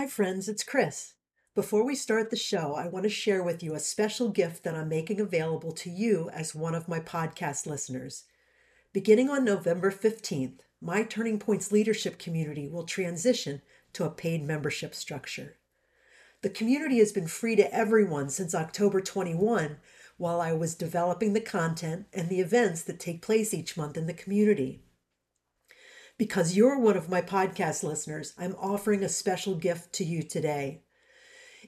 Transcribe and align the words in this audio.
Hi, 0.00 0.06
friends, 0.06 0.48
it's 0.48 0.64
Kris. 0.64 1.12
Before 1.54 1.84
we 1.84 1.94
start 1.94 2.30
the 2.30 2.36
show, 2.36 2.74
I 2.74 2.88
want 2.88 3.02
to 3.02 3.10
share 3.10 3.42
with 3.42 3.62
you 3.62 3.74
a 3.74 3.78
special 3.78 4.30
gift 4.30 4.64
that 4.64 4.74
I'm 4.74 4.88
making 4.88 5.20
available 5.20 5.72
to 5.72 5.90
you 5.90 6.30
as 6.32 6.54
one 6.54 6.74
of 6.74 6.88
my 6.88 7.00
podcast 7.00 7.66
listeners. 7.66 8.24
Beginning 8.94 9.28
on 9.28 9.44
November 9.44 9.90
15th, 9.90 10.60
my 10.80 11.02
Turning 11.02 11.38
Points 11.38 11.70
leadership 11.70 12.18
community 12.18 12.66
will 12.66 12.84
transition 12.84 13.60
to 13.92 14.04
a 14.04 14.10
paid 14.10 14.42
membership 14.42 14.94
structure. 14.94 15.58
The 16.40 16.48
community 16.48 16.96
has 17.00 17.12
been 17.12 17.26
free 17.26 17.54
to 17.56 17.70
everyone 17.70 18.30
since 18.30 18.54
October 18.54 19.02
21 19.02 19.76
while 20.16 20.40
I 20.40 20.54
was 20.54 20.74
developing 20.74 21.34
the 21.34 21.42
content 21.42 22.06
and 22.14 22.30
the 22.30 22.40
events 22.40 22.80
that 22.84 23.00
take 23.00 23.20
place 23.20 23.52
each 23.52 23.76
month 23.76 23.98
in 23.98 24.06
the 24.06 24.14
community. 24.14 24.80
Because 26.20 26.54
you're 26.54 26.78
one 26.78 26.98
of 26.98 27.08
my 27.08 27.22
podcast 27.22 27.82
listeners, 27.82 28.34
I'm 28.36 28.54
offering 28.60 29.02
a 29.02 29.08
special 29.08 29.54
gift 29.54 29.94
to 29.94 30.04
you 30.04 30.22
today. 30.22 30.82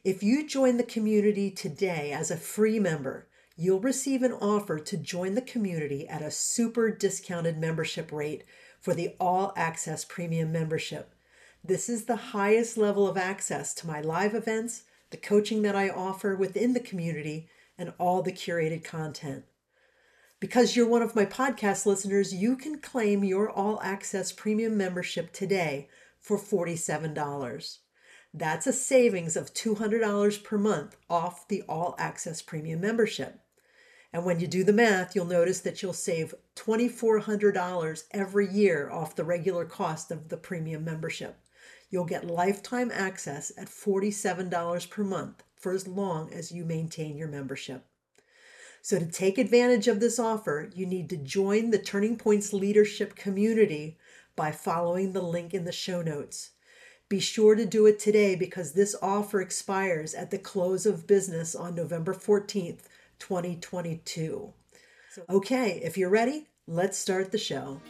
If 0.05 0.23
you 0.23 0.47
join 0.47 0.77
the 0.77 0.83
community 0.83 1.51
today 1.51 2.13
as 2.13 2.31
a 2.31 2.37
free 2.37 2.79
member, 2.79 3.29
you'll 3.57 3.81
receive 3.81 4.23
an 4.23 4.35
offer 4.35 4.79
to 4.79 4.97
join 4.99 5.37
the 5.37 5.41
community 5.41 6.07
at 6.07 6.21
a 6.21 6.31
super 6.31 6.91
discounted 6.91 7.57
membership 7.57 8.13
rate 8.13 8.45
for 8.79 8.93
the 8.93 9.15
All 9.19 9.55
Access 9.57 10.05
Premium 10.05 10.53
membership. 10.53 11.15
This 11.65 11.89
is 11.89 12.05
the 12.05 12.17
highest 12.17 12.77
level 12.77 13.09
of 13.09 13.17
access 13.17 13.73
to 13.77 13.87
my 13.87 14.03
live 14.03 14.35
events, 14.35 14.83
the 15.13 15.17
coaching 15.17 15.63
that 15.63 15.77
I 15.77 15.89
offer 15.89 16.37
within 16.37 16.75
the 16.75 16.81
community, 16.81 17.49
and 17.79 17.95
all 17.99 18.21
the 18.21 18.33
curated 18.33 18.85
content. 18.85 19.45
Because 20.43 20.75
you're 20.75 20.89
one 20.89 21.03
of 21.03 21.15
my 21.15 21.25
podcast 21.25 21.87
listeners, 21.87 22.35
you 22.35 22.57
can 22.57 22.81
claim 22.81 23.23
your 23.23 23.49
All 23.49 23.81
Access 23.81 24.33
Premium 24.33 24.77
membership 24.77 25.33
today 25.33 25.89
for 26.19 26.37
$47. 26.37 27.79
That's 28.35 28.67
a 28.67 28.73
savings 28.73 29.37
of 29.37 29.55
$200 29.55 30.43
per 30.43 30.59
month 30.59 30.97
off 31.09 31.47
the 31.47 31.63
All 31.69 31.95
Access 31.97 32.43
Premium 32.43 32.81
membership. 32.81 33.39
And 34.13 34.25
when 34.25 34.41
you 34.41 34.49
do 34.49 34.65
the 34.65 34.73
math, 34.73 35.15
you'll 35.15 35.27
notice 35.27 35.61
that 35.61 35.81
you'll 35.81 35.93
save 35.93 36.35
$2,400 36.57 38.03
every 38.11 38.53
year 38.53 38.91
off 38.91 39.15
the 39.15 39.23
regular 39.23 39.65
cost 39.65 40.11
of 40.11 40.29
the 40.29 40.37
premium 40.37 40.85
membership. 40.85 41.39
You'll 41.89 42.05
get 42.05 42.27
lifetime 42.27 42.91
access 42.93 43.53
at 43.57 43.69
$47 43.69 44.91
per 44.91 45.05
month 45.05 45.45
for 45.55 45.71
as 45.71 45.87
long 45.87 46.33
as 46.33 46.51
you 46.51 46.65
maintain 46.65 47.17
your 47.17 47.29
membership. 47.29 47.87
So, 48.85 48.99
to 48.99 49.07
take 49.07 49.39
advantage 49.39 49.87
of 49.87 50.01
this 50.01 50.19
offer, 50.19 50.69
you 50.75 50.87
need 50.87 51.09
to 51.11 51.17
join 51.17 51.71
the 51.71 51.79
Turning 51.79 52.17
Points 52.17 52.53
leadership 52.53 53.15
community 53.15 53.97
by 54.35 54.51
following 54.51 55.13
the 55.13 55.23
link 55.23 55.55
in 55.55 55.65
the 55.65 55.71
show 55.71 56.03
notes. 56.03 56.51
Be 57.09 57.21
sure 57.21 57.55
to 57.55 57.65
do 57.65 57.87
it 57.87 58.01
today 58.01 58.35
because 58.35 58.73
this 58.73 58.97
offer 59.01 59.41
expires 59.41 60.15
at 60.15 60.33
the 60.33 60.39
close 60.39 60.85
of 60.85 61.07
business 61.07 61.55
on 61.55 61.77
November 61.77 62.13
14th, 62.13 62.81
2022. 63.21 64.53
Okay, 65.31 65.81
if 65.85 65.97
you're 65.97 66.09
ready, 66.11 66.49
let's 66.67 66.99
start 66.99 67.31
the 67.31 67.39
show. 67.39 67.81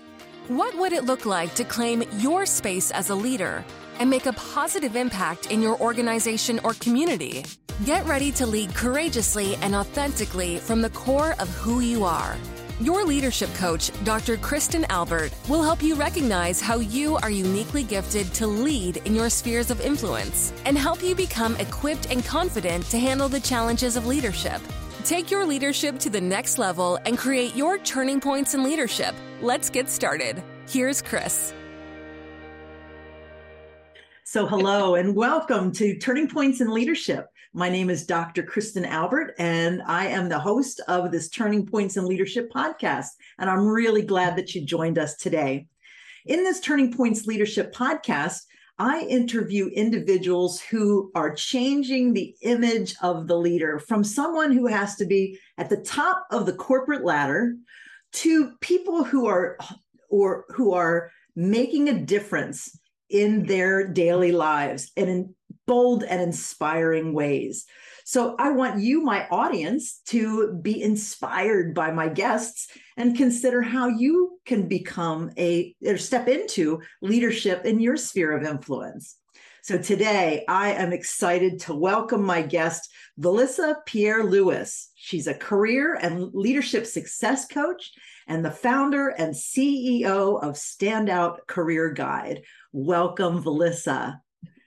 What 0.49 0.77
would 0.77 0.93
it 0.93 1.05
look 1.05 1.25
like 1.25 1.55
to 1.55 1.65
claim 1.65 2.03
your 2.19 2.47
space 2.47 2.91
as 2.91 3.11
a 3.11 3.15
leader 3.15 3.65
and 4.01 4.11
make 4.11 4.27
a 4.27 4.33
positive 4.33 4.97
impact 4.97 5.53
in 5.53 5.63
your 5.63 5.81
organization 5.81 6.59
or 6.65 6.75
community? 6.75 7.45
Get 7.85 8.05
ready 8.07 8.33
to 8.33 8.47
lead 8.47 8.75
courageously 8.75 9.55
and 9.63 9.73
authentically 9.73 10.59
from 10.59 10.83
the 10.83 10.91
core 10.91 11.37
of 11.39 11.49
who 11.51 11.79
you 11.79 12.05
are. 12.05 12.37
Your 12.81 13.05
leadership 13.05 13.55
coach, 13.55 13.93
Dr. 14.03 14.37
Kristen 14.37 14.85
Albert, 14.87 15.33
will 15.49 15.63
help 15.63 15.81
you 15.81 15.95
recognize 15.95 16.61
how 16.61 16.79
you 16.79 17.19
are 17.19 17.31
uniquely 17.31 17.85
gifted 17.85 18.35
to 18.35 18.49
lead 18.49 18.97
in 19.05 19.15
your 19.15 19.31
spheres 19.31 19.71
of 19.71 19.81
influence 19.81 20.53
and 20.65 20.77
help 20.77 21.05
you 21.05 21.15
become 21.15 21.55
equipped 21.57 22.11
and 22.11 22.25
confident 22.25 22.85
to 22.87 22.99
handle 22.99 23.29
the 23.29 23.39
challenges 23.39 23.95
of 23.95 24.09
leadership. 24.09 24.61
Take 25.05 25.33
your 25.33 25.45
leadership 25.45 25.99
to 25.99 26.11
the 26.11 26.21
next 26.21 26.59
level 26.59 26.97
and 27.07 27.19
create 27.19 27.57
your 27.57 27.77
turning 27.79 28.21
points 28.21 28.55
in 28.55 28.63
leadership. 28.63 29.15
Let's 29.41 29.69
get 29.69 29.91
started. 29.91 30.43
Here's 30.69 31.03
Kris. 31.03 31.53
So, 34.23 34.47
hello 34.47 34.95
and 34.95 35.17
welcome 35.17 35.73
to 35.73 35.99
Turning 35.99 36.29
Points 36.29 36.61
in 36.61 36.71
Leadership. 36.73 37.27
My 37.53 37.69
name 37.69 37.91
is 37.91 38.07
Dr. 38.07 38.45
Kristen 38.45 38.85
Albert, 38.85 39.35
and 39.39 39.83
I 39.83 40.07
am 40.07 40.29
the 40.29 40.39
host 40.39 40.81
of 40.87 41.11
this 41.11 41.29
Turning 41.29 41.67
Points 41.67 41.97
in 41.97 42.07
Leadership 42.07 42.51
podcast. 42.51 43.09
And 43.39 43.51
I'm 43.51 43.67
really 43.67 44.03
glad 44.03 44.37
that 44.37 44.55
you 44.55 44.65
joined 44.65 44.99
us 44.99 45.17
today. 45.17 45.67
In 46.27 46.45
this 46.45 46.61
Turning 46.61 46.93
Points 46.93 47.27
Leadership 47.27 47.75
podcast, 47.75 48.43
I 48.79 49.03
interview 49.03 49.69
individuals 49.69 50.61
who 50.61 51.11
are 51.15 51.35
changing 51.35 52.13
the 52.13 52.35
image 52.43 52.95
of 53.03 53.29
the 53.29 53.37
leader 53.37 53.79
from 53.79 54.03
someone 54.03 54.53
who 54.53 54.67
has 54.67 54.97
to 54.97 55.07
be 55.07 55.39
at 55.59 55.69
the 55.69 55.77
top 55.77 56.27
of 56.31 56.47
the 56.47 56.55
corporate 56.55 57.05
ladder 57.05 57.55
to 58.13 58.53
people 58.61 59.05
who 59.05 59.27
are 59.27 59.59
or 60.09 60.45
who 60.51 60.73
are 60.73 61.11
making 61.37 61.89
a 61.89 62.01
difference 62.01 62.79
in 63.09 63.47
their 63.47 63.87
daily 63.87 64.33
lives 64.33 64.91
and 64.97 65.09
in 65.09 65.35
bold 65.67 66.03
and 66.03 66.21
inspiring 66.21 67.13
ways. 67.13 67.67
So 68.05 68.35
I 68.39 68.51
want 68.51 68.81
you, 68.81 69.03
my 69.03 69.29
audience, 69.29 70.01
to 70.07 70.55
be 70.61 70.83
inspired 70.83 71.75
by 71.75 71.93
my 71.93 72.09
guests 72.09 72.69
and 72.97 73.17
consider 73.17 73.63
how 73.63 73.89
you 73.89 74.39
can 74.45 74.69
become 74.69 75.31
a 75.39 75.75
or 75.85 75.97
step 75.97 76.29
into 76.29 76.81
leadership 77.01 77.65
in 77.65 77.81
your 77.81 77.97
sphere 77.97 78.33
of 78.33 78.45
influence. 78.45 79.17
So 79.65 79.79
today 79.79 80.45
I 80.49 80.73
am 80.73 80.93
excited 80.93 81.61
to 81.61 81.75
welcome 81.75 82.25
my 82.25 82.43
guest, 82.43 82.91
Valissa 83.21 83.77
Pierrelouis. 83.87 84.91
She's 84.97 85.29
a 85.29 85.35
career 85.35 85.95
and 85.95 86.35
leadership 86.35 86.85
success 86.85 87.47
coach 87.47 87.93
and 88.27 88.45
the 88.45 88.51
founder 88.51 89.11
and 89.11 89.33
CEO 89.33 90.43
of 90.43 90.55
Standout 90.55 91.47
Career 91.47 91.93
Guide. 91.93 92.43
Welcome, 92.73 93.43
Valissa. 93.43 94.17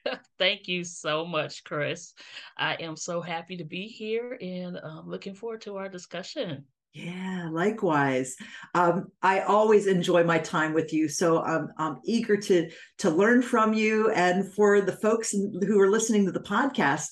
Thank 0.39 0.67
you 0.67 0.83
so 0.83 1.25
much, 1.25 1.63
Kris. 1.63 2.13
I 2.57 2.75
am 2.75 2.95
so 2.95 3.19
happy 3.19 3.57
to 3.57 3.65
be 3.65 3.87
here 3.87 4.37
and 4.39 4.79
um, 4.81 5.09
looking 5.09 5.35
forward 5.35 5.61
to 5.61 5.75
our 5.75 5.89
discussion. 5.89 6.63
Yeah, 6.95 7.49
likewise. 7.51 8.37
Um, 8.73 9.11
I 9.21 9.41
always 9.41 9.85
enjoy 9.85 10.23
my 10.23 10.39
time 10.39 10.73
with 10.73 10.93
you, 10.93 11.09
so 11.09 11.43
I'm, 11.43 11.67
I'm 11.77 11.99
eager 12.05 12.37
to 12.37 12.71
to 12.99 13.09
learn 13.09 13.41
from 13.41 13.73
you, 13.73 14.11
and 14.11 14.53
for 14.53 14.79
the 14.79 14.93
folks 14.93 15.31
who 15.31 15.77
are 15.77 15.89
listening 15.89 16.25
to 16.25 16.31
the 16.31 16.39
podcast 16.39 17.07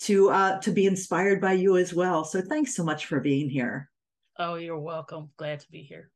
to 0.00 0.30
uh, 0.30 0.60
to 0.62 0.72
be 0.72 0.86
inspired 0.86 1.40
by 1.40 1.52
you 1.52 1.76
as 1.76 1.94
well. 1.94 2.24
So 2.24 2.40
thanks 2.40 2.74
so 2.74 2.82
much 2.82 3.06
for 3.06 3.20
being 3.20 3.48
here. 3.48 3.88
Oh, 4.40 4.56
you're 4.56 4.76
welcome. 4.76 5.30
Glad 5.36 5.60
to 5.60 5.70
be 5.70 5.82
here. 5.82 6.10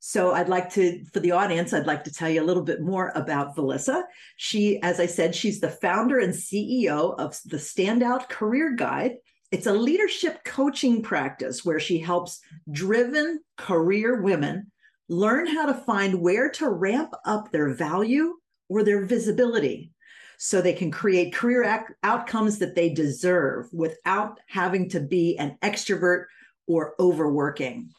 So 0.00 0.32
I'd 0.32 0.48
like 0.48 0.70
to, 0.74 1.04
for 1.12 1.20
the 1.20 1.32
audience, 1.32 1.72
I'd 1.72 1.86
like 1.86 2.02
to 2.04 2.12
tell 2.12 2.28
you 2.28 2.42
a 2.42 2.44
little 2.44 2.62
bit 2.62 2.80
more 2.80 3.12
about 3.14 3.56
Valissa. 3.56 4.02
She, 4.36 4.80
as 4.82 5.00
I 5.00 5.06
said, 5.06 5.34
she's 5.34 5.60
the 5.60 5.70
founder 5.70 6.18
and 6.18 6.34
CEO 6.34 7.18
of 7.18 7.38
the 7.44 7.56
Standout 7.56 8.28
Career 8.28 8.74
Guide. 8.76 9.16
It's 9.52 9.66
a 9.66 9.72
leadership 9.72 10.42
coaching 10.44 11.02
practice 11.02 11.64
where 11.64 11.78
she 11.78 11.98
helps 11.98 12.40
driven 12.70 13.40
career 13.56 14.20
women 14.20 14.72
learn 15.08 15.46
how 15.46 15.66
to 15.66 15.74
find 15.74 16.20
where 16.20 16.50
to 16.50 16.68
ramp 16.68 17.14
up 17.24 17.52
their 17.52 17.72
value 17.72 18.34
or 18.68 18.82
their 18.82 19.04
visibility 19.04 19.92
so 20.38 20.60
they 20.60 20.72
can 20.72 20.90
create 20.90 21.32
career 21.32 21.62
ac- 21.62 21.94
outcomes 22.02 22.58
that 22.58 22.74
they 22.74 22.92
deserve 22.92 23.68
without 23.72 24.38
having 24.48 24.88
to 24.90 25.00
be 25.00 25.38
an 25.38 25.56
extrovert 25.62 26.24
or 26.66 26.94
overworking. 26.98 27.90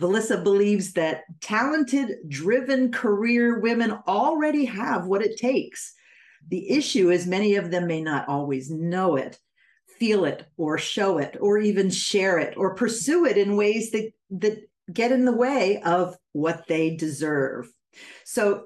Valissa 0.00 0.42
believes 0.42 0.94
that 0.94 1.24
talented, 1.42 2.16
driven 2.26 2.90
career 2.90 3.60
women 3.60 3.98
already 4.08 4.64
have 4.64 5.06
what 5.06 5.22
it 5.22 5.36
takes. 5.36 5.92
The 6.48 6.70
issue 6.70 7.10
is 7.10 7.26
many 7.26 7.56
of 7.56 7.70
them 7.70 7.86
may 7.86 8.00
not 8.00 8.26
always 8.26 8.70
know 8.70 9.16
it, 9.16 9.38
feel 10.00 10.24
it, 10.24 10.46
or 10.56 10.78
show 10.78 11.18
it, 11.18 11.36
or 11.40 11.58
even 11.58 11.90
share 11.90 12.38
it, 12.38 12.56
or 12.56 12.74
pursue 12.74 13.26
it 13.26 13.36
in 13.36 13.56
ways 13.56 13.90
that, 13.92 14.10
that 14.30 14.58
get 14.92 15.12
in 15.12 15.24
the 15.24 15.36
way 15.36 15.80
of 15.82 16.16
what 16.32 16.66
they 16.66 16.96
deserve. 16.96 17.70
So, 18.24 18.64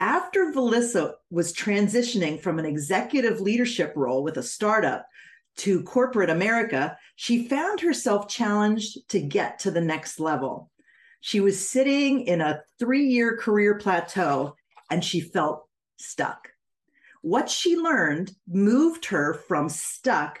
after 0.00 0.52
Valissa 0.52 1.14
was 1.30 1.52
transitioning 1.52 2.40
from 2.40 2.58
an 2.58 2.66
executive 2.66 3.40
leadership 3.40 3.92
role 3.94 4.24
with 4.24 4.36
a 4.36 4.42
startup 4.42 5.06
to 5.58 5.84
corporate 5.84 6.28
America, 6.28 6.98
she 7.14 7.46
found 7.46 7.80
herself 7.80 8.26
challenged 8.28 9.08
to 9.10 9.20
get 9.20 9.60
to 9.60 9.70
the 9.70 9.80
next 9.80 10.18
level. 10.18 10.70
She 11.20 11.38
was 11.38 11.68
sitting 11.68 12.22
in 12.22 12.40
a 12.40 12.62
three 12.80 13.06
year 13.06 13.36
career 13.36 13.76
plateau 13.76 14.56
and 14.90 15.04
she 15.04 15.20
felt 15.20 15.68
stuck. 15.98 16.48
What 17.20 17.48
she 17.48 17.76
learned 17.76 18.32
moved 18.48 19.06
her 19.06 19.34
from 19.34 19.68
stuck 19.68 20.40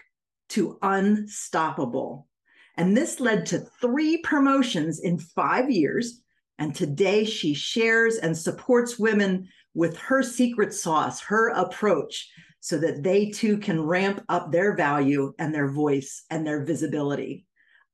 to 0.52 0.78
unstoppable. 0.82 2.28
And 2.76 2.96
this 2.96 3.20
led 3.20 3.46
to 3.46 3.66
three 3.80 4.18
promotions 4.18 5.00
in 5.00 5.18
five 5.18 5.70
years. 5.70 6.22
And 6.58 6.74
today 6.74 7.24
she 7.24 7.54
shares 7.54 8.16
and 8.16 8.36
supports 8.36 8.98
women 8.98 9.48
with 9.74 9.96
her 9.98 10.22
secret 10.22 10.72
sauce, 10.74 11.20
her 11.22 11.48
approach 11.48 12.30
so 12.60 12.78
that 12.78 13.02
they 13.02 13.30
too 13.30 13.58
can 13.58 13.80
ramp 13.80 14.24
up 14.28 14.52
their 14.52 14.76
value 14.76 15.32
and 15.38 15.54
their 15.54 15.70
voice 15.70 16.24
and 16.30 16.46
their 16.46 16.64
visibility. 16.64 17.44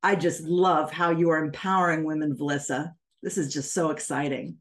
I 0.02 0.14
just 0.14 0.42
love 0.42 0.92
how 0.92 1.10
you 1.10 1.30
are 1.30 1.42
empowering 1.42 2.04
women, 2.04 2.36
Valissa. 2.36 2.92
This 3.22 3.38
is 3.38 3.52
just 3.52 3.72
so 3.72 3.90
exciting. 3.90 4.56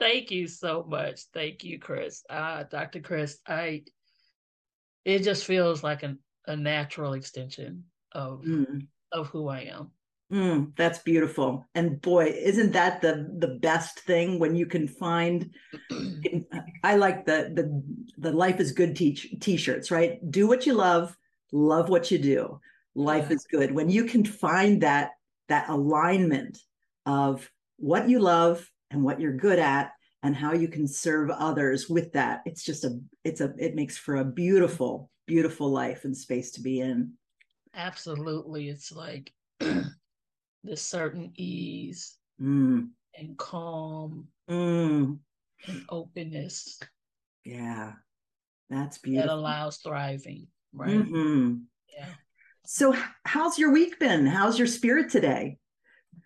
Thank 0.00 0.30
you 0.30 0.48
so 0.48 0.86
much. 0.88 1.22
Thank 1.34 1.64
you, 1.64 1.78
Kris. 1.78 2.24
Uh, 2.30 2.64
Dr. 2.64 3.00
Kris, 3.00 3.38
I 3.46 3.82
it 5.04 5.22
just 5.22 5.44
feels 5.44 5.82
like 5.82 6.02
an, 6.02 6.18
a 6.48 6.56
natural 6.56 7.12
extension 7.12 7.84
of 8.12 8.42
mm. 8.42 8.86
of 9.12 9.28
who 9.28 9.48
I 9.48 9.60
am. 9.60 9.90
Mm, 10.32 10.76
that's 10.76 10.98
beautiful. 10.98 11.66
And 11.74 12.00
boy, 12.02 12.26
isn't 12.26 12.72
that 12.72 13.00
the 13.00 13.34
the 13.38 13.58
best 13.62 14.00
thing 14.00 14.38
when 14.38 14.54
you 14.56 14.66
can 14.66 14.86
find 14.86 15.54
I 16.84 16.96
like 16.96 17.24
the 17.24 17.52
the 17.54 17.82
the 18.18 18.32
life 18.32 18.60
is 18.60 18.72
good 18.72 18.96
teach 18.96 19.34
t-shirts, 19.40 19.90
right? 19.90 20.18
Do 20.30 20.46
what 20.46 20.66
you 20.66 20.74
love, 20.74 21.16
love 21.52 21.88
what 21.88 22.10
you 22.10 22.18
do. 22.18 22.60
Life 22.94 23.26
yeah. 23.28 23.36
is 23.36 23.46
good. 23.50 23.72
When 23.72 23.88
you 23.88 24.04
can 24.04 24.24
find 24.24 24.82
that 24.82 25.12
that 25.48 25.68
alignment 25.68 26.58
of 27.06 27.50
what 27.78 28.08
you 28.08 28.18
love 28.18 28.70
and 28.90 29.02
what 29.02 29.20
you're 29.20 29.36
good 29.36 29.58
at 29.58 29.92
and 30.22 30.34
how 30.34 30.52
you 30.52 30.68
can 30.68 30.86
serve 30.86 31.30
others 31.30 31.88
with 31.88 32.12
that. 32.12 32.42
It's 32.44 32.64
just 32.64 32.84
a 32.84 33.00
it's 33.24 33.40
a 33.40 33.54
it 33.58 33.74
makes 33.74 33.96
for 33.96 34.16
a 34.16 34.24
beautiful 34.24 35.10
beautiful 35.28 35.70
life 35.70 36.04
and 36.04 36.16
space 36.16 36.50
to 36.52 36.60
be 36.60 36.80
in. 36.80 37.12
Absolutely. 37.74 38.68
It's 38.68 38.90
like 38.90 39.32
this 40.64 40.82
certain 40.82 41.30
ease 41.36 42.16
mm. 42.42 42.88
and 43.16 43.38
calm 43.38 44.26
mm. 44.50 45.18
and 45.66 45.84
openness. 45.88 46.80
Yeah, 47.44 47.92
that's 48.68 48.98
beautiful. 48.98 49.28
That 49.28 49.34
allows 49.34 49.76
thriving, 49.76 50.48
right? 50.72 50.90
Mm-hmm. 50.90 51.56
Yeah. 51.96 52.08
So, 52.66 52.94
how's 53.24 53.58
your 53.58 53.70
week 53.70 53.98
been? 53.98 54.26
How's 54.26 54.58
your 54.58 54.66
spirit 54.66 55.10
today? 55.10 55.58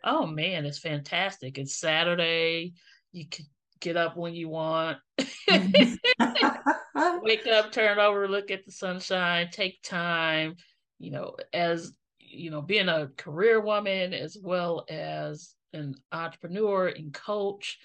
Oh 0.05 0.27
man, 0.27 0.65
it's 0.65 0.79
fantastic. 0.79 1.59
It's 1.59 1.79
Saturday. 1.79 2.73
You 3.13 3.29
can 3.29 3.45
get 3.83 3.97
up 3.97 4.17
when 4.17 4.35
you 4.35 4.49
want. 4.49 4.99
Mm-hmm. 5.51 7.21
Wake 7.23 7.47
up, 7.47 7.73
turn 7.73 7.99
over, 7.99 8.27
look 8.29 8.51
at 8.51 8.65
the 8.65 8.73
sunshine, 8.73 9.49
take 9.51 9.83
time. 9.83 10.55
You 10.99 11.11
know, 11.11 11.37
as 11.53 11.93
you 12.21 12.51
know, 12.51 12.63
being 12.63 12.89
a 12.89 13.11
career 13.17 13.61
woman 13.61 14.15
as 14.15 14.39
well 14.41 14.87
as 14.89 15.55
an 15.75 15.97
entrepreneur 16.11 16.87
and 16.87 17.13
coach, 17.13 17.79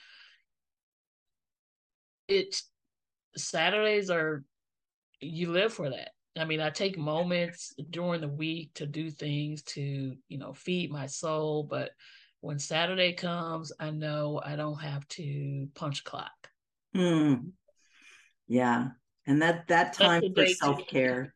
it's 2.28 2.70
Saturdays 3.36 4.10
are 4.10 4.44
you 5.20 5.52
live 5.52 5.74
for 5.74 5.90
that. 5.90 6.12
I 6.38 6.46
mean, 6.46 6.62
I 6.62 6.70
take 6.70 6.98
moments 6.98 7.74
during 7.90 8.22
the 8.22 8.28
week 8.28 8.72
to 8.76 8.86
do 8.86 9.10
things 9.10 9.64
to, 9.64 10.16
you 10.30 10.38
know, 10.38 10.54
feed 10.54 10.92
my 10.92 11.08
soul, 11.08 11.64
but 11.64 11.90
when 12.48 12.60
Saturday 12.60 13.14
comes, 13.14 13.72
I 13.80 13.92
know 13.92 14.42
I 14.44 14.56
don't 14.56 14.80
have 14.80 15.08
to 15.10 15.68
punch 15.76 16.04
clock. 16.04 16.32
Hmm. 16.96 17.50
Yeah. 18.48 18.90
And 19.26 19.42
that 19.42 19.68
that 19.68 19.94
time 19.94 20.24
for 20.34 20.48
self-care 20.48 21.34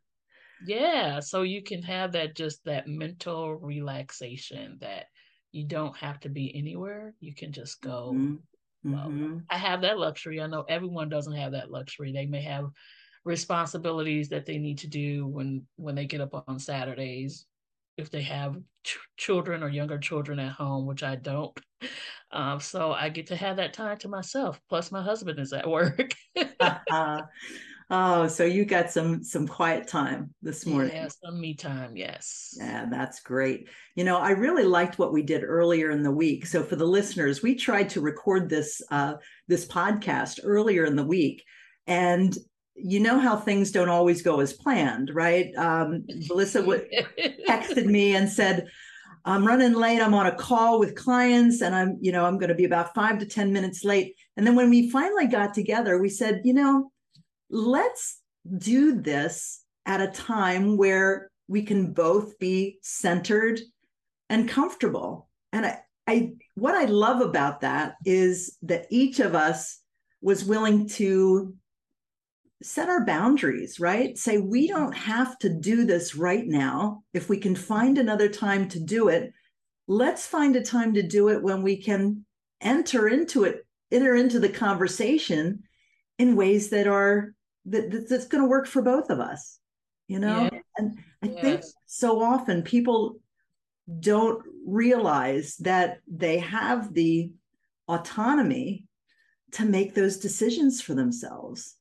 yeah 0.65 1.19
so 1.19 1.41
you 1.41 1.63
can 1.63 1.81
have 1.81 2.11
that 2.11 2.35
just 2.35 2.63
that 2.65 2.87
mental 2.87 3.55
relaxation 3.55 4.77
that 4.81 5.05
you 5.51 5.65
don't 5.65 5.95
have 5.97 6.19
to 6.19 6.29
be 6.29 6.55
anywhere 6.55 7.13
you 7.19 7.33
can 7.33 7.51
just 7.51 7.81
go 7.81 8.11
mm-hmm. 8.13 8.35
Well, 8.83 9.09
mm-hmm. 9.09 9.37
i 9.49 9.57
have 9.57 9.81
that 9.81 9.99
luxury 9.99 10.41
i 10.41 10.47
know 10.47 10.65
everyone 10.67 11.09
doesn't 11.09 11.35
have 11.35 11.51
that 11.51 11.71
luxury 11.71 12.11
they 12.11 12.25
may 12.25 12.41
have 12.41 12.69
responsibilities 13.25 14.29
that 14.29 14.45
they 14.45 14.57
need 14.57 14.79
to 14.79 14.87
do 14.87 15.27
when 15.27 15.65
when 15.75 15.95
they 15.95 16.05
get 16.05 16.21
up 16.21 16.43
on 16.47 16.59
saturdays 16.59 17.45
if 17.97 18.09
they 18.09 18.21
have 18.21 18.57
ch- 18.83 18.99
children 19.17 19.63
or 19.63 19.69
younger 19.69 19.97
children 19.97 20.39
at 20.39 20.51
home 20.51 20.85
which 20.85 21.03
i 21.03 21.15
don't 21.15 21.59
um, 22.31 22.59
so 22.59 22.91
i 22.91 23.09
get 23.09 23.27
to 23.27 23.35
have 23.35 23.57
that 23.57 23.73
time 23.73 23.97
to 23.97 24.07
myself 24.07 24.59
plus 24.69 24.91
my 24.91 25.01
husband 25.01 25.39
is 25.39 25.53
at 25.53 25.69
work 25.69 26.13
uh-huh. 26.59 27.21
Oh, 27.93 28.29
so 28.29 28.45
you 28.45 28.63
got 28.63 28.89
some 28.89 29.21
some 29.21 29.45
quiet 29.45 29.85
time 29.85 30.33
this 30.41 30.65
morning. 30.65 30.93
Yeah, 30.95 31.09
some 31.09 31.41
me 31.41 31.53
time, 31.55 31.97
yes. 31.97 32.55
Yeah, 32.57 32.85
that's 32.89 33.19
great. 33.19 33.67
You 33.95 34.05
know, 34.05 34.17
I 34.17 34.29
really 34.29 34.63
liked 34.63 34.97
what 34.97 35.11
we 35.11 35.23
did 35.23 35.43
earlier 35.43 35.91
in 35.91 36.01
the 36.01 36.11
week. 36.11 36.45
So 36.45 36.63
for 36.63 36.77
the 36.77 36.85
listeners, 36.85 37.43
we 37.43 37.53
tried 37.53 37.89
to 37.89 37.99
record 37.99 38.47
this 38.49 38.81
uh, 38.91 39.15
this 39.49 39.65
podcast 39.67 40.39
earlier 40.41 40.85
in 40.85 40.95
the 40.95 41.03
week, 41.03 41.43
and 41.85 42.33
you 42.75 43.00
know 43.00 43.19
how 43.19 43.38
things 43.38 43.71
don't 43.71 43.89
always 43.89 44.21
go 44.21 44.39
as 44.39 44.53
planned, 44.53 45.12
right? 45.13 45.53
Um, 45.56 46.06
Valissa 46.27 46.62
w- 46.62 46.88
texted 47.47 47.85
me 47.85 48.15
and 48.15 48.29
said, 48.29 48.68
"I'm 49.25 49.45
running 49.45 49.73
late. 49.73 50.01
I'm 50.01 50.13
on 50.13 50.27
a 50.27 50.35
call 50.35 50.79
with 50.79 50.95
clients, 50.95 51.62
and 51.62 51.75
I'm, 51.75 51.97
you 52.01 52.12
know, 52.12 52.25
I'm 52.25 52.38
going 52.38 52.50
to 52.50 52.56
be 52.56 52.65
about 52.65 52.94
five 52.95 53.19
to 53.19 53.25
ten 53.25 53.53
minutes 53.53 53.83
late." 53.83 54.15
And 54.38 54.47
then 54.47 54.56
when 54.56 54.69
we 54.69 54.89
finally 54.89 55.27
got 55.27 55.53
together, 55.53 55.97
we 56.00 56.09
said, 56.09 56.41
"You 56.44 56.53
know." 56.53 56.91
let's 57.51 58.19
do 58.57 59.00
this 59.01 59.63
at 59.85 60.01
a 60.01 60.07
time 60.07 60.77
where 60.77 61.29
we 61.47 61.63
can 61.63 61.91
both 61.91 62.39
be 62.39 62.79
centered 62.81 63.59
and 64.29 64.50
comfortable. 64.50 65.27
And 65.51 65.65
I, 65.65 65.79
I 66.07 66.31
what 66.56 66.75
I 66.75 66.85
love 66.85 67.21
about 67.21 67.62
that 67.62 67.95
is 68.06 68.57
that 68.63 68.88
each 68.89 69.19
of 69.19 69.35
us 69.35 69.79
was 70.21 70.45
willing 70.45 70.88
to 70.88 71.53
set 72.61 72.89
our 72.89 73.05
boundaries, 73.05 73.79
right? 73.79 74.17
Say, 74.17 74.37
we 74.37 74.67
mm-hmm. 74.67 74.77
don't 74.77 74.95
have 74.95 75.37
to 75.39 75.49
do 75.49 75.85
this 75.85 76.15
right 76.15 76.45
now. 76.45 77.03
If 77.13 77.29
we 77.29 77.37
can 77.37 77.55
find 77.55 77.97
another 77.97 78.29
time 78.29 78.67
to 78.69 78.79
do 78.79 79.07
it, 79.09 79.33
let's 79.87 80.25
find 80.25 80.55
a 80.55 80.63
time 80.63 80.93
to 80.93 81.03
do 81.03 81.29
it 81.29 81.41
when 81.41 81.61
we 81.61 81.77
can 81.77 82.25
enter 82.61 83.07
into 83.07 83.43
it, 83.43 83.65
enter 83.91 84.15
into 84.15 84.39
the 84.39 84.49
conversation 84.49 85.63
in 86.17 86.35
ways 86.35 86.69
that 86.69 86.87
are 86.87 87.33
that 87.65 88.07
that's 88.09 88.27
going 88.27 88.43
to 88.43 88.49
work 88.49 88.67
for 88.67 88.81
both 88.81 89.09
of 89.09 89.19
us 89.19 89.59
you 90.07 90.19
know 90.19 90.49
yeah. 90.51 90.59
and 90.77 90.99
i 91.23 91.27
yes. 91.27 91.41
think 91.41 91.61
so 91.85 92.21
often 92.21 92.61
people 92.61 93.19
don't 93.99 94.43
realize 94.65 95.55
that 95.57 95.99
they 96.07 96.37
have 96.37 96.93
the 96.93 97.31
autonomy 97.87 98.85
to 99.51 99.65
make 99.65 99.93
those 99.93 100.17
decisions 100.17 100.81
for 100.81 100.93
themselves 100.93 101.75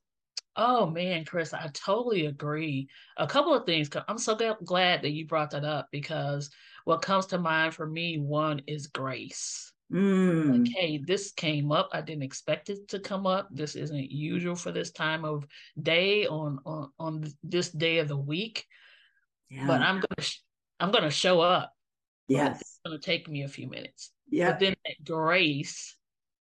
oh 0.60 0.86
man 0.86 1.24
kris 1.24 1.54
i 1.54 1.66
totally 1.72 2.26
agree 2.26 2.86
a 3.16 3.26
couple 3.26 3.54
of 3.54 3.64
things 3.64 3.88
i'm 4.08 4.18
so 4.18 4.36
glad 4.64 5.02
that 5.02 5.10
you 5.10 5.26
brought 5.26 5.50
that 5.50 5.64
up 5.64 5.88
because 5.90 6.50
what 6.84 7.02
comes 7.02 7.26
to 7.26 7.38
mind 7.38 7.74
for 7.74 7.86
me 7.86 8.18
one 8.18 8.60
is 8.66 8.86
grace 8.86 9.72
Mm. 9.92 10.60
Like, 10.60 10.72
hey, 10.72 10.98
this 10.98 11.32
came 11.32 11.72
up. 11.72 11.88
I 11.92 12.00
didn't 12.00 12.22
expect 12.22 12.70
it 12.70 12.88
to 12.88 13.00
come 13.00 13.26
up. 13.26 13.48
This 13.50 13.74
isn't 13.74 14.10
usual 14.10 14.54
for 14.54 14.70
this 14.70 14.92
time 14.92 15.24
of 15.24 15.46
day 15.82 16.26
on 16.26 16.60
on 16.64 16.92
on 16.98 17.24
this 17.42 17.70
day 17.70 17.98
of 17.98 18.08
the 18.08 18.16
week. 18.16 18.66
Yeah. 19.48 19.66
But 19.66 19.80
I'm 19.80 19.96
gonna 19.96 20.20
sh- 20.20 20.42
I'm 20.78 20.92
gonna 20.92 21.10
show 21.10 21.40
up. 21.40 21.72
Yes, 22.28 22.60
it's 22.60 22.80
gonna 22.84 23.00
take 23.00 23.28
me 23.28 23.42
a 23.42 23.48
few 23.48 23.68
minutes. 23.68 24.12
Yeah. 24.28 24.52
But 24.52 24.60
then 24.60 24.76
that 24.84 25.04
grace 25.04 25.96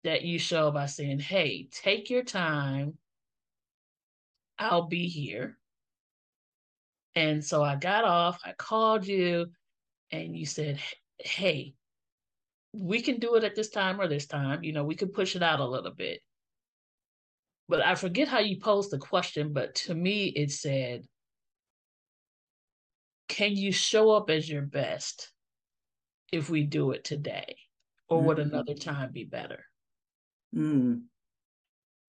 that 0.03 0.21
you 0.21 0.37
show 0.37 0.69
by 0.69 0.85
saying, 0.85 1.19
"Hey, 1.19 1.67
take 1.71 2.11
your 2.11 2.23
time. 2.23 2.97
I'll 4.61 4.87
be 4.87 5.07
here." 5.07 5.57
And 7.15 7.43
so 7.43 7.63
I 7.63 7.75
got 7.75 8.03
off. 8.05 8.39
I 8.45 8.53
called 8.53 9.05
you, 9.05 9.47
and 10.11 10.37
you 10.37 10.45
said, 10.45 10.79
"Hey, 11.19 11.75
we 12.73 13.01
can 13.01 13.19
do 13.19 13.35
it 13.35 13.43
at 13.43 13.55
this 13.55 13.69
time 13.69 13.99
or 13.99 14.07
this 14.07 14.27
time. 14.27 14.63
You 14.63 14.73
know, 14.73 14.83
we 14.83 14.95
could 14.95 15.13
push 15.13 15.35
it 15.35 15.43
out 15.43 15.59
a 15.59 15.65
little 15.65 15.91
bit. 15.91 16.21
But 17.67 17.81
I 17.81 17.95
forget 17.95 18.27
how 18.27 18.39
you 18.39 18.59
posed 18.59 18.91
the 18.91 18.97
question, 18.97 19.53
but 19.53 19.75
to 19.75 19.95
me, 19.95 20.25
it 20.25 20.51
said, 20.51 21.05
Can 23.27 23.55
you 23.55 23.71
show 23.71 24.11
up 24.11 24.29
as 24.29 24.49
your 24.49 24.63
best 24.63 25.31
if 26.31 26.49
we 26.49 26.63
do 26.63 26.91
it 26.91 27.03
today? 27.03 27.55
Or 28.09 28.17
mm-hmm. 28.17 28.27
would 28.27 28.39
another 28.39 28.73
time 28.73 29.11
be 29.11 29.23
better? 29.23 29.63
Mm. 30.53 31.03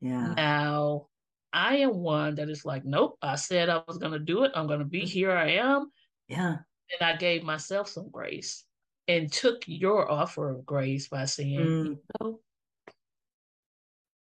Yeah. 0.01 0.35
Now, 0.35 1.07
I 1.53 1.77
am 1.79 1.99
one 1.99 2.37
that 2.37 2.49
is 2.49 2.65
like, 2.65 2.85
Nope, 2.85 3.19
I 3.23 3.37
said 3.37 3.69
I 3.69 3.83
was 3.87 3.99
going 3.99 4.13
to 4.13 4.19
do 4.19 4.45
it. 4.45 4.53
I'm 4.55 4.67
going 4.67 4.79
to 4.79 4.85
be 4.85 5.03
mm. 5.03 5.09
here. 5.09 5.33
I 5.33 5.53
am. 5.53 5.91
Yeah. 6.29 6.57
And 7.01 7.09
I 7.09 7.17
gave 7.17 7.43
myself 7.43 7.89
some 7.89 8.11
grace 8.11 8.65
and 9.09 9.33
took 9.33 9.63
your 9.67 10.11
offer 10.11 10.51
of 10.51 10.67
grace 10.67 11.09
by 11.09 11.25
saying, 11.25 11.59
mm. 11.59 11.87
you 11.87 11.99
know, 12.21 12.41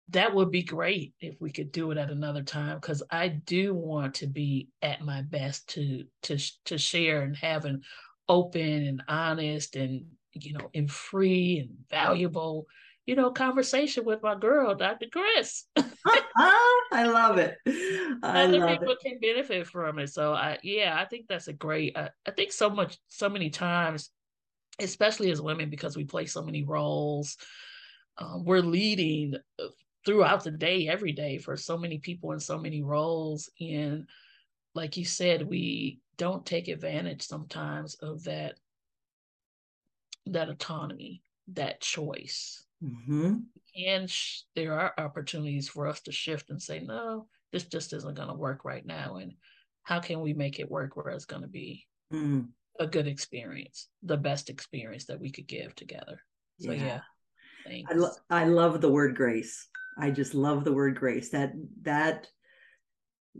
that 0.09 0.33
would 0.33 0.51
be 0.51 0.63
great 0.63 1.13
if 1.19 1.35
we 1.41 1.51
could 1.51 1.71
do 1.71 1.91
it 1.91 1.97
at 1.97 2.11
another 2.11 2.43
time 2.43 2.77
because 2.79 3.01
I 3.09 3.27
do 3.29 3.73
want 3.73 4.15
to 4.15 4.27
be 4.27 4.69
at 4.81 5.01
my 5.01 5.23
best 5.23 5.67
to 5.69 6.05
to 6.23 6.37
to 6.65 6.77
share 6.77 7.23
and 7.23 7.35
have 7.37 7.65
an 7.65 7.81
open 8.29 8.61
and 8.61 9.03
honest 9.07 9.75
and 9.75 10.05
you 10.33 10.53
know 10.53 10.69
and 10.75 10.91
free 10.91 11.59
and 11.59 11.69
valuable 11.89 12.67
you 13.05 13.15
know 13.15 13.31
conversation 13.31 14.05
with 14.05 14.21
my 14.23 14.35
girl 14.35 14.75
Dr. 14.75 15.07
Kris. 15.11 15.65
I 16.91 17.05
love 17.07 17.37
it. 17.37 17.57
I 18.23 18.43
Other 18.43 18.59
love 18.59 18.69
people 18.69 18.93
it. 18.93 18.99
can 19.01 19.19
benefit 19.19 19.67
from 19.67 19.99
it. 19.99 20.09
So 20.11 20.33
I 20.33 20.57
yeah, 20.63 20.97
I 20.99 21.05
think 21.05 21.27
that's 21.27 21.47
a 21.47 21.53
great 21.53 21.97
I, 21.97 22.09
I 22.25 22.31
think 22.31 22.51
so 22.51 22.69
much 22.69 22.97
so 23.07 23.29
many 23.29 23.49
times, 23.49 24.11
especially 24.79 25.31
as 25.31 25.41
women, 25.41 25.69
because 25.69 25.97
we 25.97 26.05
play 26.05 26.25
so 26.25 26.41
many 26.43 26.63
roles, 26.63 27.37
um, 28.17 28.45
we're 28.45 28.61
leading 28.61 29.35
uh, 29.59 29.67
throughout 30.05 30.43
the 30.43 30.51
day, 30.51 30.87
every 30.87 31.11
day 31.11 31.37
for 31.37 31.57
so 31.57 31.77
many 31.77 31.97
people 31.97 32.31
in 32.31 32.39
so 32.39 32.57
many 32.57 32.81
roles. 32.81 33.49
And 33.59 34.07
like 34.73 34.97
you 34.97 35.05
said, 35.05 35.47
we 35.47 35.99
don't 36.17 36.45
take 36.45 36.67
advantage 36.67 37.23
sometimes 37.23 37.95
of 37.95 38.23
that 38.25 38.55
that 40.27 40.49
autonomy, 40.49 41.21
that 41.49 41.81
choice. 41.81 42.64
Mm-hmm. 42.85 43.35
And 43.87 44.09
sh- 44.09 44.41
there 44.55 44.79
are 44.79 44.93
opportunities 44.97 45.67
for 45.67 45.87
us 45.87 46.01
to 46.01 46.11
shift 46.11 46.49
and 46.49 46.61
say, 46.61 46.79
no, 46.79 47.27
this 47.51 47.63
just 47.63 47.93
isn't 47.93 48.15
going 48.15 48.29
to 48.29 48.35
work 48.35 48.63
right 48.63 48.85
now. 48.85 49.15
And 49.15 49.33
how 49.83 49.99
can 49.99 50.21
we 50.21 50.33
make 50.33 50.59
it 50.59 50.69
work 50.69 50.95
where 50.95 51.09
it's 51.09 51.25
going 51.25 51.41
to 51.41 51.47
be 51.47 51.85
mm. 52.13 52.47
a 52.79 52.87
good 52.87 53.07
experience, 53.07 53.87
the 54.03 54.17
best 54.17 54.49
experience 54.49 55.05
that 55.05 55.19
we 55.19 55.31
could 55.31 55.47
give 55.47 55.75
together? 55.75 56.21
So, 56.59 56.71
yeah. 56.71 57.01
yeah 57.67 57.83
I, 57.89 57.93
lo- 57.93 58.15
I 58.29 58.45
love 58.45 58.81
the 58.81 58.91
word 58.91 59.15
grace. 59.15 59.67
I 59.97 60.11
just 60.11 60.35
love 60.35 60.63
the 60.63 60.73
word 60.73 60.97
grace. 60.97 61.29
That, 61.29 61.53
that, 61.81 62.27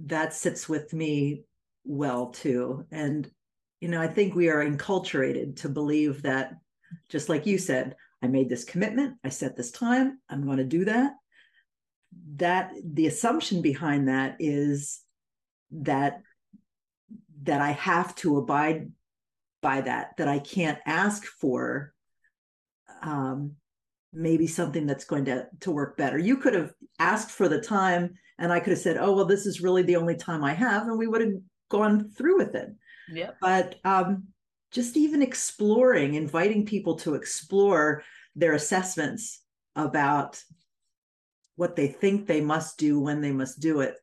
that 0.06 0.34
sits 0.34 0.68
with 0.68 0.94
me 0.94 1.44
well 1.84 2.28
too. 2.28 2.86
And, 2.92 3.30
you 3.80 3.90
know, 3.90 4.02
I 4.02 4.08
think 4.08 4.36
we 4.36 4.50
are 4.50 4.66
enculturated 4.66 5.58
to 5.58 5.70
believe 5.70 6.24
that 6.24 6.54
just 7.10 7.30
like 7.30 7.46
you 7.46 7.58
said, 7.58 7.96
I 8.26 8.28
made 8.28 8.50
this 8.50 8.64
commitment, 8.64 9.18
I 9.24 9.30
set 9.30 9.56
this 9.56 9.70
time, 9.70 10.20
I'm 10.30 10.46
going 10.46 10.58
to 10.58 10.64
do 10.64 10.86
that. 10.86 11.14
That 12.38 12.72
the 12.84 13.06
assumption 13.06 13.62
behind 13.62 14.08
that 14.08 14.38
is 14.40 15.02
that 15.72 16.24
that 17.44 17.62
I 17.62 17.72
have 17.72 18.16
to 18.16 18.38
abide 18.38 18.92
by 19.62 19.82
that, 19.82 20.18
that 20.18 20.28
I 20.28 20.40
can't 20.40 20.80
ask 20.88 21.24
for 21.24 21.94
um, 23.04 23.52
maybe 24.12 24.48
something 24.48 24.88
that's 24.88 25.06
going 25.06 25.26
to 25.26 25.46
to 25.60 25.72
work 25.72 25.98
better. 25.98 26.18
You 26.18 26.38
could 26.38 26.56
have 26.56 26.74
asked 26.98 27.30
for 27.30 27.48
the 27.48 27.62
time, 27.62 28.16
and 28.40 28.52
I 28.52 28.60
could 28.60 28.72
have 28.72 28.80
said, 28.80 28.98
"Oh, 28.98 29.14
well, 29.14 29.26
this 29.26 29.46
is 29.46 29.62
really 29.62 29.84
the 29.84 29.98
only 29.98 30.16
time 30.16 30.44
I 30.44 30.54
have," 30.54 30.88
and 30.88 30.98
we 30.98 31.06
would 31.06 31.22
have 31.22 31.36
gone 31.70 32.10
through 32.10 32.38
with 32.38 32.56
it. 32.56 32.70
Yeah. 33.12 33.32
But 33.40 33.76
um, 33.84 34.30
just 34.72 34.98
even 34.98 35.22
exploring, 35.22 36.16
inviting 36.16 36.66
people 36.66 36.96
to 36.96 37.14
explore 37.14 38.04
their 38.36 38.54
assessments 38.54 39.42
about 39.76 40.42
what 41.56 41.76
they 41.76 41.88
think 41.88 42.28
they 42.28 42.42
must 42.42 42.78
do 42.78 43.00
when 43.00 43.22
they 43.22 43.32
must 43.32 43.60
do 43.60 43.82
it. 43.82 43.96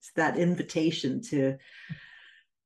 It's 0.00 0.12
that 0.16 0.36
invitation 0.36 1.22
to, 1.30 1.56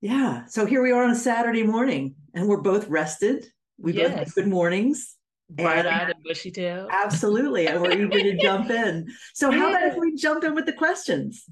yeah. 0.01 0.47
So 0.47 0.65
here 0.65 0.83
we 0.83 0.93
are 0.93 1.05
on 1.05 1.11
a 1.11 1.17
Saturday 1.17 1.63
morning, 1.63 2.15
and 2.35 2.49
we're 2.49 2.61
both 2.61 2.89
rested. 2.89 3.47
We 3.79 3.93
yes. 3.93 4.09
both 4.09 4.19
had 4.19 4.33
good 4.33 4.49
mornings. 4.49 5.17
Bright 5.49 5.87
eyed 5.87 6.11
and 6.11 6.25
bushy 6.25 6.51
tail 6.51 6.89
Absolutely. 6.91 7.69
And 7.69 7.81
we're 7.81 7.93
eager 7.93 8.21
to 8.21 8.37
jump 8.37 8.69
in. 8.69 9.07
So, 9.33 9.53
how 9.53 9.69
about 9.69 9.85
if 9.85 9.97
we 9.97 10.17
jump 10.17 10.43
in 10.43 10.57
with 10.57 10.67
the 10.67 10.73
questions? 10.73 11.45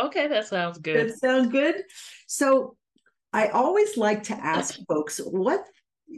Okay, 0.00 0.26
that 0.28 0.46
sounds 0.46 0.78
good. 0.78 1.10
That 1.10 1.18
sounds 1.18 1.48
good. 1.48 1.82
So, 2.26 2.76
I 3.32 3.48
always 3.48 3.96
like 3.96 4.22
to 4.24 4.34
ask 4.34 4.78
folks 4.88 5.18
what 5.18 5.66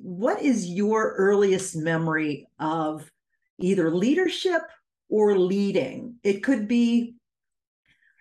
what 0.02 0.42
is 0.42 0.68
your 0.68 1.14
earliest 1.16 1.76
memory 1.76 2.48
of 2.58 3.10
either 3.58 3.90
leadership 3.90 4.62
or 5.08 5.38
leading? 5.38 6.16
It 6.22 6.42
could 6.42 6.66
be 6.68 7.16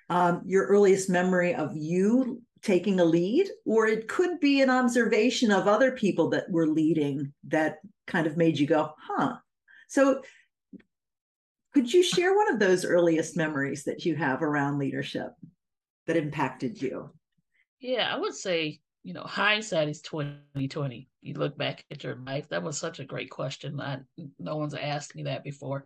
um, 0.09 0.41
your 0.45 0.65
earliest 0.67 1.09
memory 1.09 1.55
of 1.55 1.75
you 1.75 2.41
taking 2.61 2.99
a 2.99 3.05
lead, 3.05 3.49
or 3.65 3.87
it 3.87 4.07
could 4.07 4.39
be 4.39 4.61
an 4.61 4.69
observation 4.69 5.51
of 5.51 5.67
other 5.67 5.91
people 5.91 6.29
that 6.29 6.49
were 6.49 6.67
leading 6.67 7.33
that 7.47 7.77
kind 8.07 8.25
of 8.25 8.37
made 8.37 8.57
you 8.57 8.67
go, 8.67 8.93
huh. 8.97 9.35
So, 9.87 10.21
could 11.73 11.91
you 11.91 12.03
share 12.03 12.35
one 12.35 12.53
of 12.53 12.59
those 12.59 12.85
earliest 12.85 13.35
memories 13.35 13.83
that 13.85 14.05
you 14.05 14.15
have 14.15 14.43
around 14.43 14.77
leadership 14.77 15.31
that 16.05 16.15
impacted 16.15 16.81
you? 16.81 17.09
Yeah, 17.79 18.13
I 18.13 18.19
would 18.19 18.35
say 18.35 18.79
you 19.03 19.13
know, 19.13 19.23
hindsight 19.23 19.89
is 19.89 20.01
twenty 20.01 20.67
twenty. 20.69 21.09
You 21.21 21.35
look 21.35 21.57
back 21.57 21.85
at 21.91 22.03
your 22.03 22.15
life. 22.15 22.49
That 22.49 22.63
was 22.63 22.77
such 22.77 22.99
a 22.99 23.05
great 23.05 23.29
question. 23.29 23.79
I, 23.79 23.99
no 24.39 24.57
one's 24.57 24.73
asked 24.73 25.15
me 25.15 25.23
that 25.23 25.43
before. 25.43 25.85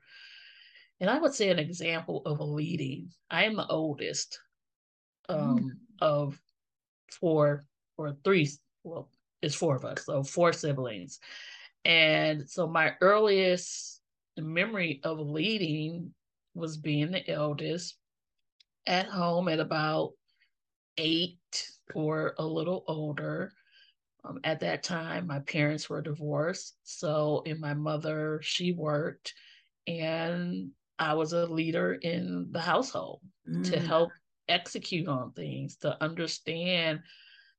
And 1.00 1.10
I 1.10 1.20
would 1.20 1.34
say 1.34 1.50
an 1.50 1.60
example 1.60 2.22
of 2.26 2.40
a 2.40 2.44
leading. 2.44 3.10
I 3.30 3.46
am 3.46 3.56
the 3.56 3.68
oldest 3.68 4.40
um, 5.30 5.60
mm. 5.60 5.70
of 6.00 6.40
four 7.20 7.66
or 7.98 8.16
three. 8.24 8.50
Well, 8.84 9.10
it's 9.42 9.56
four 9.56 9.76
of 9.76 9.86
us, 9.86 10.06
so 10.06 10.24
four 10.24 10.54
siblings. 10.54 11.20
And 11.86 12.50
so 12.50 12.68
my 12.68 12.94
earliest 13.02 14.02
memory 14.38 15.00
of 15.04 15.20
leading 15.20 16.14
was 16.56 16.78
being 16.78 17.12
the 17.12 17.30
eldest 17.30 17.96
at 18.88 19.08
home 19.08 19.48
at 19.48 19.60
about 19.60 20.14
eight 20.98 21.70
or 21.96 22.34
a 22.38 22.46
little 22.46 22.84
older. 22.88 23.52
Um, 24.24 24.40
at 24.44 24.60
that 24.62 24.84
time, 24.84 25.28
my 25.28 25.40
parents 25.40 25.90
were 25.90 26.02
divorced. 26.02 26.76
So, 26.84 27.44
and 27.46 27.60
my 27.60 27.74
mother, 27.74 28.40
she 28.44 28.74
worked, 28.74 29.34
and 29.88 30.72
I 31.00 31.14
was 31.14 31.34
a 31.34 31.46
leader 31.46 31.94
in 31.94 32.48
the 32.52 32.60
household 32.60 33.22
mm. 33.50 33.70
to 33.72 33.80
help 33.80 34.12
execute 34.50 35.08
on 35.08 35.32
things, 35.32 35.78
to 35.78 36.02
understand 36.04 37.02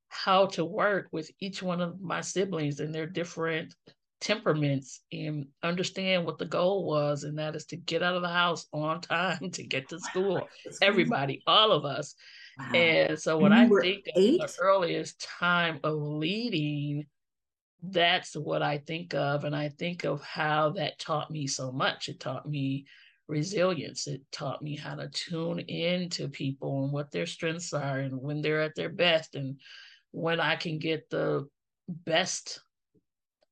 how 0.09 0.47
to 0.47 0.65
work 0.65 1.07
with 1.11 1.31
each 1.39 1.61
one 1.63 1.81
of 1.81 2.01
my 2.01 2.21
siblings 2.21 2.79
and 2.79 2.93
their 2.93 3.05
different 3.05 3.73
temperaments 4.21 5.01
and 5.13 5.45
understand 5.63 6.25
what 6.25 6.37
the 6.37 6.45
goal 6.45 6.85
was 6.85 7.23
and 7.23 7.37
that 7.37 7.55
is 7.55 7.65
to 7.65 7.77
get 7.77 8.03
out 8.03 8.15
of 8.15 8.21
the 8.21 8.27
house 8.27 8.67
on 8.73 8.99
time 8.99 9.49
to 9.51 9.63
get 9.63 9.87
to 9.87 9.97
school 9.99 10.45
everybody 10.81 11.41
all 11.47 11.71
of 11.71 11.85
us 11.85 12.15
Wow. 12.59 12.65
And 12.73 13.19
so 13.19 13.37
when 13.37 13.53
I 13.53 13.67
think 13.67 14.07
of 14.07 14.13
the 14.15 14.55
earliest 14.59 15.25
time 15.39 15.79
of 15.83 15.95
leading, 16.01 17.05
that's 17.81 18.35
what 18.35 18.61
I 18.61 18.79
think 18.79 19.13
of. 19.13 19.45
And 19.45 19.55
I 19.55 19.69
think 19.69 20.03
of 20.03 20.21
how 20.21 20.71
that 20.71 20.99
taught 20.99 21.31
me 21.31 21.47
so 21.47 21.71
much. 21.71 22.09
It 22.09 22.19
taught 22.19 22.47
me 22.47 22.85
resilience. 23.27 24.07
It 24.07 24.21
taught 24.31 24.61
me 24.61 24.75
how 24.75 24.95
to 24.95 25.07
tune 25.07 25.59
in 25.59 26.09
to 26.11 26.27
people 26.27 26.83
and 26.83 26.91
what 26.91 27.11
their 27.11 27.25
strengths 27.25 27.73
are 27.73 27.99
and 27.99 28.21
when 28.21 28.41
they're 28.41 28.61
at 28.61 28.75
their 28.75 28.89
best 28.89 29.35
and 29.35 29.59
when 30.11 30.39
I 30.41 30.55
can 30.55 30.79
get 30.79 31.09
the 31.09 31.47
best 31.87 32.59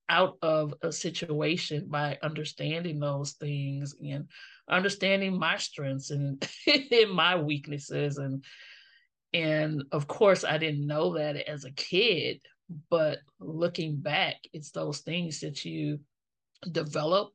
out 0.10 0.38
of 0.42 0.74
a 0.82 0.92
situation 0.92 1.86
by 1.88 2.18
understanding 2.24 3.00
those 3.00 3.34
things 3.34 3.96
and 4.02 4.28
understanding 4.70 5.38
my 5.38 5.58
strengths 5.58 6.12
and, 6.12 6.46
and 6.92 7.12
my 7.12 7.36
weaknesses 7.36 8.18
and 8.18 8.44
and 9.38 9.84
of 9.92 10.08
course, 10.08 10.44
I 10.44 10.58
didn't 10.58 10.88
know 10.88 11.16
that 11.16 11.36
as 11.36 11.64
a 11.64 11.72
kid, 11.72 12.42
but 12.90 13.20
looking 13.40 13.98
back, 13.98 14.38
it's 14.52 14.72
those 14.72 15.02
things 15.02 15.42
that 15.42 15.64
you 15.64 16.00
develop 16.72 17.34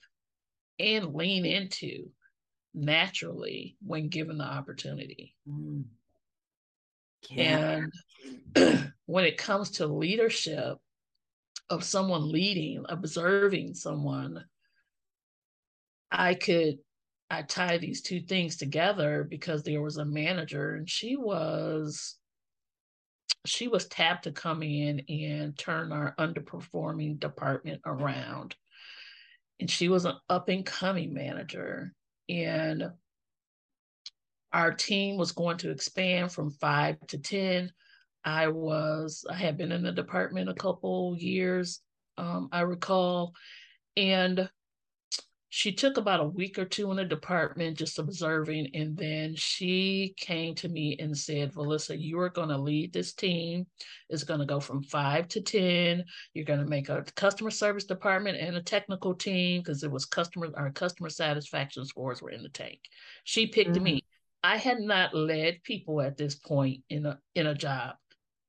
and 0.81 1.15
lean 1.15 1.47
into 1.47 2.09
naturally 2.75 3.77
when 3.87 4.09
given 4.09 4.37
the 4.39 4.45
opportunity. 4.45 5.37
Mm. 5.49 5.85
Yeah. 7.31 7.85
And 8.57 8.93
when 9.07 9.25
it 9.25 9.39
comes 9.39 9.71
to 9.73 9.87
leadership 9.87 10.79
of 11.71 11.85
someone 11.85 12.33
leading, 12.33 12.85
observing 12.89 13.75
someone, 13.75 14.45
I 16.11 16.35
could 16.35 16.79
I 17.33 17.41
tie 17.41 17.79
these 17.79 18.03
two 18.03 18.21
things 18.21 18.59
together 18.59 19.27
because 19.29 19.63
there 19.63 19.81
was 19.81 19.97
a 19.97 20.05
manager 20.05 20.75
and 20.75 20.89
she 20.89 21.17
was 21.17 22.19
she 23.47 23.69
was 23.69 23.89
tapped 23.89 24.25
to 24.25 24.33
come 24.33 24.63
in 24.63 25.01
and 25.09 25.57
turn 25.57 25.93
our 25.93 26.15
underperforming 26.19 27.19
department 27.19 27.81
around. 27.87 28.55
And 29.59 29.71
she 29.71 29.89
was 29.89 30.05
an 30.05 30.17
up 30.29 30.51
and 30.51 30.65
coming 30.65 31.15
manager. 31.15 31.95
And 32.29 32.91
our 34.53 34.73
team 34.73 35.17
was 35.17 35.33
going 35.33 35.57
to 35.59 35.71
expand 35.71 36.33
from 36.33 36.51
five 36.51 36.99
to 37.09 37.19
10. 37.19 37.73
I 38.25 38.49
was, 38.49 39.25
I 39.29 39.35
had 39.35 39.57
been 39.57 39.73
in 39.73 39.83
the 39.83 39.91
department 39.91 40.51
a 40.51 40.55
couple 40.55 41.17
years, 41.19 41.81
um, 42.19 42.51
I 42.53 42.61
recall. 42.61 43.33
And 43.97 44.49
she 45.55 45.71
took 45.71 45.99
about 45.99 46.21
a 46.21 46.25
week 46.25 46.59
or 46.59 46.65
two 46.65 46.91
in 46.91 46.97
the 46.97 47.05
department 47.05 47.77
just 47.77 47.99
observing 47.99 48.71
and 48.75 48.97
then 48.97 49.35
she 49.37 50.15
came 50.17 50.55
to 50.55 50.69
me 50.69 50.97
and 50.99 51.17
said 51.17 51.53
Valissa 51.53 51.95
you 52.01 52.19
are 52.19 52.31
going 52.31 52.49
to 52.49 52.57
lead 52.57 52.93
this 52.93 53.13
team 53.13 53.67
it's 54.09 54.25
going 54.25 54.41
to 54.41 54.47
go 54.47 54.61
from 54.61 54.83
five 54.83 55.29
to 55.29 55.43
ten 55.43 56.05
you're 56.33 56.47
going 56.47 56.61
to 56.61 56.67
make 56.67 56.89
a 56.89 57.05
customer 57.17 57.51
service 57.51 57.85
department 57.85 58.39
and 58.39 58.57
a 58.57 58.63
technical 58.63 59.15
team 59.15 59.61
because 59.61 59.83
it 59.83 59.91
was 59.91 60.07
customer 60.07 60.49
our 60.57 60.71
customer 60.71 61.11
satisfaction 61.11 61.85
scores 61.85 62.23
were 62.23 62.31
in 62.31 62.43
the 62.43 62.49
tank 62.49 62.81
she 63.25 63.47
picked 63.47 63.73
mm-hmm. 63.73 63.85
me 63.85 64.05
I 64.45 64.57
had 64.57 64.81
not 64.81 65.15
led 65.15 65.63
people 65.63 66.01
at 66.01 66.17
this 66.17 66.35
point 66.35 66.83
in 66.89 67.07
a 67.07 67.19
in 67.35 67.47
a 67.47 67.55
job, 67.55 67.95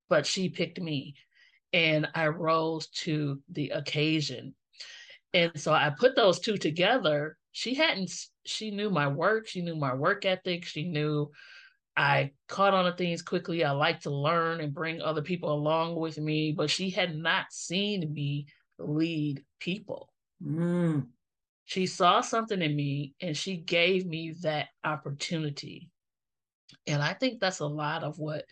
but 0.10 0.26
she 0.26 0.50
picked 0.50 0.80
me 0.80 1.16
and 1.72 2.08
I 2.16 2.28
rose 2.28 2.88
to 2.88 3.42
the 3.50 3.70
occasion. 3.70 4.56
And 5.34 5.52
so 5.60 5.74
I 5.74 5.92
put 5.98 6.16
those 6.16 6.40
two 6.40 6.58
together. 6.58 7.38
She 7.52 7.74
hadn't 7.74 8.12
she 8.46 8.72
knew 8.72 8.90
my 8.90 9.08
work, 9.08 9.48
she 9.48 9.62
knew 9.62 9.76
my 9.76 9.94
work 9.94 10.26
ethic, 10.26 10.66
she 10.66 10.84
knew 10.84 11.32
I 11.96 12.32
caught 12.48 12.74
on 12.74 12.86
to 12.86 12.94
things 12.94 13.22
quickly. 13.22 13.64
I 13.64 13.72
like 13.72 14.02
to 14.02 14.10
learn 14.10 14.62
and 14.62 14.74
bring 14.74 15.02
other 15.02 15.22
people 15.22 15.54
along 15.54 15.96
with 15.96 16.18
me, 16.18 16.52
but 16.52 16.70
she 16.70 16.90
had 16.90 17.16
not 17.16 17.46
seen 17.52 18.12
me 18.12 18.48
lead 18.80 19.44
people. 19.60 20.10
Mm. 20.44 21.08
She 21.66 21.86
saw 21.86 22.22
something 22.22 22.62
in 22.62 22.76
me 22.76 23.14
and 23.22 23.38
she 23.38 23.58
gave 23.58 24.06
me 24.06 24.34
that 24.42 24.70
opportunity. 24.84 25.90
And 26.88 27.02
I 27.02 27.14
think 27.14 27.40
that's 27.40 27.60
a 27.60 27.68
lot 27.68 28.04
of 28.04 28.18
what 28.18 28.46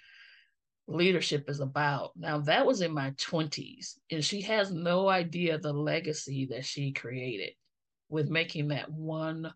leadership 0.87 1.49
is 1.49 1.59
about. 1.59 2.11
Now, 2.15 2.39
that 2.39 2.65
was 2.65 2.81
in 2.81 2.93
my 2.93 3.11
20s, 3.11 3.95
and 4.11 4.23
she 4.23 4.41
has 4.41 4.71
no 4.71 5.09
idea 5.09 5.57
the 5.57 5.73
legacy 5.73 6.47
that 6.47 6.65
she 6.65 6.91
created 6.91 7.53
with 8.09 8.29
making 8.29 8.69
that 8.69 8.91
one 8.91 9.53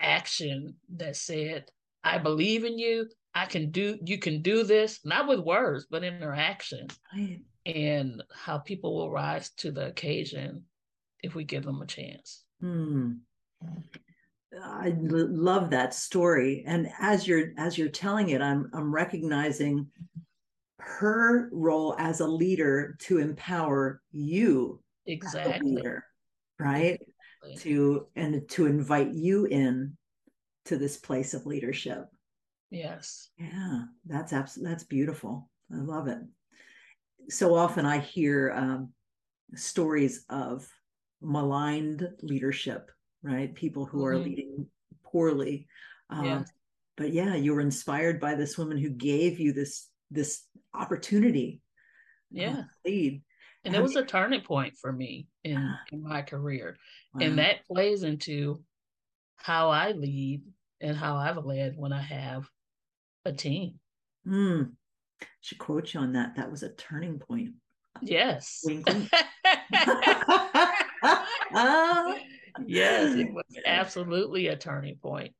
action 0.00 0.76
that 0.96 1.16
said, 1.16 1.66
I 2.02 2.18
believe 2.18 2.64
in 2.64 2.78
you. 2.78 3.08
I 3.34 3.46
can 3.46 3.70
do, 3.70 3.98
you 4.04 4.18
can 4.18 4.42
do 4.42 4.62
this, 4.64 5.00
not 5.04 5.26
with 5.26 5.40
words, 5.40 5.86
but 5.90 6.04
in 6.04 6.20
her 6.20 6.34
action. 6.34 6.88
Right. 7.16 7.40
And 7.64 8.22
how 8.34 8.58
people 8.58 8.94
will 8.94 9.10
rise 9.10 9.50
to 9.58 9.70
the 9.70 9.86
occasion 9.86 10.64
if 11.22 11.34
we 11.34 11.44
give 11.44 11.64
them 11.64 11.80
a 11.80 11.86
chance. 11.86 12.44
Hmm. 12.60 13.12
I 14.62 14.94
love 14.98 15.70
that 15.70 15.94
story, 15.94 16.64
and 16.66 16.90
as 17.00 17.26
you're 17.26 17.52
as 17.56 17.78
you're 17.78 17.88
telling 17.88 18.30
it, 18.30 18.42
I'm 18.42 18.70
I'm 18.74 18.94
recognizing 18.94 19.86
her 20.78 21.48
role 21.52 21.94
as 21.98 22.20
a 22.20 22.26
leader 22.26 22.96
to 23.00 23.18
empower 23.18 24.02
you, 24.10 24.82
exactly, 25.06 25.76
leader, 25.76 26.04
right? 26.58 27.00
Exactly. 27.42 27.72
To 27.72 28.06
and 28.16 28.48
to 28.50 28.66
invite 28.66 29.12
you 29.12 29.46
in 29.46 29.96
to 30.66 30.76
this 30.76 30.96
place 30.96 31.34
of 31.34 31.46
leadership. 31.46 32.06
Yes. 32.70 33.30
Yeah, 33.38 33.82
that's 34.06 34.32
absolutely 34.32 34.72
that's 34.72 34.84
beautiful. 34.84 35.50
I 35.72 35.76
love 35.76 36.08
it. 36.08 36.18
So 37.28 37.54
often 37.54 37.86
I 37.86 37.98
hear 37.98 38.52
um, 38.52 38.92
stories 39.54 40.24
of 40.28 40.66
maligned 41.20 42.08
leadership, 42.22 42.90
right? 43.22 43.54
People 43.54 43.86
who 43.86 43.98
mm-hmm. 43.98 44.06
are 44.06 44.18
leading 44.18 44.66
poorly. 45.04 45.66
Um, 46.10 46.24
yeah. 46.24 46.42
But 46.96 47.12
yeah, 47.12 47.34
you 47.34 47.54
were 47.54 47.60
inspired 47.60 48.20
by 48.20 48.34
this 48.34 48.58
woman 48.58 48.78
who 48.78 48.90
gave 48.90 49.40
you 49.40 49.52
this 49.52 49.88
this 50.10 50.42
opportunity. 50.74 51.62
Yeah, 52.30 52.64
lead. 52.84 53.22
And 53.64 53.76
it 53.76 53.82
was 53.82 53.96
a 53.96 54.04
turning 54.04 54.40
point 54.40 54.74
for 54.80 54.92
me 54.92 55.28
in, 55.44 55.74
in 55.92 56.02
my 56.02 56.22
career. 56.22 56.76
Wow. 57.14 57.26
And 57.26 57.38
that 57.38 57.66
plays 57.68 58.02
into 58.02 58.60
how 59.36 59.70
I 59.70 59.92
lead 59.92 60.42
and 60.80 60.96
how 60.96 61.16
I've 61.16 61.44
led 61.44 61.76
when 61.76 61.92
I 61.92 62.02
have 62.02 62.48
a 63.24 63.32
team. 63.32 63.78
Mm. 64.26 64.72
Should 65.42 65.58
quote 65.58 65.94
you 65.94 66.00
on 66.00 66.14
that. 66.14 66.34
That 66.36 66.50
was 66.50 66.64
a 66.64 66.70
turning 66.70 67.20
point. 67.20 67.50
Yes. 68.00 68.64
yes, 72.66 73.14
it 73.16 73.32
was 73.32 73.44
absolutely 73.66 74.48
a 74.48 74.56
turning 74.56 74.96
point. 74.96 75.32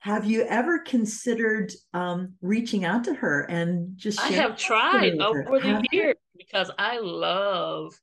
Have 0.00 0.24
you 0.24 0.46
ever 0.48 0.78
considered 0.78 1.72
um, 1.92 2.34
reaching 2.40 2.86
out 2.86 3.04
to 3.04 3.14
her 3.14 3.42
and 3.42 3.96
just? 3.96 4.20
I 4.20 4.28
have 4.28 4.56
tried 4.56 5.18
over 5.18 5.44
the 5.60 5.86
years 5.92 6.16
because 6.36 6.70
I 6.78 6.98
love 7.00 7.94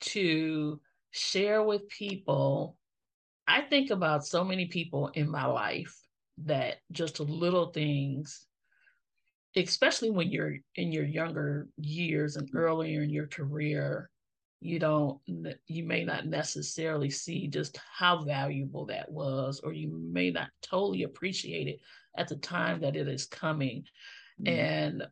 to 0.00 0.80
share 1.12 1.62
with 1.62 1.88
people. 1.88 2.76
I 3.46 3.60
think 3.60 3.90
about 3.90 4.26
so 4.26 4.42
many 4.42 4.66
people 4.66 5.08
in 5.14 5.30
my 5.30 5.46
life 5.46 5.96
that 6.38 6.78
just 6.90 7.20
little 7.20 7.66
things, 7.66 8.44
especially 9.54 10.10
when 10.10 10.30
you're 10.30 10.56
in 10.74 10.90
your 10.90 11.04
younger 11.04 11.68
years 11.76 12.34
and 12.34 12.50
earlier 12.54 13.02
in 13.02 13.10
your 13.10 13.28
career, 13.28 14.10
you 14.66 14.78
don't 14.78 15.20
you 15.68 15.84
may 15.84 16.04
not 16.04 16.26
necessarily 16.26 17.10
see 17.10 17.46
just 17.46 17.78
how 17.98 18.24
valuable 18.24 18.86
that 18.86 19.10
was 19.10 19.60
or 19.60 19.72
you 19.72 19.88
may 20.12 20.30
not 20.30 20.48
totally 20.62 21.04
appreciate 21.04 21.68
it 21.68 21.80
at 22.16 22.28
the 22.28 22.36
time 22.36 22.80
that 22.80 22.96
it 22.96 23.08
is 23.08 23.26
coming. 23.26 23.84
Mm-hmm. 24.40 24.52
and 24.52 25.06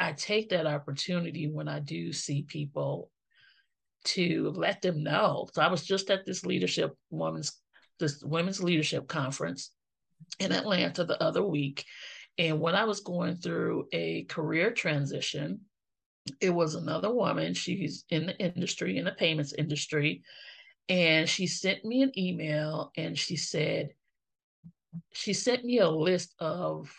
i 0.00 0.10
take 0.10 0.48
that 0.48 0.66
opportunity 0.66 1.48
when 1.48 1.68
i 1.68 1.78
do 1.78 2.12
see 2.12 2.42
people 2.42 3.10
to 4.02 4.52
let 4.56 4.82
them 4.82 5.04
know. 5.04 5.46
So 5.52 5.62
i 5.62 5.68
was 5.68 5.84
just 5.84 6.10
at 6.10 6.26
this 6.26 6.44
leadership 6.44 6.96
women's 7.10 7.52
this 8.00 8.22
women's 8.22 8.62
leadership 8.62 9.06
conference 9.06 9.70
in 10.38 10.52
atlanta 10.52 11.04
the 11.04 11.22
other 11.22 11.44
week. 11.44 11.84
And 12.38 12.60
when 12.60 12.74
i 12.74 12.84
was 12.84 13.00
going 13.00 13.36
through 13.36 13.86
a 13.92 14.24
career 14.24 14.72
transition 14.72 15.60
it 16.40 16.50
was 16.50 16.74
another 16.74 17.12
woman. 17.12 17.54
She's 17.54 18.04
in 18.10 18.26
the 18.26 18.38
industry, 18.38 18.98
in 18.98 19.04
the 19.04 19.12
payments 19.12 19.52
industry. 19.52 20.22
And 20.88 21.28
she 21.28 21.46
sent 21.46 21.84
me 21.84 22.02
an 22.02 22.12
email 22.18 22.92
and 22.96 23.18
she 23.18 23.36
said, 23.36 23.90
she 25.12 25.32
sent 25.32 25.64
me 25.64 25.78
a 25.78 25.88
list 25.88 26.34
of 26.38 26.92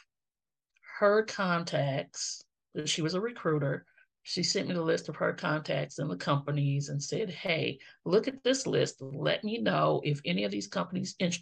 her 1.00 1.24
contacts. 1.24 2.44
She 2.86 3.02
was 3.02 3.14
a 3.14 3.22
recruiter. 3.22 3.86
She 4.24 4.44
sent 4.44 4.68
me 4.68 4.76
the 4.76 4.82
list 4.82 5.10
of 5.10 5.16
her 5.18 5.34
contacts 5.34 6.00
and 6.00 6.10
the 6.10 6.16
companies 6.16 6.90
and 6.90 7.02
said, 7.02 7.30
Hey, 7.30 7.80
look 8.06 8.28
at 8.28 8.44
this 8.44 8.68
list. 8.68 9.02
Let 9.02 9.44
me 9.44 9.58
know 9.58 10.02
if 10.06 10.22
any 10.26 10.44
of 10.44 10.52
these 10.52 10.68
companies 10.68 11.16
in- 11.20 11.34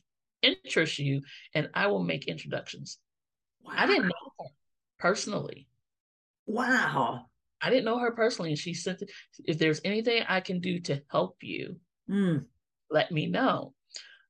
interest 0.42 0.98
you, 0.98 1.22
and 1.54 1.70
I 1.74 1.88
will 1.88 2.04
make 2.04 2.28
introductions. 2.28 2.98
Wow. 3.62 3.74
I 3.76 3.86
didn't 3.86 4.08
know 4.08 4.32
her 4.40 4.46
personally. 4.98 5.68
Wow. 6.46 7.29
I 7.62 7.70
didn't 7.70 7.86
know 7.86 8.00
her 8.00 8.12
personally, 8.12 8.52
and 8.52 8.60
she 8.60 8.74
said, 8.74 9.00
"If 9.46 9.58
there's 9.58 9.82
anything 9.84 10.24
I 10.28 10.40
can 10.40 10.60
do 10.60 10.80
to 10.82 11.02
help 11.12 11.38
you, 11.42 11.80
mm. 12.10 12.46
let 12.90 13.12
me 13.12 13.28
know." 13.28 13.74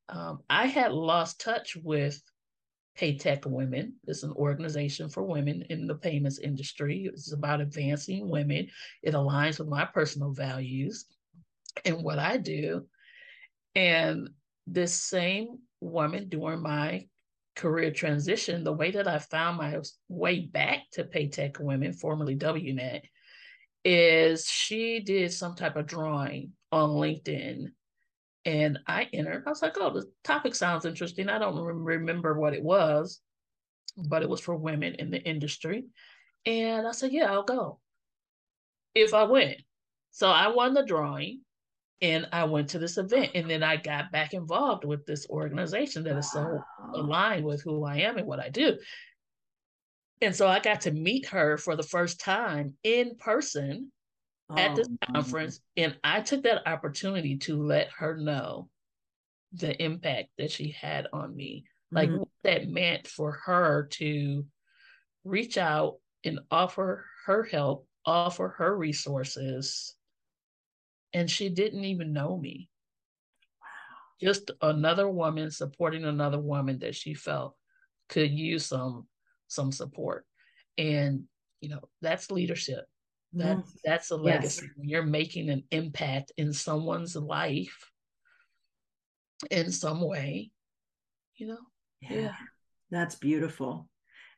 Um, 0.08 0.40
I 0.50 0.66
had 0.66 0.92
lost 0.92 1.40
touch 1.40 1.76
with 1.76 2.20
Paytech 2.98 3.46
Women. 3.46 3.94
It's 4.06 4.24
an 4.24 4.32
organization 4.32 5.08
for 5.08 5.22
women 5.22 5.62
in 5.70 5.86
the 5.86 5.94
payments 5.94 6.38
industry. 6.38 7.08
It's 7.12 7.32
about 7.32 7.60
advancing 7.60 8.28
women. 8.28 8.68
It 9.02 9.14
aligns 9.14 9.58
with 9.58 9.68
my 9.68 9.84
personal 9.84 10.32
values 10.32 11.06
and 11.84 12.02
what 12.02 12.18
I 12.18 12.36
do. 12.36 12.86
And 13.74 14.30
this 14.66 14.92
same 14.92 15.58
woman 15.80 16.28
during 16.28 16.60
my 16.60 17.06
career 17.56 17.90
transition, 17.90 18.64
the 18.64 18.72
way 18.72 18.90
that 18.90 19.08
I 19.08 19.18
found 19.18 19.58
my 19.58 19.78
way 20.08 20.40
back 20.40 20.90
to 20.92 21.04
Paytech 21.04 21.60
Women, 21.60 21.92
formerly 21.92 22.36
WNET, 22.36 23.02
is 23.84 24.48
she 24.48 25.00
did 25.00 25.32
some 25.32 25.54
type 25.54 25.76
of 25.76 25.86
drawing 25.86 26.52
on 26.72 26.90
LinkedIn 26.90 27.68
and 28.44 28.78
I 28.86 29.08
entered. 29.12 29.44
I 29.46 29.50
was 29.50 29.62
like, 29.62 29.76
oh, 29.78 29.90
the 29.90 30.10
topic 30.24 30.54
sounds 30.54 30.84
interesting. 30.84 31.28
I 31.28 31.38
don't 31.38 31.56
remember 31.56 32.38
what 32.38 32.54
it 32.54 32.62
was, 32.62 33.20
but 33.96 34.22
it 34.22 34.28
was 34.28 34.40
for 34.40 34.56
women 34.56 34.94
in 34.94 35.10
the 35.10 35.20
industry. 35.20 35.84
And 36.46 36.86
I 36.86 36.92
said, 36.92 37.12
yeah, 37.12 37.30
I'll 37.30 37.42
go 37.42 37.80
if 38.94 39.14
I 39.14 39.24
win. 39.24 39.56
So 40.10 40.28
I 40.28 40.48
won 40.48 40.74
the 40.74 40.84
drawing 40.84 41.42
and 42.00 42.26
I 42.32 42.44
went 42.44 42.70
to 42.70 42.78
this 42.78 42.96
event. 42.96 43.32
And 43.34 43.48
then 43.48 43.62
I 43.62 43.76
got 43.76 44.10
back 44.10 44.32
involved 44.32 44.84
with 44.84 45.04
this 45.06 45.28
organization 45.28 46.04
that 46.04 46.16
is 46.16 46.32
so 46.32 46.62
aligned 46.94 47.44
with 47.44 47.62
who 47.62 47.84
I 47.84 47.98
am 47.98 48.16
and 48.16 48.26
what 48.26 48.40
I 48.40 48.48
do. 48.48 48.78
And 50.20 50.34
so 50.34 50.46
I 50.46 50.60
got 50.60 50.82
to 50.82 50.90
meet 50.90 51.26
her 51.26 51.56
for 51.56 51.76
the 51.76 51.82
first 51.82 52.20
time 52.20 52.74
in 52.82 53.16
person 53.16 53.90
oh, 54.50 54.58
at 54.58 54.76
this 54.76 54.88
conference. 55.12 55.60
And 55.76 55.96
I 56.04 56.20
took 56.20 56.42
that 56.42 56.68
opportunity 56.68 57.38
to 57.38 57.62
let 57.62 57.90
her 57.98 58.16
know 58.16 58.68
the 59.52 59.80
impact 59.82 60.28
that 60.38 60.50
she 60.50 60.70
had 60.70 61.06
on 61.12 61.34
me. 61.34 61.64
Like 61.90 62.08
mm-hmm. 62.08 62.18
what 62.18 62.28
that 62.44 62.68
meant 62.68 63.06
for 63.06 63.32
her 63.46 63.88
to 63.92 64.44
reach 65.24 65.58
out 65.58 65.96
and 66.24 66.40
offer 66.50 67.06
her 67.26 67.42
help, 67.42 67.86
offer 68.04 68.54
her 68.58 68.76
resources. 68.76 69.94
And 71.12 71.28
she 71.28 71.48
didn't 71.48 71.84
even 71.84 72.12
know 72.12 72.36
me. 72.36 72.68
Wow. 73.60 74.28
Just 74.28 74.50
another 74.60 75.08
woman 75.08 75.50
supporting 75.50 76.04
another 76.04 76.38
woman 76.38 76.80
that 76.80 76.94
she 76.94 77.14
felt 77.14 77.56
could 78.08 78.30
use 78.30 78.66
some 78.66 79.06
some 79.50 79.72
support. 79.72 80.24
And, 80.78 81.24
you 81.60 81.68
know, 81.68 81.80
that's 82.00 82.30
leadership. 82.30 82.86
That 83.34 83.58
mm. 83.58 83.64
that's 83.84 84.10
a 84.10 84.16
legacy. 84.16 84.66
Yes. 84.76 84.86
You're 84.88 85.02
making 85.04 85.50
an 85.50 85.64
impact 85.70 86.32
in 86.36 86.52
someone's 86.52 87.14
life 87.14 87.90
in 89.50 89.70
some 89.70 90.00
way, 90.00 90.50
you 91.36 91.46
know, 91.46 91.58
Yeah. 92.00 92.14
yeah. 92.14 92.34
That's 92.90 93.14
beautiful. 93.14 93.88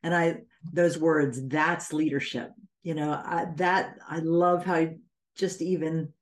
And 0.03 0.15
I, 0.15 0.39
those 0.73 0.99
words, 0.99 1.47
that's 1.49 1.93
leadership. 1.93 2.51
You 2.83 2.95
know, 2.95 3.13
I, 3.13 3.47
that 3.57 3.97
I 4.09 4.19
love 4.19 4.65
how 4.65 4.89
just 5.37 5.63
even 5.63 6.13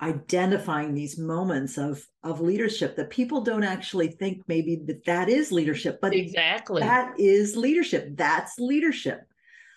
identifying 0.00 0.94
these 0.94 1.18
moments 1.18 1.78
of 1.78 2.04
of 2.24 2.40
leadership 2.40 2.96
that 2.96 3.10
people 3.10 3.40
don't 3.42 3.62
actually 3.62 4.08
think 4.08 4.42
maybe 4.48 4.76
that 4.86 5.04
that 5.04 5.28
is 5.28 5.52
leadership 5.52 6.00
but 6.00 6.14
exactly. 6.14 6.80
that 6.80 7.14
is 7.18 7.56
leadership. 7.56 8.08
That's 8.16 8.58
leadership. 8.58 9.20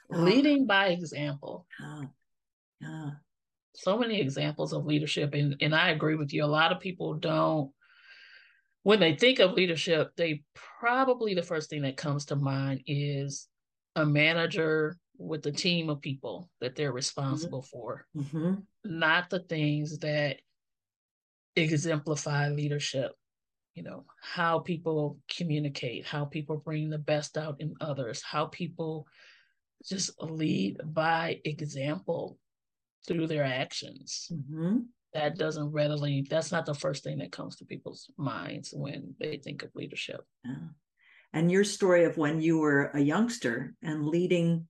Leading 0.09 0.63
uh, 0.63 0.65
by 0.65 0.87
example. 0.89 1.65
Uh, 1.83 3.11
so 3.73 3.97
many 3.97 4.21
examples 4.21 4.73
of 4.73 4.85
leadership 4.85 5.33
and 5.33 5.55
and 5.61 5.75
i 5.75 5.89
agree 5.89 6.15
with 6.15 6.33
you. 6.33 6.43
A 6.43 6.47
lot 6.47 6.71
of 6.71 6.79
people 6.79 7.15
don't 7.15 7.71
when 8.83 8.99
they 8.99 9.15
think 9.15 9.39
of 9.39 9.53
leadership 9.53 10.11
they 10.15 10.43
probably 10.79 11.33
the 11.33 11.43
first 11.43 11.69
thing 11.69 11.81
that 11.81 11.97
comes 11.97 12.25
to 12.25 12.35
mind 12.35 12.81
is 12.87 13.47
a 13.95 14.05
manager 14.05 14.97
with 15.17 15.43
the 15.43 15.51
team 15.51 15.89
of 15.89 16.01
people 16.01 16.49
that 16.61 16.75
they're 16.75 16.91
responsible 16.91 17.61
mm-hmm. 17.61 17.77
for, 17.77 18.07
mm-hmm. 18.15 18.53
not 18.83 19.29
the 19.29 19.39
things 19.39 19.99
that 19.99 20.37
exemplify 21.55 22.49
leadership. 22.49 23.11
You 23.73 23.83
know, 23.83 24.05
how 24.21 24.59
people 24.59 25.19
communicate, 25.29 26.05
how 26.05 26.23
people 26.23 26.55
bring 26.55 26.89
the 26.89 26.97
best 26.97 27.37
out 27.37 27.59
in 27.59 27.75
others, 27.81 28.21
how 28.21 28.45
people 28.45 29.05
just 29.83 30.11
lead 30.21 30.79
by 30.85 31.41
example 31.43 32.37
through 33.05 33.27
their 33.27 33.43
actions. 33.43 34.31
Mm-hmm. 34.31 34.77
That 35.13 35.37
doesn't 35.37 35.71
readily, 35.71 36.25
that's 36.29 36.51
not 36.51 36.65
the 36.65 36.73
first 36.73 37.03
thing 37.03 37.17
that 37.19 37.31
comes 37.31 37.57
to 37.57 37.65
people's 37.65 38.09
minds 38.17 38.73
when 38.73 39.13
they 39.19 39.37
think 39.37 39.63
of 39.63 39.75
leadership. 39.75 40.21
Yeah. 40.43 40.55
And 41.33 41.51
your 41.51 41.65
story 41.65 42.05
of 42.05 42.17
when 42.17 42.39
you 42.41 42.59
were 42.59 42.91
a 42.93 42.99
youngster 42.99 43.75
and 43.81 44.07
leading 44.07 44.67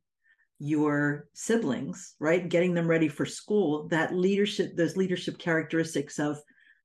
your 0.65 1.27
siblings, 1.33 2.15
right? 2.19 2.49
Getting 2.49 2.73
them 2.73 2.87
ready 2.87 3.07
for 3.07 3.25
school, 3.25 3.87
that 3.89 4.15
leadership, 4.15 4.75
those 4.75 4.97
leadership 4.97 5.37
characteristics 5.37 6.17
of 6.17 6.39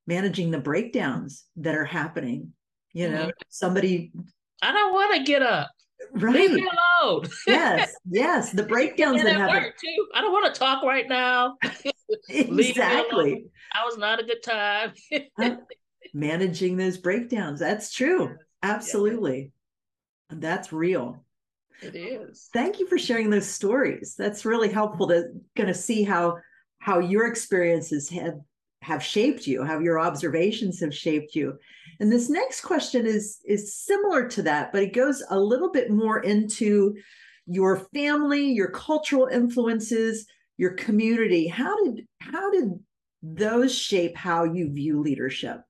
managing 0.06 0.50
the 0.50 0.58
breakdowns 0.58 1.44
that 1.56 1.74
are 1.74 1.84
happening. 1.84 2.52
You 2.92 3.08
know, 3.08 3.22
mm-hmm. 3.22 3.48
somebody 3.48 4.12
I 4.62 4.72
don't 4.72 4.92
want 4.92 5.16
to 5.16 5.22
get 5.22 5.42
up. 5.42 5.70
Right. 6.12 6.34
Leave 6.34 6.52
me 6.52 6.68
alone. 7.02 7.24
yes, 7.46 7.94
yes. 8.10 8.52
The 8.52 8.62
breakdowns 8.74 9.22
that 9.22 9.36
happen. 9.36 9.72
Too. 9.80 10.06
I 10.14 10.20
don't 10.20 10.32
want 10.32 10.52
to 10.52 10.58
talk 10.58 10.82
right 10.82 11.08
now. 11.08 11.56
exactly. 12.28 13.46
I 13.72 13.84
was 13.84 13.96
not 13.96 14.20
a 14.20 14.24
good 14.24 14.42
time. 14.42 14.92
Managing 16.14 16.76
those 16.76 16.98
breakdowns. 16.98 17.60
That's 17.60 17.92
true. 17.92 18.34
Absolutely. 18.62 19.52
Yeah. 20.30 20.36
That's 20.40 20.72
real. 20.72 21.24
It 21.82 21.96
is. 21.96 22.48
Thank 22.52 22.78
you 22.78 22.86
for 22.86 22.98
sharing 22.98 23.30
those 23.30 23.48
stories. 23.48 24.14
That's 24.16 24.44
really 24.44 24.70
helpful 24.70 25.08
to 25.08 25.28
kind 25.56 25.70
of 25.70 25.76
see 25.76 26.02
how 26.02 26.38
how 26.78 26.98
your 26.98 27.26
experiences 27.26 28.08
have 28.10 28.38
have 28.82 29.02
shaped 29.02 29.46
you, 29.46 29.62
how 29.62 29.78
your 29.78 30.00
observations 30.00 30.80
have 30.80 30.94
shaped 30.94 31.34
you. 31.34 31.58
And 32.00 32.10
this 32.10 32.30
next 32.30 32.62
question 32.62 33.06
is 33.06 33.38
is 33.44 33.74
similar 33.74 34.28
to 34.28 34.42
that, 34.42 34.72
but 34.72 34.82
it 34.82 34.94
goes 34.94 35.22
a 35.30 35.38
little 35.38 35.70
bit 35.70 35.90
more 35.90 36.20
into 36.20 36.96
your 37.46 37.88
family, 37.92 38.52
your 38.52 38.70
cultural 38.70 39.26
influences, 39.26 40.26
your 40.56 40.72
community. 40.72 41.46
How 41.46 41.76
did 41.84 42.06
how 42.20 42.50
did 42.50 42.78
those 43.22 43.76
shape 43.76 44.16
how 44.16 44.44
you 44.44 44.72
view 44.72 45.00
leadership? 45.00 45.62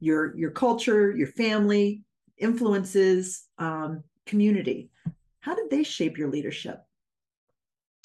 Your 0.00 0.36
your 0.36 0.50
culture, 0.50 1.14
your 1.14 1.28
family, 1.28 2.02
influences, 2.38 3.44
um, 3.58 4.04
community. 4.26 4.90
How 5.44 5.54
did 5.54 5.68
they 5.68 5.82
shape 5.82 6.16
your 6.16 6.30
leadership? 6.30 6.78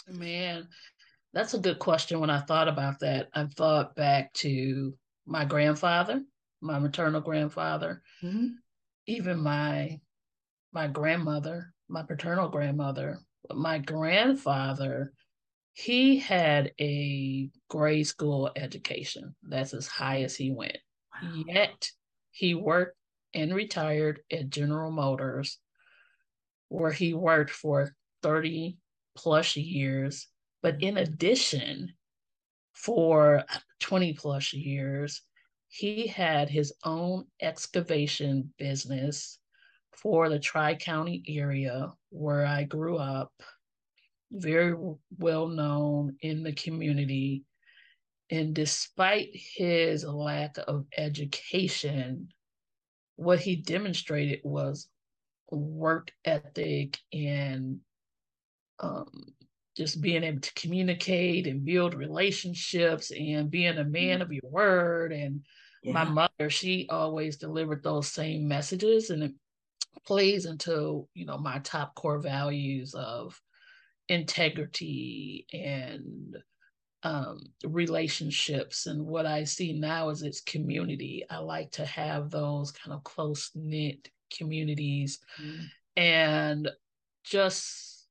Man, 0.10 0.68
that's 1.32 1.54
a 1.54 1.60
good 1.60 1.80
question. 1.80 2.20
When 2.20 2.30
I 2.30 2.42
thought 2.42 2.68
about 2.68 3.00
that, 3.00 3.30
I 3.34 3.46
thought 3.46 3.96
back 3.96 4.34
to 4.34 4.94
my 5.26 5.46
grandfather, 5.46 6.22
my 6.60 6.80
maternal 6.80 7.22
grandfather, 7.22 8.04
mm-hmm. 8.22 8.48
even 9.08 9.40
my 9.40 10.02
my 10.74 10.88
grandmother, 10.88 11.74
my 11.88 12.04
paternal 12.04 12.50
grandmother, 12.50 13.20
my 13.50 13.78
grandfather. 13.78 15.14
He 15.72 16.20
had 16.20 16.74
a 16.78 17.50
grade 17.70 18.08
school 18.08 18.52
education. 18.58 19.34
That's 19.44 19.74
as 19.74 19.88
high 19.88 20.24
as 20.24 20.36
he 20.36 20.52
went. 20.52 20.78
Wow. 21.24 21.44
Yet 21.48 21.90
he 22.32 22.54
worked 22.54 22.98
and 23.34 23.56
retired 23.56 24.20
at 24.30 24.50
General 24.50 24.92
Motors 24.92 25.58
where 26.70 26.92
he 26.92 27.14
worked 27.14 27.52
for 27.52 27.94
30 28.24 28.78
plus 29.18 29.56
years. 29.56 30.28
But 30.62 30.82
in 30.82 30.96
mm-hmm. 30.96 31.04
addition, 31.04 31.94
for 32.74 33.44
20 33.82 34.14
plus 34.14 34.54
years, 34.54 35.22
he 35.68 36.08
had 36.08 36.50
his 36.50 36.74
own 36.84 37.26
excavation 37.42 38.54
business 38.58 39.38
for 39.92 40.30
the 40.30 40.40
Tri 40.40 40.76
County 40.76 41.24
area 41.28 41.92
where 42.10 42.46
I 42.46 42.64
grew 42.64 42.98
up, 42.98 43.32
very 44.32 44.76
well 45.18 45.48
known 45.48 46.16
in 46.22 46.44
the 46.44 46.54
community. 46.54 47.44
And 48.32 48.54
despite 48.54 49.30
his 49.34 50.06
lack 50.06 50.56
of 50.68 50.86
education, 50.98 52.30
what 53.16 53.40
he 53.40 53.58
demonstrated 53.58 54.40
was 54.44 54.88
work 55.52 56.12
ethic 56.26 56.98
and 57.14 57.80
um, 58.80 59.34
just 59.76 60.02
being 60.02 60.24
able 60.24 60.42
to 60.42 60.54
communicate 60.54 61.48
and 61.48 61.66
build 61.66 61.94
relationships 61.94 63.12
and 63.12 63.50
being 63.50 63.78
a 63.78 63.84
man 63.84 64.22
of 64.22 64.32
your 64.32 64.44
word. 64.44 65.12
And 65.12 65.42
yeah. 65.84 65.94
my 65.94 66.04
mother, 66.04 66.50
she 66.50 66.88
always 66.90 67.38
delivered 67.38 67.84
those 67.84 68.12
same 68.12 68.48
messages, 68.48 69.10
and 69.10 69.24
it 69.24 69.32
plays 70.06 70.46
into 70.46 71.08
you 71.14 71.26
know 71.26 71.38
my 71.38 71.60
top 71.60 71.96
core 71.96 72.20
values 72.20 72.94
of 72.94 73.40
integrity 74.10 75.46
and 75.54 76.38
um, 77.04 77.40
relationships. 77.64 78.86
And 78.86 79.06
what 79.06 79.26
I 79.26 79.44
see 79.44 79.74
now 79.74 80.10
is 80.10 80.22
it's 80.22 80.42
community. 80.42 81.24
I 81.30 81.38
like 81.38 81.72
to 81.72 81.86
have 81.86 82.30
those 82.30 82.72
kind 82.72 82.94
of 82.94 83.04
close 83.04 83.52
knit 83.56 84.10
communities 84.36 85.20
mm-hmm. 85.42 85.64
and 85.96 86.70
just 87.24 88.08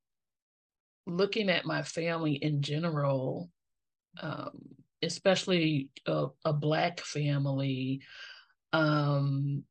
looking 1.07 1.49
at 1.49 1.65
my 1.65 1.83
family 1.83 2.35
in 2.35 2.63
general 2.63 3.51
um, 4.21 4.51
especially 5.03 5.91
a, 6.07 6.27
a, 6.45 6.53
black 6.53 7.01
family 7.01 8.01
um, 8.73 9.63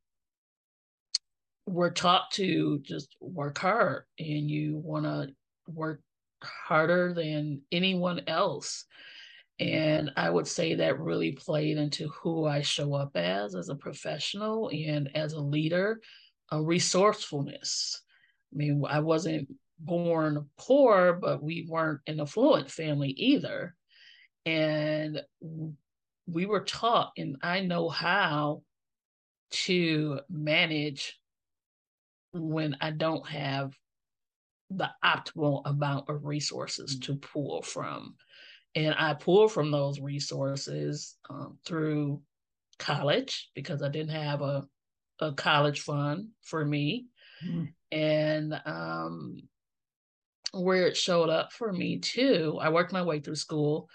we're 1.65 1.91
taught 1.91 2.31
to 2.31 2.79
just 2.79 3.15
work 3.19 3.57
hard 3.57 4.03
and 4.17 4.49
you 4.49 4.77
want 4.77 5.05
to 5.05 5.27
work 5.67 6.01
harder 6.41 7.13
than 7.13 7.61
anyone 7.71 8.21
else 8.27 8.85
and 9.59 10.11
I 10.15 10.29
would 10.29 10.47
say 10.47 10.75
that 10.75 10.99
really 10.99 11.31
played 11.31 11.77
into 11.77 12.09
who 12.09 12.45
I 12.45 12.61
show 12.61 12.93
up 12.93 13.15
as, 13.15 13.55
as 13.55 13.69
a 13.69 13.75
professional 13.75 14.69
and 14.69 15.09
as 15.15 15.33
a 15.33 15.41
leader 15.41 15.99
a 16.51 16.61
resourcefulness. 16.61 18.01
I 18.53 18.55
mean, 18.55 18.83
I 18.87 18.99
wasn't 18.99 19.49
born 19.79 20.49
poor, 20.57 21.13
but 21.13 21.43
we 21.43 21.67
weren't 21.69 22.01
an 22.07 22.19
affluent 22.19 22.71
family 22.71 23.09
either. 23.09 23.75
And 24.45 25.21
we 26.25 26.45
were 26.45 26.63
taught, 26.63 27.11
and 27.17 27.37
I 27.43 27.61
know 27.61 27.89
how 27.89 28.63
to 29.49 30.19
manage 30.29 31.19
when 32.33 32.77
I 32.81 32.91
don't 32.91 33.27
have 33.27 33.73
the 34.69 34.89
optimal 35.03 35.61
amount 35.65 36.09
of 36.09 36.25
resources 36.25 36.99
to 36.99 37.15
pull 37.15 37.61
from. 37.61 38.15
And 38.75 38.93
I 38.97 39.13
pull 39.13 39.47
from 39.47 39.71
those 39.71 39.99
resources 39.99 41.15
um, 41.29 41.57
through 41.65 42.21
college 42.77 43.49
because 43.55 43.81
I 43.81 43.89
didn't 43.89 44.11
have 44.11 44.41
a 44.41 44.65
a 45.19 45.31
college 45.31 45.81
fund 45.81 46.29
for 46.41 46.63
me. 46.63 47.07
Mm-hmm. 47.45 47.65
And 47.91 48.61
um, 48.65 49.37
where 50.51 50.87
it 50.87 50.97
showed 50.97 51.29
up 51.29 51.53
for 51.53 51.71
me 51.71 51.99
too, 51.99 52.57
I 52.61 52.69
worked 52.69 52.93
my 52.93 53.03
way 53.03 53.19
through 53.19 53.35
school, 53.35 53.89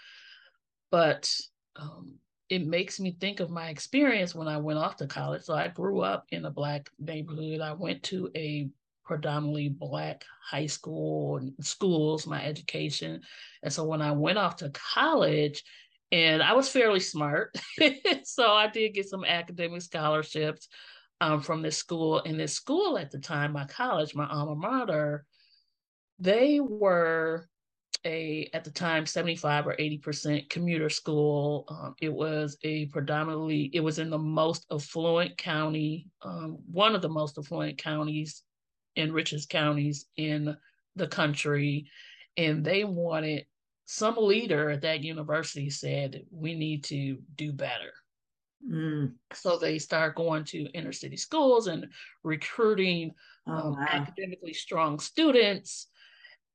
but 0.91 1.33
um, 1.75 2.15
it 2.49 2.65
makes 2.65 2.99
me 2.99 3.17
think 3.19 3.39
of 3.39 3.49
my 3.49 3.69
experience 3.69 4.35
when 4.35 4.47
I 4.47 4.57
went 4.57 4.79
off 4.79 4.97
to 4.97 5.07
college. 5.07 5.43
So 5.43 5.53
I 5.53 5.67
grew 5.69 6.01
up 6.01 6.25
in 6.29 6.45
a 6.45 6.51
Black 6.51 6.89
neighborhood. 6.99 7.61
I 7.61 7.73
went 7.73 8.03
to 8.03 8.29
a 8.35 8.69
predominantly 9.03 9.69
Black 9.69 10.23
high 10.41 10.67
school 10.67 11.37
and 11.37 11.53
schools, 11.61 12.27
my 12.27 12.43
education. 12.43 13.21
And 13.63 13.73
so 13.73 13.83
when 13.83 14.01
I 14.01 14.11
went 14.11 14.37
off 14.37 14.57
to 14.57 14.71
college, 14.71 15.63
and 16.11 16.43
I 16.43 16.53
was 16.53 16.69
fairly 16.69 16.99
smart. 16.99 17.57
so 18.23 18.51
I 18.51 18.67
did 18.67 18.93
get 18.93 19.09
some 19.09 19.25
academic 19.25 19.81
scholarships 19.81 20.67
um, 21.23 21.41
from 21.41 21.61
this 21.61 21.77
school. 21.77 22.21
And 22.25 22.39
this 22.39 22.53
school 22.53 22.97
at 22.97 23.11
the 23.11 23.19
time, 23.19 23.53
my 23.53 23.65
college, 23.65 24.13
my 24.13 24.27
alma 24.27 24.55
mater, 24.55 25.25
they 26.19 26.59
were 26.59 27.47
a 28.05 28.49
at 28.53 28.65
the 28.65 28.71
time 28.71 29.05
75 29.05 29.65
or 29.65 29.75
80 29.79 29.97
percent 29.99 30.49
commuter 30.49 30.89
school 30.89 31.65
um, 31.69 31.95
it 32.01 32.11
was 32.11 32.57
a 32.63 32.87
predominantly 32.87 33.69
it 33.73 33.79
was 33.79 33.97
in 33.97 34.09
the 34.09 34.17
most 34.17 34.65
affluent 34.69 35.37
county 35.37 36.07
um, 36.21 36.57
one 36.69 36.95
of 36.95 37.01
the 37.01 37.07
most 37.07 37.37
affluent 37.37 37.77
counties 37.77 38.43
and 38.97 39.13
richest 39.13 39.49
counties 39.49 40.07
in 40.17 40.53
the 40.97 41.07
country 41.07 41.85
and 42.35 42.65
they 42.65 42.83
wanted 42.83 43.45
some 43.85 44.17
leader 44.17 44.69
at 44.71 44.81
that 44.81 45.01
university 45.01 45.69
said 45.69 46.25
we 46.29 46.55
need 46.55 46.83
to 46.83 47.19
do 47.37 47.53
better 47.53 47.93
mm. 48.69 49.11
so 49.33 49.57
they 49.57 49.79
start 49.79 50.15
going 50.15 50.43
to 50.43 50.65
inner 50.73 50.91
city 50.91 51.17
schools 51.17 51.67
and 51.67 51.87
recruiting 52.23 53.11
oh, 53.47 53.51
um, 53.51 53.71
wow. 53.73 53.87
academically 53.89 54.53
strong 54.53 54.99
students 54.99 55.87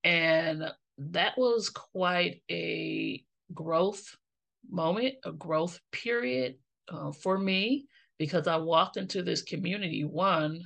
and 0.05 0.65
that 0.99 1.39
was 1.39 1.71
quite 1.71 2.43
a 2.51 3.23
growth 3.55 4.17
moment, 4.71 5.15
a 5.25 5.33
growth 5.33 5.81
period 5.93 6.57
uh, 6.89 7.13
for 7.13 7.39
me 7.39 7.87
because 8.19 8.47
I 8.47 8.57
walked 8.57 8.97
into 8.97 9.23
this 9.23 9.43
community. 9.43 10.05
One, 10.05 10.63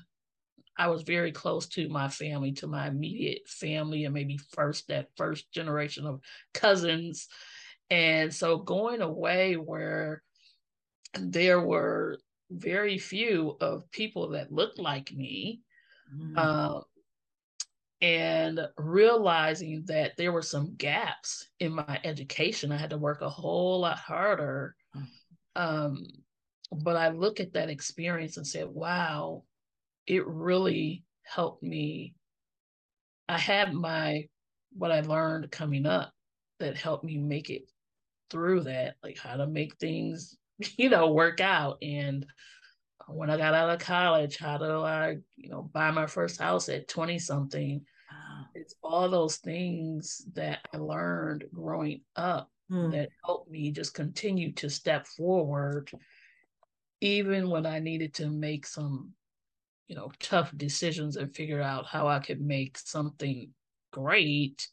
I 0.78 0.88
was 0.88 1.02
very 1.02 1.32
close 1.32 1.66
to 1.68 1.88
my 1.88 2.08
family, 2.08 2.52
to 2.52 2.66
my 2.66 2.88
immediate 2.88 3.46
family, 3.46 4.04
and 4.04 4.14
maybe 4.14 4.38
first 4.38 4.88
that 4.88 5.08
first 5.16 5.52
generation 5.52 6.06
of 6.06 6.20
cousins. 6.54 7.28
And 7.90 8.32
so 8.32 8.56
going 8.56 9.02
away 9.02 9.54
where 9.56 10.22
there 11.18 11.60
were 11.60 12.18
very 12.50 12.98
few 12.98 13.56
of 13.60 13.90
people 13.90 14.30
that 14.30 14.52
looked 14.52 14.78
like 14.78 15.12
me, 15.12 15.60
mm. 16.14 16.36
uh, 16.36 16.80
and 18.00 18.60
realizing 18.76 19.84
that 19.86 20.16
there 20.16 20.32
were 20.32 20.42
some 20.42 20.74
gaps 20.76 21.48
in 21.60 21.72
my 21.72 22.00
education. 22.04 22.72
I 22.72 22.76
had 22.76 22.90
to 22.90 22.98
work 22.98 23.22
a 23.22 23.28
whole 23.28 23.80
lot 23.80 23.98
harder. 23.98 24.74
Mm. 24.96 25.06
Um, 25.54 26.06
but 26.72 26.96
I 26.96 27.10
look 27.10 27.38
at 27.40 27.52
that 27.52 27.70
experience 27.70 28.38
and 28.38 28.46
said, 28.46 28.66
wow, 28.68 29.44
it 30.06 30.26
really 30.26 31.04
helped 31.22 31.62
me. 31.62 32.14
I 33.28 33.38
had 33.38 33.72
my, 33.72 34.26
what 34.72 34.90
I 34.90 35.02
learned 35.02 35.50
coming 35.50 35.86
up 35.86 36.12
that 36.58 36.76
helped 36.76 37.04
me 37.04 37.18
make 37.18 37.50
it 37.50 37.70
through 38.30 38.62
that, 38.62 38.96
like 39.02 39.18
how 39.18 39.36
to 39.36 39.46
make 39.46 39.76
things, 39.76 40.36
you 40.76 40.88
know, 40.88 41.12
work 41.12 41.40
out. 41.40 41.78
And 41.82 42.26
when 43.08 43.30
I 43.30 43.36
got 43.36 43.54
out 43.54 43.70
of 43.70 43.80
college, 43.80 44.36
how 44.36 44.58
do 44.58 44.80
I, 44.82 45.18
you 45.36 45.48
know, 45.48 45.62
buy 45.72 45.90
my 45.90 46.06
first 46.06 46.40
house 46.40 46.68
at 46.68 46.88
20 46.88 47.18
something? 47.18 47.84
It's 48.54 48.74
all 48.82 49.08
those 49.08 49.36
things 49.36 50.22
that 50.34 50.60
I 50.72 50.76
learned 50.76 51.44
growing 51.52 52.02
up 52.16 52.50
mm. 52.70 52.90
that 52.92 53.08
helped 53.24 53.50
me 53.50 53.70
just 53.70 53.94
continue 53.94 54.52
to 54.52 54.68
step 54.68 55.06
forward, 55.06 55.90
even 57.00 57.50
when 57.50 57.66
I 57.66 57.78
needed 57.78 58.14
to 58.14 58.28
make 58.28 58.66
some, 58.66 59.12
you 59.88 59.96
know, 59.96 60.12
tough 60.20 60.52
decisions 60.56 61.16
and 61.16 61.34
figure 61.34 61.62
out 61.62 61.86
how 61.86 62.08
I 62.08 62.18
could 62.18 62.40
make 62.40 62.78
something 62.78 63.50
great, 63.90 64.68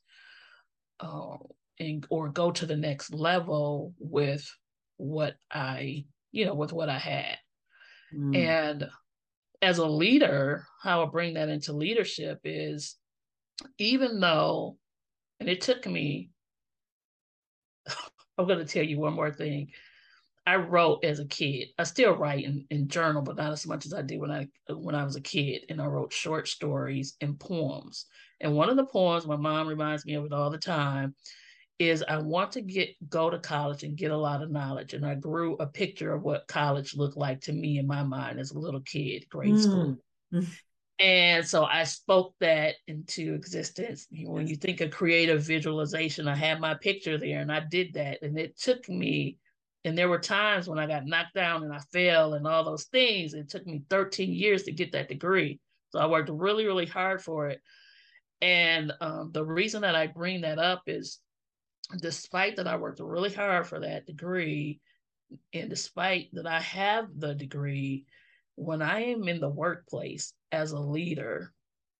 uh, 0.99 1.37
and 1.79 2.05
or 2.09 2.29
go 2.29 2.51
to 2.51 2.65
the 2.65 2.75
next 2.75 3.13
level 3.13 3.93
with 3.97 4.49
what 4.99 5.35
I, 5.49 6.05
you 6.31 6.45
know, 6.45 6.53
with 6.53 6.73
what 6.73 6.89
I 6.89 6.99
had. 6.99 7.37
Mm. 8.13 8.35
And 8.35 8.89
as 9.61 9.77
a 9.77 9.87
leader, 9.87 10.65
how 10.83 11.03
I 11.03 11.09
bring 11.09 11.33
that 11.33 11.49
into 11.49 11.73
leadership 11.73 12.41
is 12.43 12.97
even 13.77 14.19
though, 14.19 14.77
and 15.39 15.49
it 15.49 15.61
took 15.61 15.85
me, 15.85 16.29
I'm 18.37 18.45
going 18.45 18.59
to 18.59 18.65
tell 18.65 18.83
you 18.83 18.99
one 18.99 19.13
more 19.13 19.31
thing. 19.31 19.69
I 20.45 20.55
wrote 20.55 21.05
as 21.05 21.19
a 21.19 21.25
kid. 21.25 21.69
I 21.77 21.83
still 21.83 22.15
write 22.15 22.43
in, 22.43 22.65
in 22.69 22.87
journal, 22.87 23.21
but 23.21 23.35
not 23.35 23.51
as 23.51 23.67
much 23.67 23.85
as 23.85 23.93
I 23.93 24.01
did 24.01 24.19
when 24.19 24.31
I 24.31 24.47
when 24.67 24.95
I 24.95 25.03
was 25.03 25.15
a 25.15 25.21
kid. 25.21 25.63
And 25.69 25.81
I 25.81 25.85
wrote 25.85 26.11
short 26.11 26.47
stories 26.47 27.15
and 27.21 27.39
poems. 27.39 28.05
And 28.41 28.55
one 28.55 28.69
of 28.69 28.75
the 28.75 28.85
poems 28.85 29.27
my 29.27 29.35
mom 29.35 29.67
reminds 29.67 30.05
me 30.05 30.15
of 30.15 30.25
it 30.25 30.33
all 30.33 30.49
the 30.49 30.57
time 30.57 31.13
is 31.79 32.03
I 32.07 32.17
want 32.17 32.51
to 32.51 32.61
get 32.61 32.89
go 33.09 33.29
to 33.29 33.39
college 33.39 33.83
and 33.83 33.97
get 33.97 34.11
a 34.11 34.17
lot 34.17 34.43
of 34.43 34.51
knowledge. 34.51 34.93
And 34.93 35.05
I 35.05 35.15
grew 35.15 35.55
a 35.55 35.65
picture 35.65 36.13
of 36.13 36.23
what 36.23 36.47
college 36.47 36.95
looked 36.95 37.17
like 37.17 37.41
to 37.41 37.53
me 37.53 37.79
in 37.79 37.87
my 37.87 38.03
mind 38.03 38.39
as 38.39 38.51
a 38.51 38.59
little 38.59 38.81
kid, 38.81 39.25
grade 39.29 39.53
mm. 39.53 39.61
school. 39.61 39.97
And 40.99 41.47
so 41.47 41.63
I 41.63 41.85
spoke 41.85 42.33
that 42.41 42.75
into 42.87 43.33
existence. 43.33 44.05
When 44.11 44.47
you 44.47 44.57
think 44.57 44.81
of 44.81 44.91
creative 44.91 45.41
visualization, 45.41 46.27
I 46.27 46.35
had 46.35 46.59
my 46.59 46.73
picture 46.73 47.17
there 47.17 47.39
and 47.39 47.49
I 47.49 47.61
did 47.61 47.93
that. 47.93 48.21
And 48.21 48.37
it 48.37 48.59
took 48.59 48.89
me, 48.89 49.37
and 49.85 49.97
there 49.97 50.09
were 50.09 50.19
times 50.19 50.67
when 50.67 50.77
I 50.77 50.87
got 50.87 51.05
knocked 51.05 51.35
down 51.35 51.63
and 51.63 51.71
I 51.73 51.79
fell 51.93 52.33
and 52.33 52.45
all 52.45 52.65
those 52.65 52.83
things. 52.83 53.33
It 53.33 53.47
took 53.47 53.65
me 53.65 53.83
13 53.89 54.33
years 54.33 54.63
to 54.63 54.73
get 54.73 54.91
that 54.91 55.07
degree. 55.07 55.61
So 55.91 55.99
I 55.99 56.05
worked 56.05 56.29
really, 56.29 56.65
really 56.65 56.85
hard 56.85 57.21
for 57.23 57.47
it. 57.47 57.61
And 58.41 58.91
um, 58.99 59.31
the 59.31 59.45
reason 59.45 59.83
that 59.83 59.95
I 59.95 60.07
bring 60.07 60.41
that 60.41 60.59
up 60.59 60.83
is 60.85 61.19
despite 61.97 62.57
that 62.57 62.67
I 62.67 62.77
worked 62.77 62.99
really 62.99 63.33
hard 63.33 63.67
for 63.67 63.79
that 63.79 64.05
degree, 64.05 64.79
and 65.53 65.69
despite 65.69 66.29
that 66.33 66.47
I 66.47 66.59
have 66.59 67.07
the 67.17 67.33
degree, 67.33 68.05
when 68.55 68.81
I 68.81 69.01
am 69.05 69.27
in 69.27 69.39
the 69.39 69.49
workplace 69.49 70.33
as 70.51 70.71
a 70.71 70.79
leader, 70.79 71.53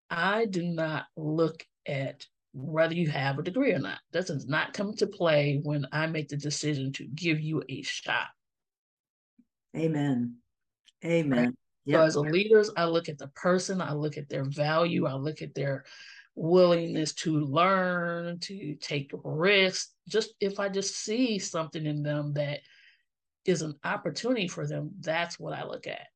I 0.09 0.45
do 0.45 0.63
not 0.63 1.05
look 1.15 1.65
at 1.85 2.25
whether 2.53 2.93
you 2.93 3.09
have 3.09 3.37
a 3.37 3.43
degree 3.43 3.73
or 3.73 3.79
not. 3.79 3.99
That 4.11 4.27
does 4.27 4.47
not 4.47 4.73
come 4.73 4.93
to 4.95 5.07
play 5.07 5.59
when 5.63 5.85
I 5.91 6.07
make 6.07 6.29
the 6.29 6.37
decision 6.37 6.91
to 6.93 7.05
give 7.05 7.39
you 7.39 7.63
a 7.69 7.81
shot. 7.83 8.27
Amen. 9.77 10.37
Amen. 11.05 11.37
Right? 11.37 11.53
Yep. 11.85 11.99
So 11.99 12.05
as 12.05 12.15
a 12.15 12.21
leaders, 12.21 12.71
I 12.75 12.85
look 12.85 13.09
at 13.09 13.17
the 13.17 13.29
person, 13.29 13.81
I 13.81 13.93
look 13.93 14.17
at 14.17 14.29
their 14.29 14.43
value, 14.43 15.05
I 15.05 15.13
look 15.13 15.41
at 15.41 15.55
their 15.55 15.85
willingness 16.39 17.13
to 17.13 17.37
learn, 17.41 18.39
to 18.39 18.75
take 18.75 19.11
risks. 19.23 19.93
Just 20.07 20.33
if 20.39 20.59
I 20.59 20.69
just 20.69 20.95
see 20.95 21.37
something 21.37 21.85
in 21.85 22.01
them 22.01 22.33
that 22.33 22.61
is 23.45 23.61
an 23.61 23.75
opportunity 23.83 24.47
for 24.47 24.65
them, 24.65 24.91
that's 25.01 25.37
what 25.37 25.53
I 25.53 25.65
look 25.65 25.85
at. 25.85 26.07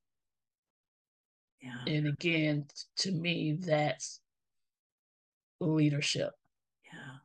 Yeah. 1.61 1.93
And 1.93 2.07
again, 2.07 2.65
to 2.97 3.11
me, 3.11 3.57
that's 3.59 4.21
leadership. 5.59 6.31
Yeah. 6.85 7.17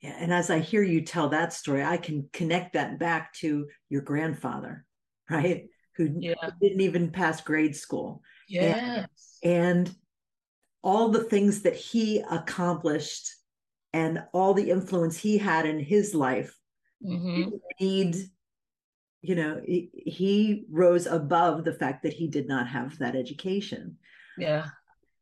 Yeah. 0.00 0.16
And 0.18 0.32
as 0.32 0.50
I 0.50 0.58
hear 0.58 0.82
you 0.82 1.02
tell 1.02 1.28
that 1.28 1.52
story, 1.52 1.84
I 1.84 1.98
can 1.98 2.28
connect 2.32 2.72
that 2.72 2.98
back 2.98 3.32
to 3.34 3.68
your 3.88 4.02
grandfather, 4.02 4.84
right? 5.28 5.66
Who, 5.96 6.16
yeah. 6.18 6.34
didn't 6.60 6.80
even 6.80 7.10
pass 7.10 7.40
grade 7.40 7.76
school. 7.76 8.22
Yes. 8.48 9.06
And, 9.44 9.86
and 9.86 9.96
all 10.82 11.08
the 11.08 11.24
things 11.24 11.62
that 11.62 11.76
he 11.76 12.22
accomplished 12.30 13.34
and 13.92 14.22
all 14.32 14.54
the 14.54 14.70
influence 14.70 15.16
he 15.16 15.36
had 15.38 15.66
in 15.66 15.78
his 15.78 16.14
life 16.14 16.56
mm-hmm. 17.04 17.50
need 17.80 18.16
you 19.22 19.34
know 19.34 19.60
he, 19.64 19.90
he 19.92 20.64
rose 20.70 21.06
above 21.06 21.64
the 21.64 21.72
fact 21.72 22.02
that 22.02 22.12
he 22.12 22.28
did 22.28 22.48
not 22.48 22.66
have 22.66 22.98
that 22.98 23.16
education 23.16 23.96
yeah 24.38 24.66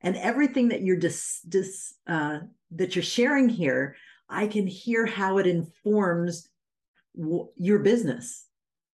and 0.01 0.17
everything 0.17 0.69
that 0.69 0.83
you're 0.83 0.97
dis, 0.97 1.41
dis 1.49 1.95
uh, 2.07 2.39
that 2.71 2.95
you're 2.95 3.03
sharing 3.03 3.49
here 3.49 3.97
i 4.29 4.47
can 4.47 4.67
hear 4.67 5.07
how 5.07 5.39
it 5.39 5.47
informs 5.47 6.49
w- 7.17 7.49
your 7.57 7.81
business 7.81 8.47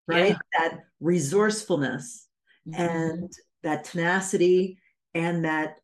right 0.06 0.36
yeah. 0.52 0.58
that 0.60 0.80
resourcefulness 1.00 2.26
mm-hmm. 2.66 2.80
and 2.80 3.32
that 3.62 3.84
tenacity 3.84 4.78
and 5.14 5.44
that 5.44 5.76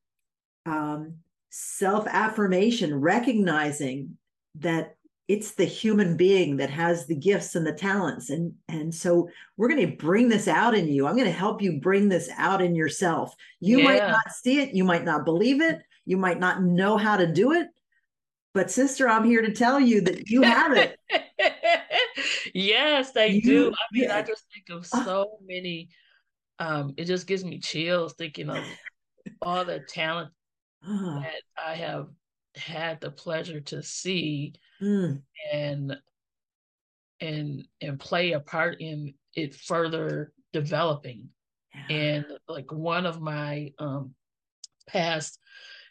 um, 0.66 1.14
self 1.50 2.06
affirmation 2.06 3.00
recognizing 3.00 4.16
that 4.56 4.96
it's 5.28 5.52
the 5.52 5.64
human 5.64 6.16
being 6.16 6.56
that 6.56 6.70
has 6.70 7.06
the 7.06 7.14
gifts 7.14 7.54
and 7.54 7.64
the 7.64 7.72
talents. 7.72 8.30
And 8.30 8.52
and 8.68 8.92
so 8.92 9.28
we're 9.56 9.68
going 9.68 9.88
to 9.88 9.96
bring 9.96 10.28
this 10.28 10.48
out 10.48 10.74
in 10.74 10.88
you. 10.88 11.06
I'm 11.06 11.14
going 11.14 11.26
to 11.26 11.32
help 11.32 11.62
you 11.62 11.78
bring 11.80 12.08
this 12.08 12.28
out 12.36 12.60
in 12.60 12.74
yourself. 12.74 13.34
You 13.60 13.78
yeah. 13.78 13.84
might 13.84 14.08
not 14.08 14.32
see 14.32 14.58
it. 14.60 14.74
You 14.74 14.82
might 14.82 15.04
not 15.04 15.24
believe 15.24 15.60
it. 15.60 15.82
You 16.04 16.16
might 16.16 16.40
not 16.40 16.64
know 16.64 16.96
how 16.96 17.16
to 17.16 17.32
do 17.32 17.52
it. 17.52 17.68
But 18.52 18.70
sister 18.70 19.08
i'm 19.08 19.24
here 19.24 19.42
to 19.42 19.52
tell 19.52 19.78
you 19.78 20.00
that 20.00 20.28
you 20.28 20.42
have 20.42 20.76
it. 20.76 20.98
Yes 22.52 23.12
they 23.12 23.28
you, 23.28 23.42
do. 23.42 23.68
I 23.68 23.84
mean 23.92 24.04
yeah. 24.04 24.16
i 24.18 24.22
just 24.22 24.44
think 24.52 24.68
of 24.76 24.86
ah. 24.92 25.04
so 25.04 25.38
many 25.46 25.88
um 26.58 26.92
it 26.96 27.04
just 27.04 27.26
gives 27.26 27.44
me 27.44 27.60
chills 27.60 28.14
thinking 28.14 28.50
of 28.50 28.64
all 29.40 29.64
the 29.64 29.80
talent 29.88 30.32
uh, 30.88 31.20
that 31.20 31.42
i 31.66 31.74
have 31.74 32.08
had 32.56 33.00
the 33.00 33.10
pleasure 33.10 33.60
to 33.60 33.82
see 33.82 34.54
mm. 34.80 35.20
and 35.52 35.96
and 37.20 37.66
and 37.80 38.00
play 38.00 38.32
a 38.32 38.40
part 38.40 38.80
in 38.80 39.14
it 39.34 39.54
further 39.54 40.32
developing. 40.52 41.28
Yeah. 41.88 41.96
And 41.96 42.26
like 42.48 42.72
one 42.72 43.06
of 43.06 43.20
my 43.20 43.72
um, 43.78 44.14
past 44.88 45.38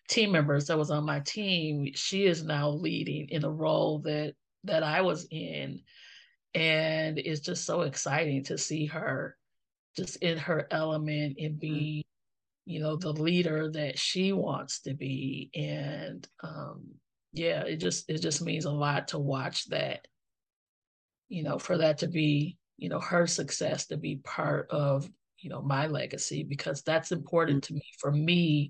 team 0.09 0.31
members 0.31 0.67
that 0.67 0.77
was 0.77 0.91
on 0.91 1.05
my 1.05 1.19
team, 1.21 1.91
she 1.93 2.25
is 2.25 2.43
now 2.43 2.69
leading 2.69 3.29
in 3.29 3.45
a 3.45 3.49
role 3.49 3.99
that 3.99 4.33
that 4.65 4.83
I 4.83 5.01
was 5.01 5.27
in. 5.31 5.81
And 6.55 7.19
it's 7.19 7.41
just 7.41 7.65
so 7.65 7.81
exciting 7.81 8.43
to 8.45 8.57
see 8.57 8.87
her 8.87 9.37
just 9.95 10.17
in 10.17 10.37
her 10.37 10.67
element 10.71 11.37
and 11.39 11.55
mm. 11.55 12.01
You 12.69 12.79
know, 12.79 12.95
the 12.95 13.11
leader 13.11 13.71
that 13.71 13.97
she 13.97 14.31
wants 14.31 14.81
to 14.81 14.93
be. 14.93 15.49
And 15.55 16.27
um, 16.43 16.85
yeah, 17.33 17.61
it 17.61 17.77
just 17.77 18.07
it 18.11 18.19
just 18.19 18.43
means 18.43 18.65
a 18.65 18.71
lot 18.71 19.07
to 19.07 19.17
watch 19.17 19.65
that, 19.69 20.07
you 21.29 21.41
know, 21.41 21.57
for 21.57 21.79
that 21.79 21.97
to 21.99 22.07
be, 22.07 22.59
you 22.77 22.87
know, 22.87 22.99
her 22.99 23.25
success 23.25 23.87
to 23.87 23.97
be 23.97 24.17
part 24.17 24.69
of, 24.69 25.09
you 25.39 25.49
know, 25.49 25.63
my 25.63 25.87
legacy 25.87 26.43
because 26.43 26.83
that's 26.83 27.11
important 27.11 27.63
mm-hmm. 27.63 27.73
to 27.73 27.79
me. 27.79 27.85
For 27.97 28.11
me, 28.11 28.69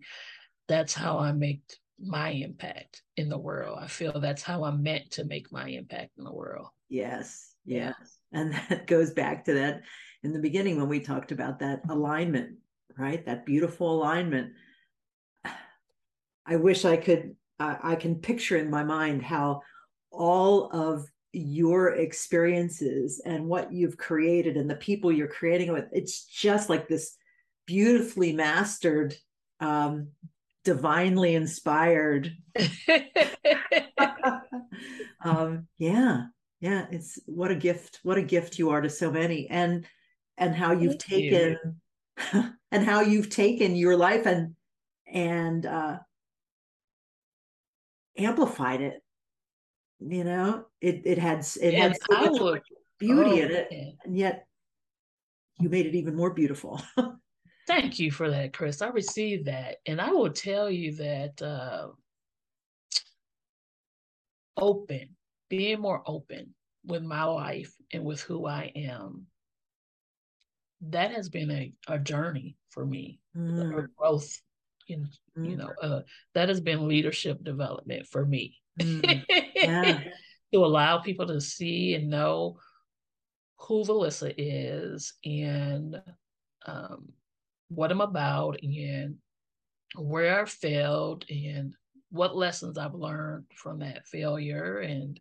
that's 0.69 0.93
how 0.93 1.19
I 1.19 1.33
make 1.33 1.61
my 1.99 2.29
impact 2.29 3.01
in 3.17 3.27
the 3.27 3.37
world. 3.37 3.79
I 3.81 3.87
feel 3.87 4.17
that's 4.21 4.43
how 4.43 4.63
I'm 4.63 4.81
meant 4.81 5.11
to 5.11 5.25
make 5.25 5.51
my 5.51 5.67
impact 5.67 6.11
in 6.17 6.23
the 6.23 6.33
world. 6.33 6.67
Yes, 6.87 7.53
yes. 7.65 7.95
And 8.31 8.53
that 8.69 8.87
goes 8.87 9.11
back 9.11 9.43
to 9.45 9.53
that 9.55 9.81
in 10.23 10.31
the 10.31 10.39
beginning 10.39 10.77
when 10.77 10.87
we 10.87 11.01
talked 11.01 11.33
about 11.33 11.59
that 11.59 11.81
alignment, 11.89 12.55
right? 12.97 13.25
That 13.25 13.45
beautiful 13.45 13.91
alignment. 13.91 14.53
I 16.45 16.55
wish 16.55 16.85
I 16.85 16.97
could, 16.97 17.35
uh, 17.59 17.75
I 17.81 17.95
can 17.95 18.15
picture 18.15 18.57
in 18.57 18.69
my 18.69 18.83
mind 18.83 19.21
how 19.21 19.61
all 20.11 20.69
of 20.71 21.05
your 21.31 21.89
experiences 21.89 23.21
and 23.23 23.45
what 23.45 23.71
you've 23.71 23.97
created 23.97 24.57
and 24.57 24.69
the 24.69 24.75
people 24.75 25.11
you're 25.11 25.27
creating 25.27 25.71
with, 25.71 25.85
it's 25.91 26.25
just 26.25 26.69
like 26.69 26.87
this 26.87 27.15
beautifully 27.67 28.33
mastered 28.33 29.15
um, 29.59 30.09
divinely 30.63 31.35
inspired. 31.35 32.35
um, 35.23 35.67
yeah, 35.77 36.23
yeah, 36.61 36.87
it's 36.91 37.19
what 37.25 37.51
a 37.51 37.55
gift, 37.55 37.99
what 38.03 38.17
a 38.17 38.23
gift 38.23 38.59
you 38.59 38.71
are 38.71 38.81
to 38.81 38.89
so 38.89 39.11
many, 39.11 39.47
and 39.49 39.85
and 40.37 40.55
how 40.55 40.71
you've 40.71 40.99
Thank 41.01 41.31
taken 41.31 41.57
you. 42.33 42.43
and 42.71 42.85
how 42.85 43.01
you've 43.01 43.29
taken 43.29 43.75
your 43.75 43.97
life 43.97 44.25
and 44.25 44.55
and 45.11 45.65
uh, 45.65 45.97
amplified 48.17 48.81
it. 48.81 49.01
You 49.99 50.23
know, 50.23 50.65
it 50.81 51.01
it 51.05 51.17
had 51.17 51.45
it 51.61 51.73
had 51.73 51.97
so 52.09 52.31
much 52.31 52.63
beauty 52.99 53.41
oh, 53.41 53.45
in 53.45 53.51
it, 53.51 53.67
man. 53.71 53.93
and 54.05 54.17
yet 54.17 54.45
you 55.59 55.69
made 55.69 55.85
it 55.85 55.95
even 55.95 56.15
more 56.15 56.33
beautiful. 56.33 56.81
Thank 57.67 57.99
you 57.99 58.11
for 58.11 58.31
that, 58.31 58.53
Kris. 58.53 58.81
I 58.81 58.87
received 58.87 59.45
that. 59.45 59.75
And 59.85 60.01
I 60.01 60.09
will 60.09 60.31
tell 60.31 60.71
you 60.71 60.95
that 60.95 61.39
uh, 61.39 61.89
open, 64.57 65.09
being 65.49 65.79
more 65.79 66.01
open 66.07 66.55
with 66.85 67.03
my 67.03 67.25
life 67.25 67.71
and 67.93 68.03
with 68.03 68.21
who 68.21 68.47
I 68.47 68.71
am, 68.75 69.27
that 70.81 71.11
has 71.11 71.29
been 71.29 71.51
a, 71.51 71.73
a 71.87 71.99
journey 71.99 72.55
for 72.69 72.85
me, 72.85 73.19
mm. 73.35 73.83
a 73.83 73.87
growth. 73.97 74.41
In, 74.87 75.07
mm. 75.37 75.49
You 75.49 75.57
know, 75.57 75.71
uh, 75.81 76.01
that 76.33 76.49
has 76.49 76.59
been 76.59 76.87
leadership 76.87 77.43
development 77.43 78.07
for 78.07 78.25
me. 78.25 78.57
Mm. 78.79 79.23
Yeah. 79.55 79.99
to 80.53 80.65
allow 80.65 80.97
people 80.97 81.27
to 81.27 81.39
see 81.39 81.93
and 81.93 82.09
know 82.09 82.57
who 83.57 83.83
Valissa 83.83 84.33
is 84.37 85.13
and 85.23 86.01
um, 86.65 87.09
what 87.67 87.91
I'm 87.91 88.01
about 88.01 88.59
and 88.63 89.17
where 89.95 90.41
I 90.41 90.45
failed 90.45 91.25
and 91.29 91.73
what 92.09 92.35
lessons 92.35 92.77
I've 92.77 92.95
learned 92.95 93.45
from 93.55 93.79
that 93.79 94.07
failure 94.07 94.79
and 94.79 95.19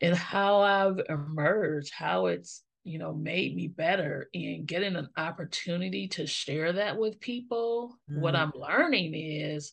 and 0.00 0.16
how 0.16 0.62
I've 0.62 1.00
emerged, 1.08 1.92
how 1.94 2.26
it's 2.26 2.64
you 2.84 2.98
know 2.98 3.12
made 3.12 3.54
me 3.54 3.68
better 3.68 4.28
and 4.34 4.66
getting 4.66 4.96
an 4.96 5.08
opportunity 5.16 6.08
to 6.08 6.26
share 6.26 6.72
that 6.72 6.98
with 6.98 7.20
people. 7.20 7.96
Mm-hmm. 8.10 8.20
What 8.20 8.36
I'm 8.36 8.52
learning 8.54 9.14
is 9.14 9.72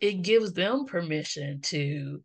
it 0.00 0.22
gives 0.22 0.52
them 0.52 0.84
permission 0.86 1.60
to 1.62 2.22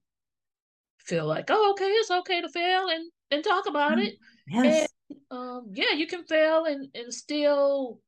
feel 0.99 1.25
like, 1.25 1.45
oh, 1.49 1.71
okay, 1.71 1.85
it's 1.85 2.11
okay 2.11 2.41
to 2.41 2.49
fail 2.49 2.89
and 2.89 3.11
and 3.31 3.43
talk 3.43 3.67
about 3.67 3.93
mm-hmm. 3.93 4.07
it. 4.07 4.15
Yes. 4.47 4.87
And 5.09 5.19
um, 5.31 5.71
yeah, 5.73 5.93
you 5.93 6.07
can 6.07 6.23
fail 6.25 6.65
and, 6.65 6.87
and 6.93 7.13
still 7.13 7.99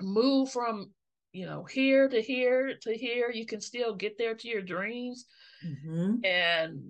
move 0.00 0.50
from, 0.50 0.90
you 1.32 1.46
know, 1.46 1.64
here 1.64 2.08
to 2.08 2.20
here 2.20 2.74
to 2.82 2.96
here. 2.96 3.30
You 3.30 3.46
can 3.46 3.60
still 3.60 3.94
get 3.94 4.16
there 4.18 4.34
to 4.34 4.48
your 4.48 4.62
dreams. 4.62 5.26
Mm-hmm. 5.64 6.24
And 6.24 6.80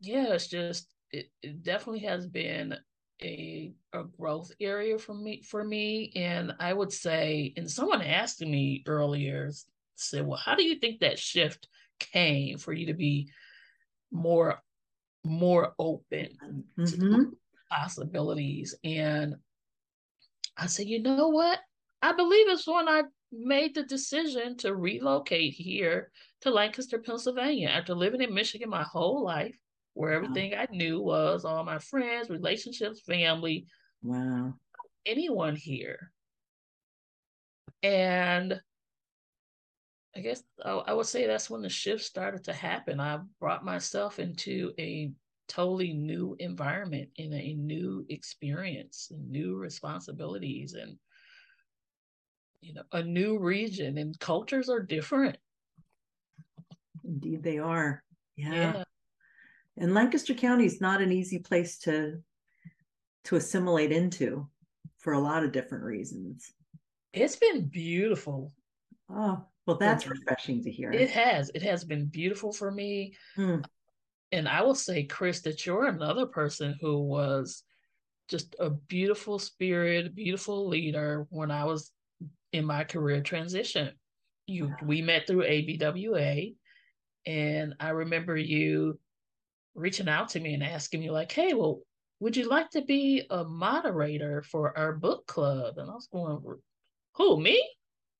yeah, 0.00 0.32
it's 0.32 0.48
just, 0.48 0.88
it, 1.10 1.30
it 1.42 1.62
definitely 1.62 2.00
has 2.00 2.26
been 2.26 2.74
a 3.22 3.72
a 3.92 4.04
growth 4.18 4.52
area 4.60 4.98
for 4.98 5.14
me 5.14 5.42
for 5.42 5.64
me 5.64 6.12
and 6.16 6.52
i 6.60 6.72
would 6.72 6.92
say 6.92 7.52
and 7.56 7.70
someone 7.70 8.02
asked 8.02 8.42
me 8.42 8.82
earlier 8.86 9.50
said 9.94 10.26
well 10.26 10.36
how 10.36 10.54
do 10.54 10.62
you 10.62 10.74
think 10.74 11.00
that 11.00 11.18
shift 11.18 11.66
came 11.98 12.58
for 12.58 12.74
you 12.74 12.86
to 12.86 12.94
be 12.94 13.30
more 14.12 14.60
more 15.24 15.74
open 15.78 16.64
mm-hmm. 16.78 16.84
to 16.84 17.36
possibilities. 17.70 18.74
And 18.84 19.36
I 20.56 20.66
said, 20.66 20.86
you 20.86 21.02
know 21.02 21.28
what? 21.28 21.58
I 22.02 22.12
believe 22.12 22.48
it's 22.48 22.66
when 22.66 22.88
I 22.88 23.02
made 23.32 23.74
the 23.74 23.82
decision 23.82 24.56
to 24.58 24.74
relocate 24.74 25.54
here 25.54 26.10
to 26.42 26.50
Lancaster, 26.50 26.98
Pennsylvania, 26.98 27.68
after 27.68 27.94
living 27.94 28.22
in 28.22 28.32
Michigan 28.32 28.70
my 28.70 28.82
whole 28.82 29.24
life, 29.24 29.56
where 29.96 30.12
everything 30.12 30.52
wow. 30.52 30.66
I 30.70 30.76
knew 30.76 31.00
was 31.00 31.46
all 31.46 31.64
my 31.64 31.78
friends, 31.78 32.28
relationships, 32.28 33.00
family. 33.00 33.66
Wow. 34.02 34.52
Anyone 35.06 35.56
here. 35.56 36.12
And 37.82 38.60
I 40.14 40.20
guess 40.20 40.42
oh, 40.64 40.80
I, 40.80 40.92
would 40.92 41.06
say 41.06 41.26
that's 41.26 41.48
when 41.48 41.62
the 41.62 41.70
shift 41.70 42.04
started 42.04 42.44
to 42.44 42.52
happen. 42.52 43.00
I 43.00 43.20
brought 43.40 43.64
myself 43.64 44.18
into 44.18 44.72
a 44.78 45.12
totally 45.48 45.94
new 45.94 46.36
environment 46.40 47.08
in 47.16 47.32
a 47.32 47.54
new 47.54 48.04
experience 48.08 49.12
new 49.28 49.54
responsibilities 49.54 50.74
and 50.74 50.98
you 52.60 52.74
know 52.74 52.82
a 52.90 53.00
new 53.00 53.38
region 53.38 53.96
and 53.96 54.18
cultures 54.18 54.68
are 54.68 54.80
different 54.80 55.36
indeed 57.04 57.44
they 57.44 57.58
are 57.58 58.02
yeah, 58.34 58.54
yeah. 58.54 58.84
And 59.78 59.94
lancaster 59.94 60.34
county 60.34 60.64
is 60.64 60.80
not 60.80 61.02
an 61.02 61.12
easy 61.12 61.38
place 61.38 61.78
to 61.80 62.18
to 63.24 63.36
assimilate 63.36 63.90
into 63.90 64.48
for 64.98 65.12
a 65.12 65.18
lot 65.20 65.44
of 65.44 65.52
different 65.52 65.84
reasons. 65.84 66.52
It's 67.12 67.36
been 67.36 67.66
beautiful. 67.66 68.52
Oh 69.10 69.44
well 69.66 69.76
that's 69.78 70.06
refreshing 70.06 70.62
to 70.64 70.70
hear. 70.70 70.92
It 70.92 71.10
has. 71.10 71.50
It 71.54 71.62
has 71.62 71.84
been 71.84 72.06
beautiful 72.06 72.52
for 72.52 72.70
me. 72.70 73.14
Mm 73.36 73.64
and 74.32 74.48
I 74.48 74.62
will 74.62 74.74
say, 74.74 75.04
Kris, 75.04 75.40
that 75.42 75.64
you're 75.64 75.86
another 75.86 76.26
person 76.26 76.76
who 76.80 77.02
was 77.02 77.62
just 78.28 78.56
a 78.58 78.70
beautiful 78.70 79.38
spirit, 79.38 80.14
beautiful 80.14 80.68
leader 80.68 81.26
when 81.30 81.50
I 81.50 81.64
was 81.64 81.92
in 82.52 82.64
my 82.64 82.84
career 82.84 83.22
transition. 83.22 83.92
You 84.46 84.74
we 84.82 85.02
met 85.02 85.26
through 85.26 85.44
ABWA 85.44 86.54
and 87.26 87.74
I 87.80 87.90
remember 87.90 88.36
you 88.36 88.98
reaching 89.76 90.08
out 90.08 90.30
to 90.30 90.40
me 90.40 90.54
and 90.54 90.62
asking 90.62 91.00
me 91.00 91.10
like, 91.10 91.30
"Hey, 91.30 91.54
well, 91.54 91.80
would 92.20 92.36
you 92.36 92.48
like 92.48 92.70
to 92.70 92.82
be 92.82 93.26
a 93.30 93.44
moderator 93.44 94.42
for 94.42 94.76
our 94.76 94.92
book 94.92 95.26
club?" 95.26 95.78
And 95.78 95.90
I 95.90 95.94
was 95.94 96.08
going, 96.12 96.40
"Who, 97.16 97.40
me?" 97.40 97.62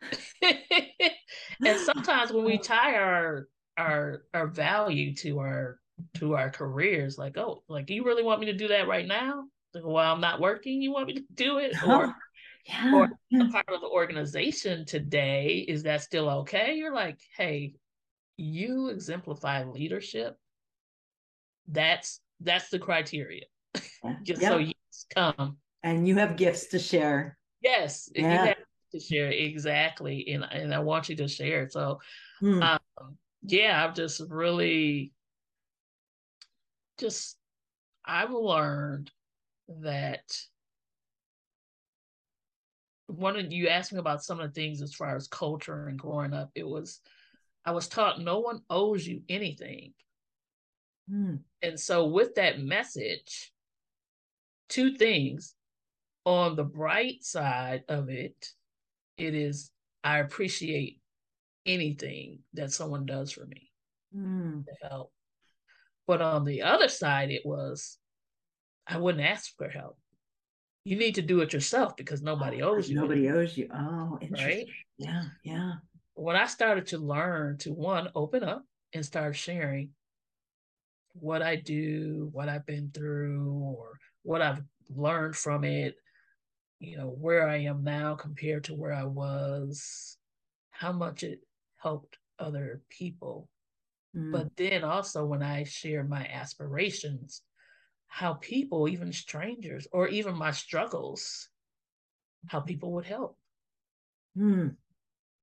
and 0.43 1.81
sometimes 1.81 2.33
when 2.33 2.45
we 2.45 2.59
oh. 2.59 2.63
tie 2.63 2.95
our 2.95 3.49
our 3.79 4.23
our 4.35 4.47
value 4.47 5.15
to 5.15 5.39
our 5.39 5.79
to 6.15 6.35
our 6.35 6.51
careers 6.51 7.19
like 7.19 7.37
oh 7.39 7.63
like 7.69 7.89
you 7.91 8.05
really 8.05 8.23
want 8.23 8.41
me 8.41 8.47
to 8.47 8.53
do 8.53 8.69
that 8.69 8.89
right 8.89 9.07
now 9.07 9.45
like, 9.75 9.85
while 9.85 10.13
i'm 10.13 10.21
not 10.21 10.41
working 10.41 10.83
you 10.83 10.93
want 10.93 11.07
me 11.07 11.15
to 11.15 11.25
do 11.35 11.59
it 11.59 11.75
or 11.87 12.07
oh, 12.07 12.13
yeah. 12.67 12.95
or 12.95 13.05
a 13.41 13.49
part 13.51 13.69
of 13.69 13.81
the 13.81 13.89
organization 13.89 14.85
today 14.85 15.65
is 15.67 15.83
that 15.83 16.03
still 16.03 16.29
okay 16.29 16.75
you're 16.75 16.95
like 16.95 17.19
hey 17.37 17.75
you 18.37 18.89
exemplify 18.89 19.65
leadership 19.65 20.37
that's 21.69 22.21
that's 22.41 22.69
the 22.69 22.79
criteria 22.79 23.45
just 24.23 24.43
yep. 24.43 24.53
so 24.53 24.59
you 24.59 24.73
come 25.15 25.57
and 25.83 26.07
you 26.07 26.17
have 26.17 26.37
gifts 26.37 26.67
to 26.67 26.79
share 26.79 27.37
yes 27.63 28.09
yeah. 28.15 28.23
you 28.23 28.49
have 28.49 28.57
to 28.93 29.01
share 29.01 29.31
exactly 29.31 30.29
and, 30.33 30.45
and 30.45 30.75
i 30.75 30.79
want 30.79 31.09
you 31.09 31.17
to 31.17 31.29
share 31.29 31.69
so 31.69 31.99
hmm. 32.41 32.63
um, 32.63 32.79
yeah 33.43 33.85
i've 33.85 33.95
just 33.95 34.21
really 34.29 35.13
just 36.99 37.37
I've 38.05 38.31
learned 38.31 39.11
that 39.69 40.23
one 43.09 43.37
of 43.37 43.53
you 43.53 43.69
asked 43.69 43.93
me 43.93 43.99
about 43.99 44.25
some 44.25 44.41
of 44.41 44.53
the 44.53 44.61
things 44.61 44.83
as 44.83 44.95
far 44.95 45.17
as 45.17 45.29
culture 45.29 45.89
and 45.89 45.99
growing 45.99 46.33
up. 46.33 46.51
It 46.55 46.67
was 46.67 47.01
I 47.65 47.73
was 47.73 47.89
taught 47.89 48.21
no 48.21 48.39
one 48.39 48.63
owes 48.71 49.07
you 49.07 49.23
anything. 49.29 49.93
Mm. 51.13 51.41
And 51.63 51.79
so 51.79 52.07
with 52.07 52.35
that 52.37 52.61
message, 52.61 53.53
two 54.69 54.97
things. 54.97 55.55
On 56.25 56.57
the 56.57 56.65
bright 56.65 57.23
side 57.23 57.85
of 57.89 58.09
it, 58.09 58.49
it 59.17 59.33
is 59.33 59.71
I 60.03 60.19
appreciate 60.19 61.01
anything 61.65 62.41
that 62.55 62.73
someone 62.73 63.07
does 63.07 63.31
for 63.31 63.47
me 63.47 63.71
mm. 64.17 64.65
to 64.65 64.89
help. 64.89 65.13
But 66.09 66.23
on 66.23 66.45
the 66.45 66.63
other 66.63 66.89
side, 66.89 67.31
it 67.31 67.43
was 67.45 67.99
I 68.89 68.99
wouldn't 68.99 69.25
ask 69.25 69.57
for 69.57 69.69
help. 69.69 69.99
You 70.85 70.97
need 70.97 71.17
to 71.17 71.23
do 71.23 71.41
it 71.41 71.53
yourself 71.53 71.97
because 71.97 72.23
nobody 72.23 72.63
oh, 72.63 72.77
owes 72.77 72.89
you. 72.89 72.97
Nobody 72.97 73.27
anything. 73.27 73.43
owes 73.43 73.57
you. 73.57 73.69
Oh. 73.73 74.19
Right? 74.31 74.67
Yeah, 74.99 75.25
yeah. 75.43 75.73
When 76.15 76.37
I 76.37 76.47
started 76.47 76.87
to 76.89 76.99
learn 76.99 77.59
to 77.59 77.73
one, 77.73 78.09
open 78.15 78.45
up 78.45 78.65
and 78.93 79.05
start 79.05 79.37
sharing 79.37 79.91
what 81.21 81.43
I 81.43 81.57
do, 81.57 82.29
what 82.33 82.49
I've 82.49 82.67
been 82.67 82.91
through, 82.93 83.61
or 83.61 83.99
what 84.23 84.43
I've 84.43 84.63
learned 84.89 85.37
from 85.37 85.65
it, 85.65 85.95
you 86.79 86.97
know, 86.97 87.09
where 87.09 87.49
I 87.49 87.59
am 87.59 87.83
now 87.85 88.15
compared 88.15 88.65
to 88.65 88.75
where 88.75 88.93
I 88.93 89.05
was, 89.05 90.19
how 90.71 90.93
much 90.93 91.23
it 91.23 91.41
helped 91.79 92.19
other 92.39 92.83
people. 92.91 93.49
Mm. 94.17 94.33
But 94.33 94.57
then 94.57 94.85
also 94.85 95.25
when 95.25 95.43
I 95.43 95.65
share 95.65 96.05
my 96.05 96.27
aspirations, 96.27 97.43
how 98.09 98.35
people, 98.35 98.89
even 98.89 99.13
strangers, 99.13 99.87
or 99.93 100.09
even 100.09 100.35
my 100.37 100.51
struggles, 100.51 101.49
how 102.49 102.61
people 102.61 102.93
would 102.93 103.05
help. 103.05 103.37
Mm. 104.37 104.77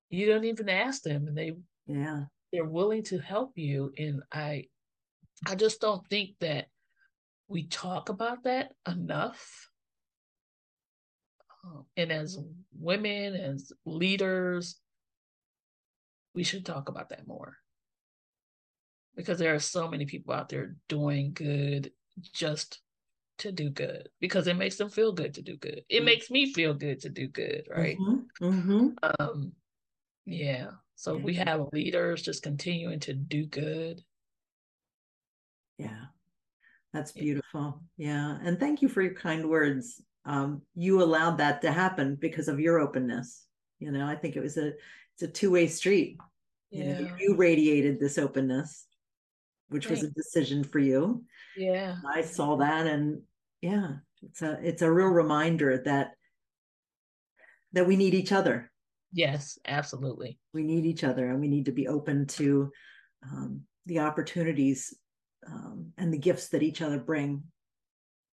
You 0.10 0.26
don't 0.28 0.46
even 0.46 0.70
ask 0.70 1.02
them, 1.02 1.28
and 1.28 1.38
they 1.38 1.54
yeah 1.88 2.26
they're 2.52 2.66
willing 2.66 3.04
to 3.04 3.18
help 3.18 3.58
you. 3.58 3.92
And 3.98 4.22
I 4.32 4.68
I 5.48 5.56
just 5.56 5.82
don't 5.82 6.08
think 6.08 6.32
that 6.40 6.68
we 7.48 7.68
talk 7.68 8.10
about 8.10 8.44
that 8.44 8.74
enough. 8.88 9.70
Um, 11.64 11.86
and 11.96 12.12
as 12.12 12.38
women, 12.74 13.36
as 13.36 13.72
leaders, 13.86 14.80
we 16.34 16.44
should 16.44 16.66
talk 16.66 16.90
about 16.90 17.10
that 17.10 17.28
more 17.28 17.58
because 19.16 19.38
there 19.38 19.54
are 19.54 19.60
so 19.60 19.88
many 19.88 20.06
people 20.06 20.34
out 20.34 20.50
there 20.50 20.76
doing 20.90 21.32
good 21.34 21.92
just 22.34 22.80
to 23.40 23.52
do 23.52 23.70
good 23.70 24.10
because 24.20 24.48
it 24.48 24.56
makes 24.56 24.78
them 24.78 24.90
feel 24.90 25.12
good 25.12 25.34
to 25.36 25.42
do 25.42 25.58
good. 25.58 25.84
It 25.90 25.98
mm-hmm. 25.98 26.06
makes 26.06 26.30
me 26.32 26.54
feel 26.54 26.74
good 26.74 27.02
to 27.02 27.10
do 27.10 27.28
good, 27.28 27.68
right? 27.70 27.98
Mm-hmm. 27.98 28.46
Mm-hmm. 28.46 28.88
Um, 29.20 29.52
yeah. 30.26 30.72
So 30.96 31.18
we 31.18 31.36
have 31.36 31.68
leaders 31.74 32.22
just 32.22 32.44
continuing 32.44 33.00
to 33.02 33.14
do 33.14 33.46
good. 33.46 34.02
Yeah, 35.84 36.06
that's 36.94 37.12
beautiful. 37.12 37.82
Yeah, 37.98 38.38
and 38.44 38.60
thank 38.60 38.82
you 38.82 38.90
for 38.90 39.02
your 39.02 39.14
kind 39.14 39.50
words. 39.50 40.02
Um, 40.26 40.62
you 40.76 41.02
allowed 41.02 41.38
that 41.40 41.62
to 41.62 41.72
happen 41.72 42.16
because 42.16 42.48
of 42.48 42.60
your 42.60 42.80
openness. 42.80 43.46
You 43.80 43.92
know, 43.92 44.06
I 44.06 44.16
think 44.16 44.36
it 44.36 44.44
was 44.44 44.58
a 44.58 44.74
it's 45.16 45.24
a 45.24 45.28
two 45.28 45.52
way 45.52 45.68
street. 45.68 46.18
Yeah. 46.72 47.00
You, 47.00 47.06
know, 47.06 47.16
you 47.20 47.36
radiated 47.36 48.00
this 48.00 48.18
openness, 48.18 48.86
which 49.70 49.88
Thanks. 49.88 50.02
was 50.02 50.10
a 50.10 50.14
decision 50.14 50.64
for 50.64 50.80
you. 50.80 51.24
Yeah, 51.58 51.98
I 52.08 52.22
saw 52.22 52.56
that, 52.58 52.88
and 52.88 53.22
yeah, 53.62 53.96
it's 54.22 54.42
a 54.42 54.60
it's 54.64 54.82
a 54.82 54.92
real 54.92 55.08
reminder 55.08 55.82
that 55.86 56.12
that 57.74 57.88
we 57.88 57.96
need 57.96 58.14
each 58.14 58.32
other. 58.32 58.72
Yes, 59.12 59.60
absolutely. 59.68 60.40
We 60.54 60.64
need 60.64 60.86
each 60.86 61.04
other, 61.04 61.30
and 61.30 61.40
we 61.40 61.48
need 61.48 61.66
to 61.66 61.72
be 61.72 61.88
open 61.88 62.26
to 62.28 62.72
um, 63.24 63.62
the 63.86 64.00
opportunities 64.00 64.94
um, 65.48 65.92
and 65.98 66.14
the 66.14 66.18
gifts 66.18 66.50
that 66.50 66.64
each 66.64 66.82
other 66.82 67.00
bring 67.00 67.44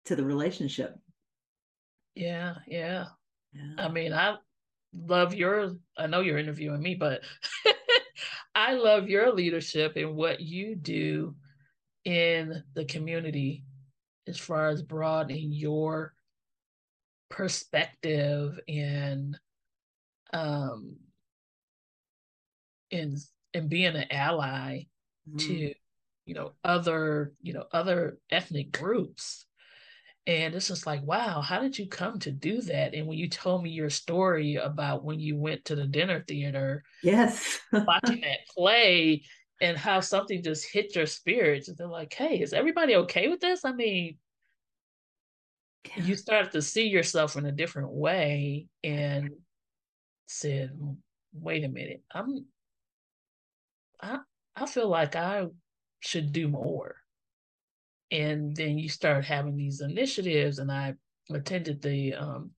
to 0.06 0.16
the 0.16 0.24
relationship. 0.24 0.96
Yeah, 2.16 2.56
yeah, 2.68 3.06
yeah. 3.54 3.74
I 3.78 3.90
mean, 3.90 4.14
I 4.14 4.36
love 4.94 5.34
your. 5.34 5.72
I 5.98 6.08
know 6.08 6.22
you're 6.22 6.38
interviewing 6.38 6.82
me, 6.82 6.96
but 6.96 7.22
I 8.56 8.74
love 8.74 9.10
your 9.10 9.34
leadership 9.34 9.98
and 9.98 10.16
what 10.16 10.40
you 10.40 10.76
do 10.76 11.36
in 12.06 12.64
the 12.74 12.86
community 12.86 13.66
as 14.28 14.38
far 14.38 14.70
as 14.70 14.82
broadening 14.82 15.52
your 15.52 16.14
perspective 17.30 18.60
and 18.68 19.38
um 20.34 20.96
in 22.92 23.18
and 23.54 23.70
being 23.70 23.96
an 23.96 24.06
ally 24.12 24.84
mm. 25.30 25.40
to 25.40 25.74
you 26.26 26.34
know 26.34 26.54
other 26.64 27.34
you 27.42 27.54
know 27.54 27.66
other 27.72 28.18
ethnic 28.30 28.72
groups. 28.72 29.46
And 30.28 30.56
it's 30.56 30.70
just 30.70 30.88
like 30.88 31.04
wow 31.04 31.42
how 31.42 31.60
did 31.60 31.78
you 31.78 31.88
come 31.88 32.20
to 32.20 32.32
do 32.32 32.62
that? 32.64 32.96
And 32.96 33.08
when 33.08 33.18
you 33.18 33.30
told 33.30 33.64
me 33.64 33.70
your 33.70 33.92
story 33.92 34.56
about 34.56 35.04
when 35.04 35.20
you 35.20 35.38
went 35.38 35.66
to 35.66 35.76
the 35.76 35.86
dinner 35.86 36.24
theater 36.28 36.84
yes. 37.04 37.60
watching 37.72 38.22
that 38.22 38.48
play 38.56 39.24
and 39.62 39.78
how 39.78 40.00
something 40.00 40.44
just 40.44 40.72
hit 40.72 40.96
your 40.96 41.06
spirits 41.06 41.68
and 41.68 41.78
they're 41.78 41.88
like 41.88 42.14
hey 42.14 42.40
is 42.42 42.54
everybody 42.54 42.96
okay 42.96 43.28
with 43.28 43.40
this? 43.40 43.64
I 43.64 43.74
mean 43.74 44.18
yeah. 45.96 46.04
you 46.04 46.16
started 46.16 46.52
to 46.54 46.62
see 46.62 46.88
yourself 46.88 47.36
in 47.36 47.46
a 47.46 47.52
different 47.52 47.92
way 47.92 48.68
and 48.84 49.30
said 50.26 50.72
wait 51.34 51.64
a 51.64 51.70
minute. 51.70 52.02
I'm 52.12 52.46
i 54.02 54.20
i 54.56 54.66
feel 54.66 54.90
like 54.90 55.16
i 55.16 55.46
should 56.06 56.32
do 56.32 56.48
more 56.48 56.96
and 58.12 58.56
then 58.56 58.78
you 58.78 58.88
start 58.88 59.26
having 59.26 59.56
these 59.56 59.82
initiatives 59.82 60.60
and 60.60 60.72
i 60.72 60.94
attended 61.34 61.82
the 61.82 62.14
um 62.14 62.52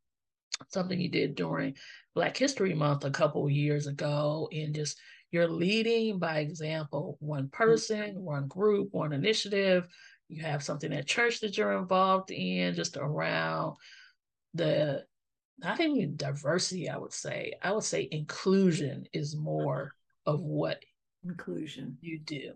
something 0.69 0.99
you 0.99 1.09
did 1.09 1.35
during 1.35 1.73
black 2.15 2.35
history 2.35 2.73
month 2.73 3.05
a 3.05 3.11
couple 3.11 3.49
years 3.49 3.87
ago 3.87 4.49
and 4.51 4.75
just 4.75 4.99
you're 5.31 5.47
leading 5.47 6.19
by 6.19 6.39
example, 6.39 7.17
one 7.19 7.49
person, 7.49 8.21
one 8.23 8.47
group, 8.47 8.89
one 8.91 9.11
initiative. 9.11 9.87
You 10.29 10.43
have 10.43 10.63
something 10.63 10.93
at 10.93 11.05
church 11.05 11.41
that 11.41 11.57
you're 11.57 11.77
involved 11.77 12.31
in, 12.31 12.75
just 12.75 12.97
around 12.97 13.75
the 14.53 15.05
not 15.59 15.79
even 15.79 16.15
diversity, 16.15 16.89
I 16.89 16.97
would 16.97 17.13
say. 17.13 17.53
I 17.61 17.71
would 17.71 17.83
say 17.83 18.07
inclusion 18.11 19.05
is 19.13 19.35
more 19.35 19.93
of 20.25 20.41
what 20.41 20.81
inclusion 21.23 21.97
you 22.01 22.19
do. 22.19 22.53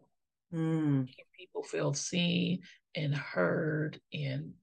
Mm. 0.53 1.07
People 1.37 1.63
feel 1.63 1.93
seen 1.93 2.61
and 2.95 3.15
heard 3.15 3.99
and 4.13 4.53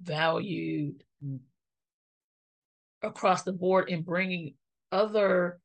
valued 0.00 1.02
mm. 1.24 1.38
across 3.02 3.42
the 3.42 3.52
board 3.52 3.88
and 3.90 4.04
bringing 4.04 4.54
other 4.92 5.60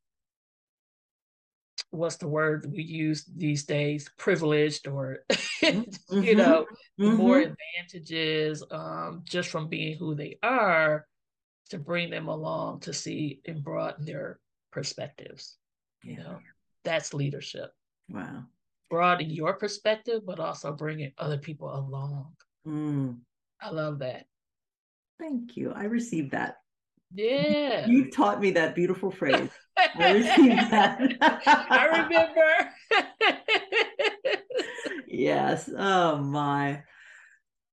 what's 1.90 2.16
the 2.16 2.28
word 2.28 2.66
we 2.70 2.82
use 2.82 3.24
these 3.36 3.64
days 3.64 4.10
privileged 4.18 4.88
or 4.88 5.18
mm-hmm. 5.30 6.22
you 6.22 6.34
know 6.34 6.66
mm-hmm. 7.00 7.16
more 7.16 7.38
advantages 7.38 8.64
um, 8.70 9.22
just 9.24 9.48
from 9.48 9.68
being 9.68 9.96
who 9.96 10.14
they 10.14 10.36
are 10.42 11.06
to 11.70 11.78
bring 11.78 12.10
them 12.10 12.28
along 12.28 12.80
to 12.80 12.92
see 12.92 13.40
and 13.46 13.62
broaden 13.62 14.04
their 14.04 14.38
perspectives 14.72 15.56
you 16.02 16.16
know 16.16 16.38
that's 16.84 17.14
leadership 17.14 17.72
wow 18.08 18.42
broaden 18.90 19.30
your 19.30 19.54
perspective 19.54 20.22
but 20.26 20.40
also 20.40 20.72
bringing 20.72 21.12
other 21.18 21.38
people 21.38 21.74
along 21.74 22.32
mm. 22.66 23.16
i 23.60 23.70
love 23.70 23.98
that 23.98 24.26
thank 25.18 25.56
you 25.56 25.72
i 25.72 25.84
received 25.84 26.32
that 26.32 26.56
yeah. 27.14 27.86
You 27.86 28.10
taught 28.10 28.40
me 28.40 28.50
that 28.52 28.74
beautiful 28.74 29.10
phrase. 29.10 29.50
I 29.76 30.12
received 30.12 30.70
that. 30.70 31.00
I 31.20 32.02
remember. 32.02 32.70
yes. 35.06 35.70
Oh 35.76 36.18
my. 36.18 36.82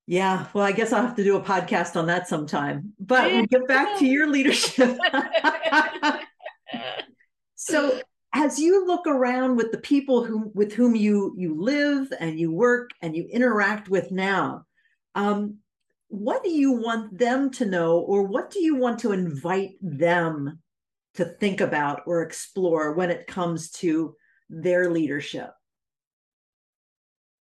Yeah. 0.06 0.48
Well, 0.54 0.64
I 0.64 0.72
guess 0.72 0.94
I'll 0.94 1.06
have 1.06 1.16
to 1.16 1.24
do 1.24 1.38
a 1.38 1.42
podcast 1.42 1.96
on 1.96 2.06
that 2.08 2.28
sometime. 2.28 2.94
But 3.00 3.32
we'll 3.32 3.48
get 3.48 3.68
back 3.68 3.98
to 4.00 4.06
your 4.06 4.28
leadership. 4.28 4.98
so 7.56 8.00
as 8.34 8.60
you 8.60 8.86
look 8.86 9.08
around 9.08 9.58
with 9.58 9.72
the 9.72 9.78
people 9.78 10.24
who 10.24 10.52
with 10.54 10.74
whom 10.74 10.96
you 10.96 11.34
you 11.38 11.60
live 11.62 12.12
and 12.20 12.40
you 12.40 12.52
work 12.52 12.92
and 13.02 13.16
you 13.16 13.28
interact 13.32 13.90
with 13.90 14.12
now, 14.12 14.66
um, 15.16 15.58
what 16.08 16.44
do 16.44 16.50
you 16.50 16.74
want 16.74 17.18
them 17.18 17.52
to 17.52 17.66
know 17.66 18.00
or 18.00 18.24
what 18.24 18.52
do 18.52 18.64
you 18.64 18.76
want 18.76 19.00
to 19.00 19.12
invite 19.12 19.72
them 19.82 20.60
to 21.16 21.26
think 21.26 21.60
about 21.62 22.04
or 22.06 22.22
explore 22.22 22.94
when 22.94 23.12
it 23.12 23.28
comes 23.28 23.72
to 23.72 24.16
their 24.50 24.90
leadership? 24.90 25.52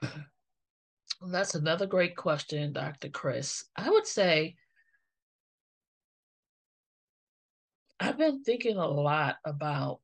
Well, 0.03 1.30
that's 1.30 1.55
another 1.55 1.87
great 1.87 2.16
question 2.16 2.72
dr 2.72 3.09
kris. 3.09 3.64
I 3.74 3.89
would 3.91 4.07
say 4.07 4.57
I've 7.99 8.18
been 8.18 8.43
thinking 8.43 8.76
a 8.76 8.87
lot 8.87 9.37
about 9.45 10.01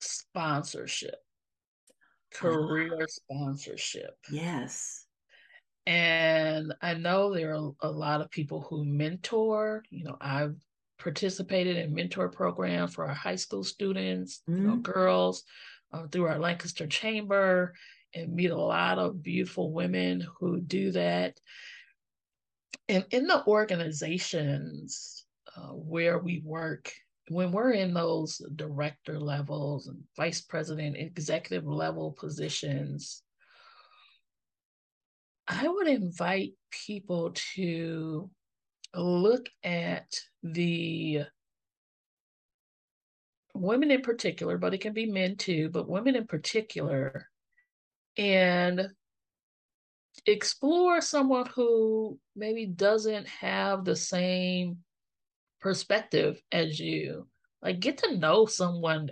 sponsorship, 0.00 1.16
career 2.32 3.02
uh, 3.02 3.06
sponsorship. 3.06 4.16
Yes. 4.30 5.06
And 5.86 6.74
I 6.82 6.94
know 6.94 7.34
there 7.34 7.54
are 7.54 7.72
a 7.80 7.90
lot 7.90 8.20
of 8.20 8.30
people 8.30 8.60
who 8.60 8.84
mentor. 8.84 9.82
You 9.90 10.04
know, 10.04 10.16
I've 10.20 10.54
participated 10.98 11.76
in 11.76 11.94
mentor 11.94 12.28
programs 12.28 12.94
for 12.94 13.06
our 13.06 13.14
high 13.14 13.36
school 13.36 13.64
students, 13.64 14.42
mm-hmm. 14.48 14.60
you 14.60 14.68
know, 14.68 14.74
mm-hmm. 14.74 14.82
girls 14.82 15.44
uh, 15.92 16.06
through 16.06 16.26
our 16.26 16.38
Lancaster 16.38 16.86
Chamber, 16.86 17.74
and 18.14 18.34
meet 18.34 18.50
a 18.50 18.56
lot 18.56 18.98
of 18.98 19.22
beautiful 19.22 19.72
women 19.72 20.26
who 20.38 20.60
do 20.60 20.92
that. 20.92 21.38
And 22.88 23.04
in 23.10 23.26
the 23.26 23.44
organizations 23.46 25.24
uh, 25.56 25.72
where 25.72 26.18
we 26.18 26.42
work, 26.44 26.92
when 27.30 27.52
we're 27.52 27.70
in 27.70 27.94
those 27.94 28.42
director 28.56 29.16
levels 29.16 29.86
and 29.86 30.02
vice 30.16 30.40
president, 30.40 30.96
executive 30.96 31.64
level 31.64 32.10
positions, 32.10 33.22
I 35.46 35.68
would 35.68 35.86
invite 35.86 36.54
people 36.72 37.32
to 37.54 38.28
look 38.96 39.48
at 39.62 40.12
the 40.42 41.20
women 43.54 43.92
in 43.92 44.02
particular, 44.02 44.58
but 44.58 44.74
it 44.74 44.80
can 44.80 44.92
be 44.92 45.06
men 45.06 45.36
too, 45.36 45.68
but 45.68 45.88
women 45.88 46.16
in 46.16 46.26
particular, 46.26 47.28
and 48.18 48.88
explore 50.26 51.00
someone 51.00 51.46
who 51.54 52.18
maybe 52.34 52.66
doesn't 52.66 53.28
have 53.28 53.84
the 53.84 53.94
same 53.94 54.78
perspective 55.60 56.40
as 56.52 56.78
you. 56.78 57.26
Like 57.62 57.80
get 57.80 57.98
to 57.98 58.16
know 58.16 58.46
someone 58.46 59.10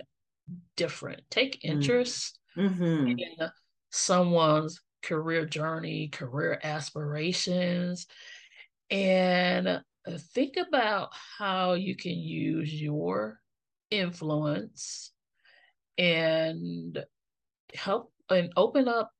different. 0.75 1.21
Take 1.29 1.61
mm. 1.61 1.69
interest 1.69 2.39
mm-hmm. 2.57 3.07
in 3.07 3.49
someone's 3.91 4.81
career 5.03 5.45
journey, 5.45 6.09
career 6.09 6.59
aspirations, 6.63 8.07
and 8.89 9.81
think 10.33 10.55
about 10.57 11.09
how 11.37 11.73
you 11.73 11.95
can 11.95 12.17
use 12.17 12.73
your 12.73 13.39
influence 13.91 15.11
and 15.97 17.03
help 17.73 18.11
and 18.29 18.51
open 18.55 18.87
up 18.87 19.11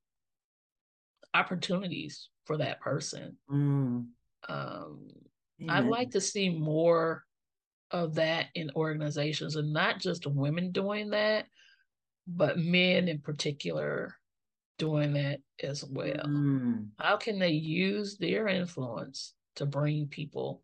opportunities 1.34 2.30
for 2.46 2.58
that 2.58 2.82
person. 2.82 3.38
Mm. 3.52 4.08
Um, 4.48 5.08
I'd 5.68 5.86
like 5.86 6.12
to 6.12 6.22
see 6.22 6.50
more 6.50 7.24
of 7.92 8.16
that 8.16 8.48
in 8.56 8.72
organizations 8.76 9.56
and 9.56 9.74
not 9.74 10.00
just 10.00 10.28
women 10.28 10.72
doing 10.72 11.10
that, 11.10 11.46
but 12.28 12.60
men 12.60 13.08
in 13.08 13.20
particular 13.20 14.16
doing 14.78 15.14
that 15.14 15.40
as 15.62 15.84
well. 15.84 16.26
Mm. 16.26 16.90
How 17.00 17.18
can 17.18 17.40
they 17.40 17.52
use 17.52 18.18
their 18.18 18.48
influence 18.48 19.34
to 19.56 19.66
bring 19.66 20.08
people 20.08 20.62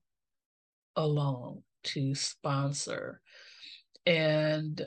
along 0.96 1.64
to 1.86 2.16
sponsor? 2.16 3.22
And, 4.06 4.86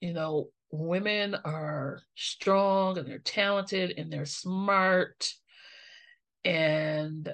you 0.00 0.12
know, 0.12 0.48
women 0.72 1.36
are 1.44 2.00
strong 2.16 2.98
and 2.98 3.06
they're 3.08 3.18
talented 3.18 3.94
and 3.96 4.12
they're 4.12 4.26
smart 4.26 5.32
and 6.44 7.32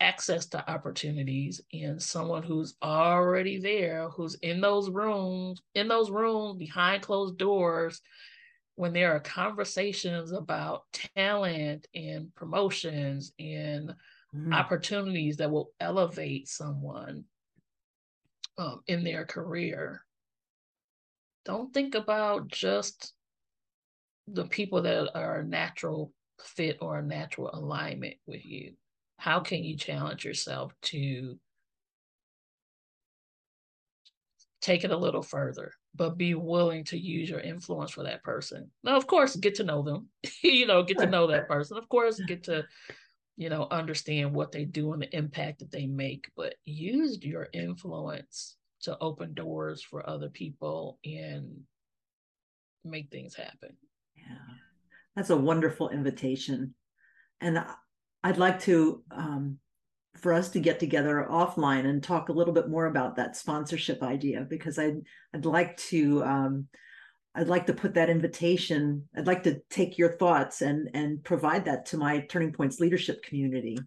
access 0.00 0.46
to 0.46 0.70
opportunities 0.70 1.60
and 1.72 2.02
someone 2.02 2.42
who's 2.42 2.74
already 2.82 3.58
there 3.58 4.08
who's 4.08 4.34
in 4.36 4.60
those 4.60 4.88
rooms 4.88 5.60
in 5.74 5.88
those 5.88 6.10
rooms 6.10 6.56
behind 6.56 7.02
closed 7.02 7.36
doors 7.36 8.00
when 8.76 8.94
there 8.94 9.14
are 9.14 9.20
conversations 9.20 10.32
about 10.32 10.84
talent 11.14 11.86
and 11.94 12.34
promotions 12.34 13.32
and 13.38 13.94
mm. 14.34 14.54
opportunities 14.54 15.36
that 15.36 15.50
will 15.50 15.70
elevate 15.80 16.48
someone 16.48 17.24
um, 18.56 18.80
in 18.86 19.04
their 19.04 19.26
career 19.26 20.02
don't 21.44 21.74
think 21.74 21.94
about 21.94 22.48
just 22.48 23.12
the 24.28 24.46
people 24.46 24.82
that 24.82 25.10
are 25.14 25.40
a 25.40 25.44
natural 25.44 26.12
fit 26.42 26.78
or 26.80 26.98
a 26.98 27.02
natural 27.02 27.50
alignment 27.52 28.14
with 28.26 28.44
you 28.46 28.72
how 29.20 29.38
can 29.38 29.62
you 29.62 29.76
challenge 29.76 30.24
yourself 30.24 30.72
to 30.80 31.38
take 34.62 34.82
it 34.82 34.90
a 34.90 34.96
little 34.96 35.22
further 35.22 35.72
but 35.94 36.16
be 36.16 36.34
willing 36.34 36.84
to 36.84 36.98
use 36.98 37.28
your 37.28 37.40
influence 37.40 37.90
for 37.90 38.04
that 38.04 38.22
person? 38.24 38.70
Now 38.82 38.96
of 38.96 39.06
course 39.06 39.36
get 39.36 39.56
to 39.56 39.64
know 39.64 39.82
them 39.82 40.08
you 40.42 40.66
know 40.66 40.82
get 40.82 40.98
to 40.98 41.06
know 41.06 41.26
that 41.26 41.48
person. 41.48 41.76
Of 41.76 41.86
course 41.90 42.18
get 42.26 42.44
to 42.44 42.64
you 43.36 43.50
know 43.50 43.68
understand 43.70 44.34
what 44.34 44.52
they 44.52 44.64
do 44.64 44.94
and 44.94 45.02
the 45.02 45.14
impact 45.14 45.58
that 45.58 45.70
they 45.70 45.86
make 45.86 46.30
but 46.34 46.54
use 46.64 47.22
your 47.22 47.48
influence 47.52 48.56
to 48.84 48.96
open 49.02 49.34
doors 49.34 49.82
for 49.82 50.08
other 50.08 50.30
people 50.30 50.98
and 51.04 51.60
make 52.86 53.10
things 53.10 53.34
happen. 53.34 53.76
Yeah. 54.16 54.38
That's 55.14 55.28
a 55.28 55.36
wonderful 55.36 55.90
invitation. 55.90 56.74
And 57.42 57.58
uh, 57.58 57.74
I'd 58.22 58.38
like 58.38 58.60
to 58.60 59.02
um, 59.10 59.58
for 60.16 60.32
us 60.32 60.50
to 60.50 60.60
get 60.60 60.78
together 60.78 61.26
offline 61.30 61.86
and 61.86 62.02
talk 62.02 62.28
a 62.28 62.32
little 62.32 62.52
bit 62.52 62.68
more 62.68 62.86
about 62.86 63.16
that 63.16 63.36
sponsorship 63.36 64.02
idea 64.02 64.46
because 64.48 64.78
I'd 64.78 65.00
I'd 65.34 65.46
like 65.46 65.76
to 65.88 66.22
um, 66.24 66.68
I'd 67.34 67.48
like 67.48 67.66
to 67.66 67.72
put 67.72 67.94
that 67.94 68.10
invitation. 68.10 69.08
I'd 69.16 69.26
like 69.26 69.44
to 69.44 69.60
take 69.70 69.98
your 69.98 70.16
thoughts 70.18 70.62
and 70.62 70.90
and 70.94 71.22
provide 71.24 71.64
that 71.64 71.86
to 71.86 71.96
my 71.96 72.20
Turning 72.20 72.52
Points 72.52 72.80
leadership 72.80 73.22
community. 73.22 73.78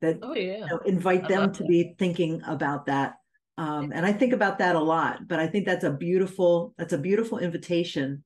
That 0.00 0.18
oh 0.22 0.34
yeah, 0.34 0.58
you 0.58 0.66
know, 0.66 0.78
invite 0.84 1.24
I 1.24 1.28
them 1.28 1.52
to 1.52 1.62
that. 1.62 1.68
be 1.68 1.94
thinking 1.98 2.42
about 2.46 2.86
that. 2.86 3.14
Um, 3.56 3.92
and 3.92 4.06
I 4.06 4.12
think 4.12 4.32
about 4.32 4.58
that 4.58 4.76
a 4.76 4.80
lot. 4.80 5.26
But 5.26 5.40
I 5.40 5.46
think 5.46 5.66
that's 5.66 5.84
a 5.84 5.92
beautiful 5.92 6.74
that's 6.76 6.92
a 6.92 6.98
beautiful 6.98 7.38
invitation. 7.38 8.24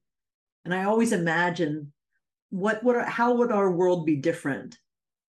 And 0.64 0.74
I 0.74 0.84
always 0.84 1.12
imagine 1.12 1.92
what 2.50 2.82
what 2.82 3.08
how 3.08 3.34
would 3.34 3.52
our 3.52 3.70
world 3.70 4.06
be 4.06 4.16
different 4.16 4.78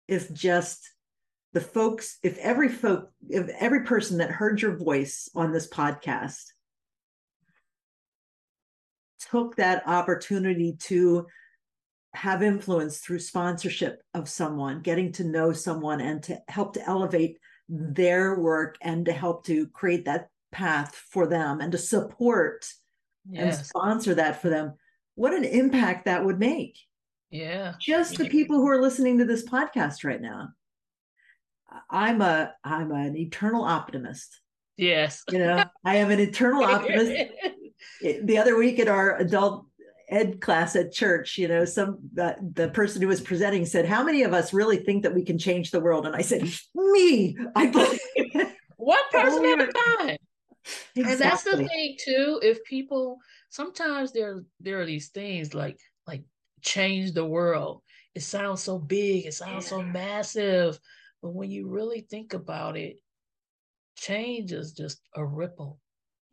if 0.08 0.32
just 0.34 0.90
the 1.54 1.62
folks, 1.62 2.18
if 2.22 2.38
every 2.38 2.70
folk, 2.70 3.12
if 3.30 3.50
every 3.60 3.84
person 3.84 4.18
that 4.18 4.30
heard 4.30 4.62
your 4.62 4.76
voice 4.76 5.30
on 5.36 5.52
this 5.52 5.70
podcast 5.70 6.44
took 9.32 9.56
that 9.56 9.88
opportunity 9.88 10.76
to 10.80 11.26
have 12.14 12.44
influence 12.44 13.00
through 13.00 13.20
sponsorship 13.20 14.02
of 14.14 14.30
someone, 14.30 14.82
getting 14.82 15.12
to 15.14 15.24
know 15.24 15.52
someone 15.52 16.02
and 16.02 16.24
to 16.24 16.40
help 16.48 16.74
to 16.74 16.88
elevate 16.88 17.38
their 17.68 18.40
work 18.40 18.78
and 18.82 19.06
to 19.06 19.12
help 19.12 19.46
to 19.46 19.68
create 19.68 20.06
that 20.06 20.30
path 20.52 20.96
for 21.10 21.28
them 21.28 21.60
and 21.60 21.72
to 21.72 21.78
support 21.78 22.66
yes. 23.30 23.58
and 23.58 23.66
sponsor 23.66 24.16
that 24.16 24.42
for 24.42 24.50
them, 24.50 24.74
what 25.16 25.34
an 25.34 25.44
impact 25.44 26.06
that 26.06 26.24
would 26.24 26.40
make. 26.40 26.78
Yeah. 27.32 27.74
Just 27.80 28.18
the 28.18 28.30
people 28.30 28.58
who 28.58 28.68
are 28.68 28.82
listening 28.82 29.18
to 29.20 29.26
this 29.26 29.48
podcast 29.48 30.04
right 30.04 30.22
now. 30.22 30.50
I'm 31.90 32.22
a 32.22 32.54
I'm 32.64 32.92
an 32.92 33.18
eternal 33.18 33.64
optimist. 33.64 34.40
Yes. 34.78 35.24
You 35.32 35.40
know, 35.40 35.64
I 35.84 35.98
am 35.98 36.12
an 36.12 36.20
eternal 36.20 36.64
optimist. 36.66 37.12
the 38.02 38.38
other 38.38 38.58
week 38.58 38.80
at 38.80 38.88
our 38.88 39.18
adult 39.18 39.66
ed 40.10 40.40
class 40.40 40.76
at 40.76 40.94
church, 40.94 41.38
you 41.38 41.48
know, 41.48 41.66
some 41.66 41.98
uh, 42.20 42.34
the 42.54 42.70
person 42.70 43.02
who 43.02 43.08
was 43.08 43.22
presenting 43.22 43.66
said, 43.66 43.86
"How 43.86 44.04
many 44.04 44.24
of 44.24 44.34
us 44.34 44.54
really 44.54 44.78
think 44.78 45.04
that 45.04 45.14
we 45.14 45.24
can 45.24 45.38
change 45.38 45.72
the 45.72 45.80
world?" 45.80 46.06
And 46.06 46.16
I 46.16 46.22
said, 46.22 46.50
"Me, 46.74 47.36
I 47.56 47.68
believe." 47.68 48.00
One 48.78 49.00
person 49.12 49.46
at 49.46 49.62
a 49.62 49.74
time. 49.74 50.18
Exactly. 50.96 51.12
And 51.12 51.20
that's 51.20 51.44
the 51.44 51.58
thing 51.58 51.98
too. 52.00 52.40
If 52.44 52.64
people 52.66 53.20
sometimes 53.50 54.12
there 54.12 54.44
there 54.60 54.80
are 54.80 54.86
these 54.86 55.10
things 55.10 55.54
like 55.54 55.66
like 55.66 55.80
change 56.66 57.14
the 57.14 57.26
world. 57.26 57.82
It 58.16 58.24
sounds 58.24 58.62
so 58.62 58.80
big, 58.80 59.26
it 59.26 59.34
sounds 59.34 59.66
yeah. 59.66 59.70
so 59.70 59.82
massive. 59.82 60.80
But 61.22 61.34
when 61.34 61.50
you 61.50 61.70
really 61.70 62.02
think 62.02 62.34
about 62.34 62.76
it, 62.76 62.98
change 63.96 64.52
is 64.52 64.74
just 64.74 65.00
a 65.16 65.26
ripple. 65.26 65.80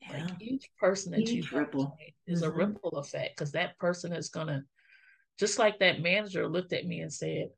Yeah. 0.00 0.24
Like 0.24 0.42
each 0.42 0.68
person 0.78 1.12
that 1.12 1.20
each 1.20 1.30
you 1.30 1.58
ripple 1.58 1.96
is 2.26 2.42
mm-hmm. 2.42 2.50
a 2.50 2.54
ripple 2.54 2.98
effect 2.98 3.36
because 3.36 3.52
that 3.52 3.78
person 3.78 4.12
is 4.12 4.28
gonna 4.28 4.64
just 5.38 5.58
like 5.58 5.78
that 5.78 6.02
manager 6.02 6.48
looked 6.48 6.72
at 6.72 6.86
me 6.86 7.00
and 7.00 7.12
said, 7.12 7.50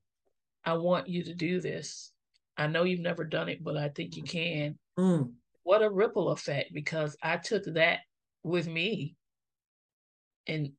I 0.64 0.74
want 0.74 1.08
you 1.08 1.24
to 1.24 1.34
do 1.34 1.60
this. 1.60 2.12
I 2.56 2.66
know 2.66 2.84
you've 2.84 3.00
never 3.00 3.24
done 3.24 3.48
it, 3.48 3.64
but 3.64 3.76
I 3.76 3.88
think 3.88 4.16
you 4.16 4.22
can. 4.22 4.78
Mm. 4.98 5.32
What 5.64 5.82
a 5.82 5.90
ripple 5.90 6.30
effect 6.30 6.72
because 6.72 7.16
I 7.22 7.36
took 7.36 7.64
that 7.74 8.00
with 8.42 8.68
me 8.68 9.16
and 10.46 10.72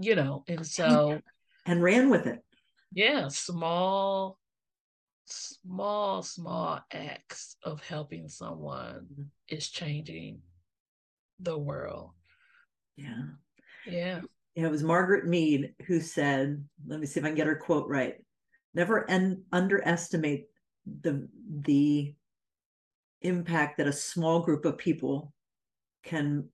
you 0.00 0.14
know, 0.14 0.44
and 0.48 0.66
so 0.66 1.20
and 1.66 1.82
ran 1.82 2.10
with 2.10 2.26
it. 2.26 2.40
Yeah, 2.92 3.28
small 3.28 4.40
small, 5.30 6.22
small 6.22 6.80
acts 6.92 7.56
of 7.62 7.82
helping 7.82 8.28
someone 8.28 9.06
is 9.48 9.68
changing 9.68 10.40
the 11.38 11.56
world. 11.56 12.10
Yeah. 12.96 13.22
Yeah. 13.86 14.20
Yeah, 14.54 14.66
it 14.66 14.70
was 14.70 14.82
Margaret 14.82 15.26
Mead 15.26 15.74
who 15.86 16.00
said, 16.00 16.64
let 16.86 16.98
me 16.98 17.06
see 17.06 17.20
if 17.20 17.24
I 17.24 17.28
can 17.28 17.36
get 17.36 17.46
her 17.46 17.56
quote 17.56 17.88
right. 17.88 18.16
Never 18.74 19.08
en- 19.08 19.44
underestimate 19.52 20.46
the 21.02 21.28
the 21.64 22.14
impact 23.22 23.78
that 23.78 23.86
a 23.86 23.92
small 23.92 24.40
group 24.40 24.64
of 24.64 24.78
people 24.78 25.32
can 26.02 26.48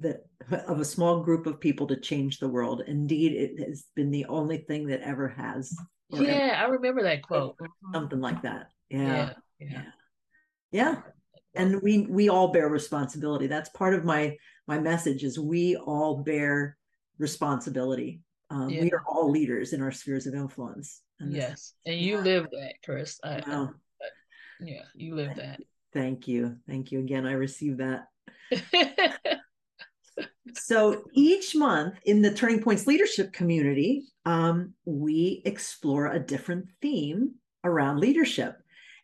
that 0.00 0.24
of 0.68 0.80
a 0.80 0.84
small 0.84 1.22
group 1.22 1.46
of 1.46 1.60
people 1.60 1.86
to 1.86 2.00
change 2.00 2.38
the 2.38 2.48
world. 2.48 2.82
Indeed, 2.86 3.32
it 3.32 3.66
has 3.66 3.84
been 3.94 4.10
the 4.10 4.26
only 4.26 4.58
thing 4.58 4.86
that 4.88 5.00
ever 5.00 5.28
has. 5.28 5.76
Yeah, 6.10 6.30
ever, 6.30 6.54
I 6.54 6.64
remember 6.66 7.02
that 7.02 7.22
quote. 7.22 7.56
Something 7.92 8.20
like 8.20 8.42
that. 8.42 8.68
Yeah. 8.90 9.32
Yeah. 9.58 9.68
Yeah. 9.68 9.82
yeah. 10.70 10.96
And 11.54 11.80
we 11.82 12.06
we 12.08 12.28
all 12.28 12.48
bear 12.48 12.68
responsibility. 12.68 13.46
That's 13.46 13.70
part 13.70 13.94
of 13.94 14.04
my 14.04 14.36
my 14.66 14.78
message 14.78 15.24
is 15.24 15.38
we 15.38 15.76
all 15.76 16.18
bear 16.18 16.76
responsibility. 17.18 18.20
Um, 18.50 18.68
yeah. 18.68 18.82
We 18.82 18.92
are 18.92 19.02
all 19.08 19.30
leaders 19.30 19.72
in 19.72 19.82
our 19.82 19.90
spheres 19.90 20.26
of 20.26 20.34
influence. 20.34 21.00
And 21.18 21.32
yes, 21.32 21.72
and 21.86 21.98
you 21.98 22.16
yeah. 22.16 22.22
live 22.22 22.46
that, 22.52 22.74
Kris. 22.84 23.18
I, 23.24 23.42
wow. 23.46 23.70
I, 24.02 24.06
yeah, 24.60 24.82
you 24.94 25.14
live 25.14 25.36
that. 25.36 25.60
Thank 25.94 26.28
you, 26.28 26.56
thank 26.68 26.92
you 26.92 27.00
again. 27.00 27.26
I 27.26 27.32
receive 27.32 27.78
that. 27.78 28.08
so 30.54 31.04
each 31.12 31.54
month 31.54 31.94
in 32.04 32.22
the 32.22 32.32
Turning 32.32 32.62
Points 32.62 32.86
leadership 32.86 33.32
community, 33.32 34.04
um, 34.24 34.74
we 34.84 35.42
explore 35.44 36.06
a 36.06 36.18
different 36.20 36.66
theme 36.80 37.34
around 37.64 37.98
leadership. 37.98 38.56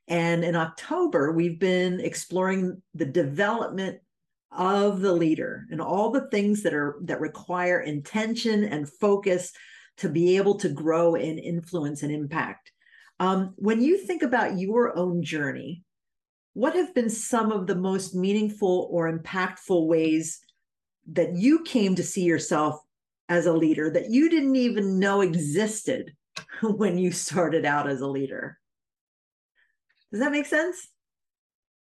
And 0.09 0.45
in 0.45 0.57
October, 0.57 1.32
we've 1.32 1.59
been 1.59 2.01
exploring 2.01 2.82
the 2.95 3.05
development 3.05 4.01
of 4.51 5.01
the 5.01 5.12
leader 5.12 5.66
and 5.70 5.80
all 5.80 6.11
the 6.11 6.28
things 6.28 6.62
that 6.62 6.74
are 6.74 6.97
that 7.03 7.20
require 7.20 7.80
intention 7.80 8.64
and 8.64 8.88
focus 8.88 9.53
to 9.99 10.09
be 10.09 10.36
able 10.36 10.57
to 10.59 10.68
grow 10.68 11.14
in 11.14 11.38
influence 11.38 12.03
and 12.03 12.12
impact. 12.12 12.72
Um, 13.20 13.55
when 13.57 13.80
you 13.80 13.99
think 13.99 14.22
about 14.22 14.59
your 14.59 14.97
own 14.97 15.22
journey, 15.22 15.84
what 16.55 16.74
have 16.74 16.95
been 16.95 17.09
some 17.09 17.53
of 17.53 17.66
the 17.66 17.74
most 17.74 18.14
meaningful 18.14 18.88
or 18.90 19.16
impactful 19.16 19.86
ways 19.86 20.40
that 21.13 21.35
you 21.35 21.63
came 21.65 21.95
to 21.97 22.03
see 22.03 22.23
yourself 22.23 22.81
as 23.29 23.47
a 23.47 23.53
leader 23.53 23.91
that 23.91 24.11
you 24.11 24.29
didn't 24.29 24.57
even 24.57 24.99
know 24.99 25.21
existed 25.21 26.15
when 26.63 26.99
you 26.99 27.11
started 27.13 27.65
out 27.65 27.89
as 27.89 28.01
a 28.01 28.07
leader? 28.07 28.59
Does 30.11 30.21
that 30.21 30.33
make 30.33 30.47
sense? 30.47 30.89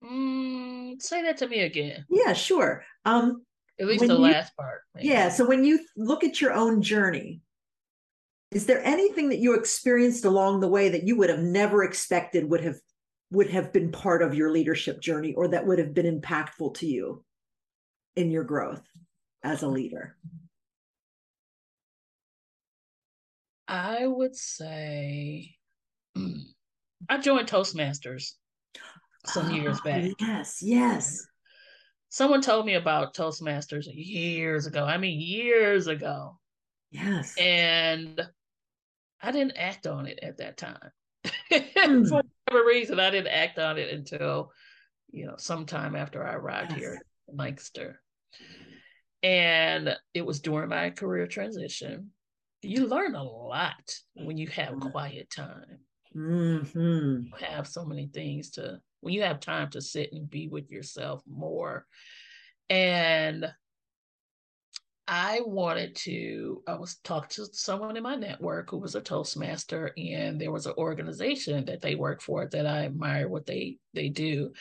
Mm, 0.05 1.01
say 1.01 1.23
that 1.23 1.39
to 1.39 1.49
me 1.49 1.61
again. 1.61 2.05
Yeah, 2.11 2.33
sure. 2.33 2.85
Um, 3.05 3.45
At 3.81 3.87
least 3.87 4.07
the 4.07 4.15
you, 4.15 4.19
last 4.19 4.57
part. 4.57 4.83
Maybe. 4.95 5.09
Yeah. 5.09 5.29
So 5.29 5.47
when 5.47 5.65
you 5.65 5.81
look 5.97 6.25
at 6.25 6.41
your 6.41 6.53
own 6.53 6.83
journey, 6.83 7.41
is 8.51 8.67
there 8.67 8.85
anything 8.85 9.29
that 9.31 9.39
you 9.39 9.55
experienced 9.55 10.25
along 10.25 10.61
the 10.61 10.69
way 10.69 10.89
that 10.89 11.07
you 11.07 11.17
would 11.17 11.31
have 11.31 11.41
never 11.41 11.83
expected 11.83 12.49
would 12.49 12.63
have 12.63 12.77
would 13.33 13.51
have 13.51 13.73
been 13.73 13.91
part 13.91 14.23
of 14.23 14.35
your 14.35 14.51
leadership 14.53 15.01
journey 15.01 15.35
or 15.35 15.49
that 15.49 15.67
would 15.67 15.81
have 15.81 15.93
been 15.93 16.21
impactful 16.21 16.75
to 16.75 16.87
you 16.87 17.25
in 18.15 18.31
your 18.31 18.45
growth 18.45 18.83
as 19.47 19.63
a 19.63 19.69
leader? 19.69 20.17
I 23.69 24.07
would 24.07 24.35
say 24.35 25.57
I 27.09 27.19
joined 27.19 27.49
Toastmasters 27.49 28.33
some 29.27 29.47
oh, 29.47 29.51
years 29.51 29.81
back. 29.81 30.11
Yes, 30.21 30.61
yes. 30.63 31.27
Someone 32.09 32.41
told 32.41 32.67
me 32.67 32.75
about 32.75 33.15
Toastmasters 33.15 33.87
years 33.93 34.67
ago. 34.67 34.85
I 34.85 34.99
mean, 34.99 35.21
years 35.21 35.87
ago. 35.87 36.39
Yes. 36.91 37.37
And 37.39 38.21
I 39.21 39.33
didn't 39.33 39.57
act 39.57 39.87
on 39.87 40.07
it 40.07 40.21
at 40.23 40.39
that 40.39 40.57
time. 40.57 40.91
mm. 41.53 42.09
For 42.09 42.23
whatever 42.49 42.67
reason, 42.67 43.01
I 43.01 43.11
didn't 43.11 43.33
act 43.33 43.59
on 43.59 43.79
it 43.79 43.93
until, 43.93 44.53
you 45.11 45.27
know, 45.27 45.35
sometime 45.37 45.97
after 45.97 46.25
I 46.25 46.35
arrived 46.35 46.73
yes. 46.73 46.81
here 46.81 47.03
in 47.29 47.37
Lancaster. 47.37 48.01
And 49.27 49.97
it 50.15 50.25
was 50.25 50.39
during 50.39 50.69
my 50.69 50.91
career 50.91 51.27
transition. 51.27 52.13
You 52.63 52.87
learn 52.87 53.17
a 53.17 53.25
lot 53.25 53.93
when 54.15 54.39
you 54.39 54.47
have 54.49 54.75
mm. 54.75 54.93
quiet 54.93 55.29
time. 55.31 55.81
Mm-hmm. 56.15 57.25
You 57.27 57.47
have 57.49 57.67
so 57.67 57.85
many 57.85 58.07
things 58.07 58.51
to 58.53 58.79
when 59.01 59.15
you 59.15 59.23
have 59.23 59.41
time 59.41 59.69
to 59.71 59.83
sit 59.83 60.13
and 60.13 60.31
be 60.31 60.47
with 60.47 60.71
yourself 60.71 61.25
more. 61.29 61.87
And 62.71 63.53
I 65.09 65.41
wanted 65.45 65.97
to, 65.97 66.63
I 66.69 66.75
was 66.77 66.99
talking 67.03 67.31
to 67.31 67.47
someone 67.53 67.97
in 67.97 68.05
my 68.05 68.15
network 68.15 68.71
who 68.71 68.79
was 68.79 68.95
a 68.95 69.01
Toastmaster, 69.01 69.91
and 69.97 70.41
there 70.41 70.53
was 70.53 70.67
an 70.67 70.75
organization 70.79 71.65
that 71.65 71.81
they 71.81 71.97
work 71.97 72.23
for 72.23 72.47
that 72.47 72.67
I 72.67 72.85
admire 72.85 73.29
what 73.29 73.45
they 73.45 73.79
they 73.93 74.09
do. 74.09 74.53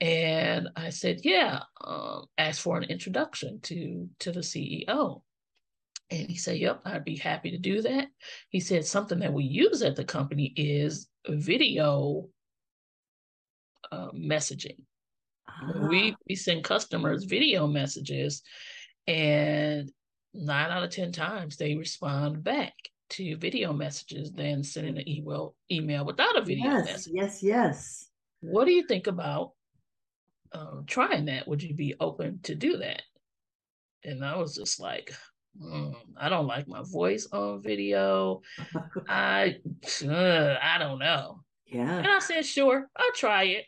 And 0.00 0.68
I 0.76 0.90
said, 0.90 1.20
yeah, 1.24 1.60
um, 1.84 2.24
ask 2.38 2.62
for 2.62 2.78
an 2.78 2.84
introduction 2.84 3.60
to 3.64 4.08
to 4.20 4.32
the 4.32 4.40
CEO. 4.40 5.22
And 6.10 6.28
he 6.28 6.36
said, 6.36 6.56
Yep, 6.56 6.82
I'd 6.84 7.04
be 7.04 7.16
happy 7.16 7.50
to 7.52 7.58
do 7.58 7.82
that. 7.82 8.08
He 8.48 8.60
said, 8.60 8.84
Something 8.84 9.20
that 9.20 9.32
we 9.32 9.44
use 9.44 9.82
at 9.82 9.96
the 9.96 10.04
company 10.04 10.52
is 10.56 11.08
video 11.28 12.28
uh, 13.92 14.10
messaging. 14.12 14.78
We 15.90 16.12
ah. 16.12 16.16
we 16.28 16.34
send 16.34 16.64
customers 16.64 17.24
video 17.24 17.66
messages, 17.66 18.42
and 19.06 19.90
nine 20.32 20.70
out 20.70 20.82
of 20.82 20.90
ten 20.90 21.12
times 21.12 21.56
they 21.56 21.76
respond 21.76 22.42
back 22.42 22.72
to 23.10 23.36
video 23.36 23.72
messages 23.72 24.32
than 24.32 24.62
sending 24.62 24.96
an 24.96 25.08
email 25.08 25.54
email 25.70 26.04
without 26.04 26.38
a 26.38 26.42
video 26.42 26.70
yes, 26.70 26.86
message. 26.86 27.12
Yes, 27.14 27.42
yes. 27.42 28.08
What 28.40 28.64
do 28.64 28.72
you 28.72 28.86
think 28.86 29.06
about 29.06 29.52
um, 30.52 30.84
trying 30.86 31.26
that? 31.26 31.46
Would 31.48 31.62
you 31.62 31.74
be 31.74 31.94
open 32.00 32.40
to 32.44 32.54
do 32.54 32.78
that? 32.78 33.02
And 34.04 34.24
I 34.24 34.36
was 34.36 34.54
just 34.54 34.80
like, 34.80 35.14
mm, 35.60 35.94
I 36.16 36.28
don't 36.28 36.46
like 36.46 36.68
my 36.68 36.82
voice 36.82 37.28
on 37.32 37.62
video. 37.62 38.42
I 39.08 39.56
uh, 40.04 40.56
I 40.62 40.78
don't 40.78 40.98
know. 40.98 41.40
Yeah. 41.66 41.98
And 41.98 42.06
I 42.06 42.18
said, 42.18 42.44
sure, 42.44 42.88
I'll 42.96 43.12
try 43.12 43.44
it. 43.44 43.64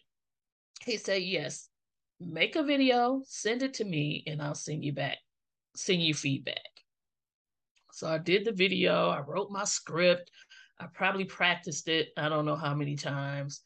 He 0.84 0.96
said, 0.96 1.22
Yes, 1.22 1.68
make 2.20 2.56
a 2.56 2.62
video, 2.62 3.22
send 3.26 3.62
it 3.62 3.74
to 3.74 3.84
me, 3.84 4.24
and 4.26 4.42
I'll 4.42 4.54
send 4.54 4.84
you 4.84 4.92
back, 4.92 5.18
send 5.76 6.02
you 6.02 6.14
feedback. 6.14 6.56
So 7.92 8.08
I 8.08 8.18
did 8.18 8.44
the 8.44 8.52
video, 8.52 9.08
I 9.08 9.20
wrote 9.20 9.50
my 9.50 9.64
script, 9.64 10.30
I 10.80 10.86
probably 10.92 11.24
practiced 11.24 11.88
it, 11.88 12.08
I 12.16 12.28
don't 12.28 12.46
know 12.46 12.56
how 12.56 12.74
many 12.74 12.96
times. 12.96 13.60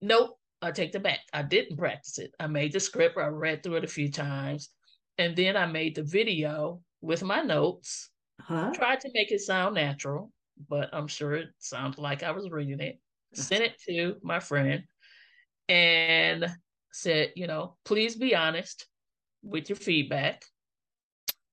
Nope, 0.00 0.38
I 0.62 0.70
take 0.70 0.92
the 0.92 1.00
back. 1.00 1.20
I 1.32 1.42
didn't 1.42 1.76
practice 1.76 2.18
it. 2.18 2.34
I 2.38 2.46
made 2.46 2.72
the 2.72 2.80
script, 2.80 3.16
I 3.16 3.26
read 3.28 3.62
through 3.62 3.76
it 3.76 3.84
a 3.84 3.88
few 3.88 4.10
times, 4.10 4.70
and 5.18 5.34
then 5.34 5.56
I 5.56 5.66
made 5.66 5.94
the 5.94 6.02
video 6.02 6.80
with 7.00 7.22
my 7.22 7.40
notes. 7.40 8.10
Huh? 8.40 8.70
Tried 8.74 9.00
to 9.00 9.10
make 9.14 9.30
it 9.32 9.40
sound 9.40 9.74
natural, 9.74 10.32
but 10.68 10.90
I'm 10.92 11.06
sure 11.06 11.34
it 11.34 11.48
sounded 11.58 11.98
like 11.98 12.22
I 12.22 12.30
was 12.30 12.50
reading 12.50 12.80
it. 12.80 13.00
Sent 13.32 13.62
it 13.62 13.80
to 13.88 14.16
my 14.22 14.40
friend 14.40 14.82
and 15.68 16.46
said, 16.92 17.32
you 17.36 17.46
know, 17.46 17.76
please 17.84 18.16
be 18.16 18.34
honest 18.34 18.86
with 19.42 19.68
your 19.68 19.76
feedback. 19.76 20.44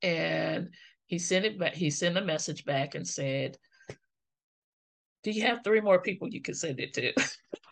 And 0.01 0.69
he 1.05 1.19
sent 1.19 1.45
it 1.45 1.59
back, 1.59 1.75
he 1.75 1.89
sent 1.91 2.17
a 2.17 2.21
message 2.21 2.65
back 2.65 2.95
and 2.95 3.07
said, 3.07 3.57
Do 5.23 5.31
you 5.31 5.43
have 5.43 5.63
three 5.63 5.81
more 5.81 6.01
people 6.01 6.27
you 6.27 6.41
can 6.41 6.55
send 6.55 6.79
it 6.79 6.93
to? 6.95 7.13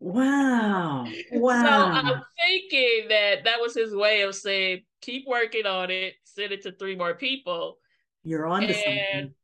Wow. 0.00 1.06
Wow. 1.32 1.62
So 1.62 1.68
I'm 1.68 2.22
thinking 2.38 3.08
that 3.08 3.44
that 3.44 3.60
was 3.60 3.74
his 3.74 3.94
way 3.94 4.22
of 4.22 4.34
saying, 4.34 4.82
keep 5.00 5.26
working 5.26 5.66
on 5.66 5.90
it, 5.90 6.14
send 6.24 6.52
it 6.52 6.62
to 6.62 6.72
three 6.72 6.96
more 6.96 7.14
people. 7.14 7.78
You're 8.22 8.46
on 8.46 8.62
to 8.62 8.74
something. 8.74 9.34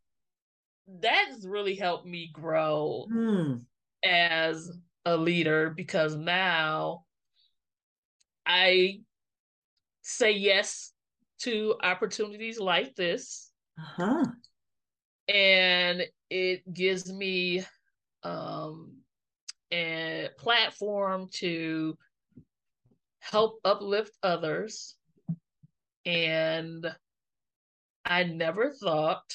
That's 1.01 1.47
really 1.47 1.75
helped 1.75 2.07
me 2.07 2.31
grow 2.33 3.07
hmm. 3.11 3.55
as 4.05 4.71
a 5.05 5.17
leader 5.17 5.71
because 5.71 6.15
now 6.15 7.05
I 8.47 9.01
say 10.03 10.33
yes 10.33 10.93
to 11.41 11.77
opportunities 11.83 12.61
like 12.61 12.95
this. 12.95 13.51
Uh-huh. 13.79 14.25
And 15.29 16.03
it 16.31 16.73
gives 16.73 17.11
me 17.11 17.65
um, 18.23 18.99
a 19.75 20.31
platform 20.39 21.29
to 21.33 21.99
help 23.19 23.59
uplift 23.65 24.13
others. 24.23 24.95
And 26.07 26.87
I 28.05 28.25
never 28.25 28.71
thought 28.71 29.35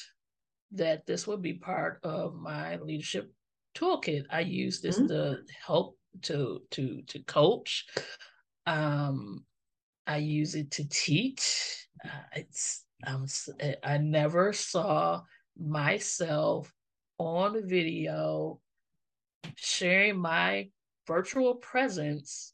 that 0.72 1.04
this 1.06 1.26
would 1.26 1.42
be 1.42 1.54
part 1.54 2.00
of 2.04 2.34
my 2.34 2.76
leadership 2.76 3.30
toolkit. 3.76 4.24
I 4.30 4.40
use 4.40 4.80
this 4.80 4.98
mm-hmm. 4.98 5.08
to 5.08 5.38
help 5.66 5.98
to 6.22 6.62
to 6.70 7.02
to 7.02 7.18
coach. 7.24 7.86
Um, 8.66 9.44
I 10.06 10.18
use 10.18 10.54
it 10.54 10.70
to 10.72 10.88
teach. 10.88 11.88
Uh, 12.04 12.24
it's 12.36 12.84
um, 13.06 13.26
I 13.82 13.98
never 13.98 14.52
saw 14.52 15.22
myself 15.58 16.72
on 17.18 17.68
video 17.68 18.60
sharing 19.56 20.18
my 20.18 20.68
virtual 21.06 21.54
presence 21.56 22.52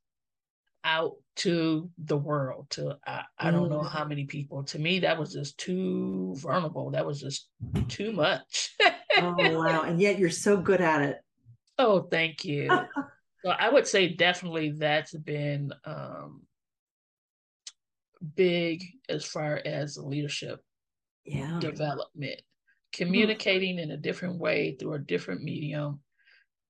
out 0.84 1.16
to 1.34 1.90
the 1.98 2.16
world 2.16 2.66
to 2.70 2.96
I, 3.06 3.22
I 3.38 3.50
don't 3.50 3.68
know 3.68 3.82
how 3.82 4.04
mm. 4.04 4.10
many 4.10 4.24
people. 4.24 4.62
To 4.64 4.78
me 4.78 5.00
that 5.00 5.18
was 5.18 5.32
just 5.32 5.58
too 5.58 6.34
vulnerable. 6.38 6.92
That 6.92 7.04
was 7.04 7.20
just 7.20 7.48
too 7.88 8.12
much. 8.12 8.74
Oh 9.18 9.34
wow. 9.38 9.82
And 9.82 10.00
yet 10.00 10.18
you're 10.18 10.30
so 10.30 10.56
good 10.56 10.80
at 10.80 11.02
it. 11.02 11.16
Oh 11.78 12.00
thank 12.00 12.44
you. 12.46 12.68
So 13.44 13.50
i 13.50 13.68
would 13.68 13.86
say 13.86 14.08
definitely 14.08 14.72
that's 14.72 15.12
been 15.12 15.72
um 15.84 16.42
big 18.34 18.82
as 19.08 19.24
far 19.24 19.60
as 19.64 19.98
leadership 19.98 20.62
yeah. 21.24 21.58
development. 21.60 22.40
Communicating 22.92 23.78
in 23.78 23.90
a 23.90 23.96
different 23.96 24.38
way 24.38 24.76
through 24.78 24.94
a 24.94 24.98
different 24.98 25.42
medium 25.42 26.00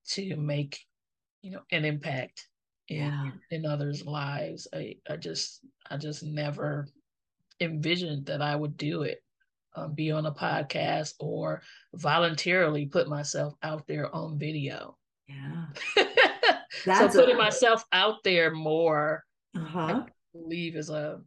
to 0.07 0.35
make 0.35 0.79
you 1.41 1.51
know 1.51 1.61
an 1.71 1.85
impact 1.85 2.47
in 2.89 2.97
yeah. 2.97 3.29
in 3.51 3.65
others 3.65 4.05
lives 4.05 4.67
i 4.73 4.95
i 5.09 5.15
just 5.15 5.61
i 5.89 5.97
just 5.97 6.23
never 6.23 6.87
envisioned 7.59 8.25
that 8.25 8.41
i 8.41 8.55
would 8.55 8.77
do 8.77 9.03
it 9.03 9.23
um, 9.75 9.93
be 9.93 10.11
on 10.11 10.25
a 10.25 10.31
podcast 10.31 11.13
or 11.19 11.61
voluntarily 11.93 12.85
put 12.85 13.07
myself 13.07 13.53
out 13.63 13.85
there 13.87 14.13
on 14.15 14.39
video 14.39 14.97
yeah 15.27 15.65
so 16.83 17.09
putting 17.09 17.35
a... 17.35 17.39
myself 17.39 17.83
out 17.91 18.23
there 18.23 18.51
more 18.53 19.23
uh-huh. 19.55 19.79
i 19.79 20.03
believe 20.33 20.75
is 20.75 20.89
a 20.89 21.19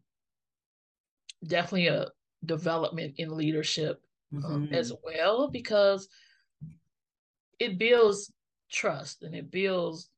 definitely 1.47 1.89
a 1.89 2.07
development 2.45 3.15
in 3.19 3.37
leadership 3.37 4.03
mm-hmm. 4.33 4.45
um, 4.45 4.69
as 4.73 4.93
well 5.05 5.49
because 5.49 6.09
it 7.59 7.79
builds 7.79 8.33
trust 8.71 9.23
and 9.23 9.35
it 9.35 9.51
builds 9.51 10.09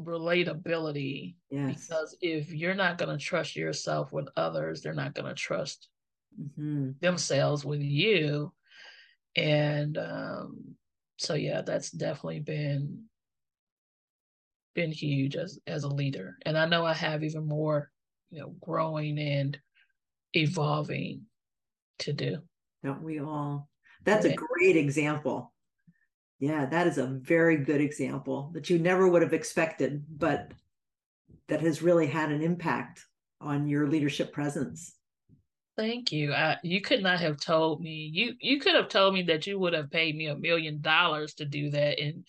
relatability 0.00 1.34
yes. 1.50 1.74
because 1.74 2.16
if 2.20 2.52
you're 2.52 2.74
not 2.74 2.98
going 2.98 3.16
to 3.16 3.22
trust 3.22 3.56
yourself 3.56 4.12
with 4.12 4.28
others 4.36 4.80
they're 4.80 4.92
not 4.92 5.14
going 5.14 5.26
to 5.26 5.34
trust 5.34 5.88
mm-hmm. 6.40 6.90
themselves 7.00 7.64
with 7.64 7.80
you. 7.80 8.52
And 9.36 9.98
um, 9.98 10.74
so 11.16 11.34
yeah 11.34 11.62
that's 11.62 11.90
definitely 11.90 12.40
been 12.40 13.04
been 14.74 14.92
huge 14.92 15.34
as 15.36 15.58
as 15.66 15.82
a 15.82 15.88
leader. 15.88 16.38
And 16.46 16.56
i 16.56 16.66
know 16.66 16.84
i 16.84 16.94
have 16.94 17.24
even 17.24 17.46
more 17.46 17.90
you 18.30 18.40
know 18.40 18.54
growing 18.60 19.18
and 19.18 19.58
evolving 20.34 21.22
to 22.00 22.12
do. 22.12 22.38
Don't 22.84 23.02
we 23.02 23.18
all? 23.18 23.68
That's 24.04 24.24
a 24.24 24.34
great 24.34 24.76
example 24.76 25.52
yeah 26.38 26.66
that 26.66 26.86
is 26.86 26.98
a 26.98 27.06
very 27.06 27.56
good 27.56 27.80
example 27.80 28.50
that 28.54 28.70
you 28.70 28.78
never 28.78 29.08
would 29.08 29.22
have 29.22 29.32
expected 29.32 30.04
but 30.16 30.52
that 31.48 31.60
has 31.60 31.82
really 31.82 32.06
had 32.06 32.30
an 32.30 32.42
impact 32.42 33.04
on 33.40 33.66
your 33.66 33.86
leadership 33.88 34.32
presence 34.32 34.96
thank 35.76 36.12
you 36.12 36.32
I, 36.32 36.56
you 36.62 36.80
could 36.80 37.02
not 37.02 37.20
have 37.20 37.38
told 37.38 37.80
me 37.80 38.10
you 38.12 38.34
you 38.40 38.60
could 38.60 38.74
have 38.74 38.88
told 38.88 39.14
me 39.14 39.22
that 39.24 39.46
you 39.46 39.58
would 39.58 39.72
have 39.72 39.90
paid 39.90 40.16
me 40.16 40.26
a 40.26 40.36
million 40.36 40.80
dollars 40.80 41.34
to 41.34 41.44
do 41.44 41.70
that 41.70 41.98
in 41.98 42.24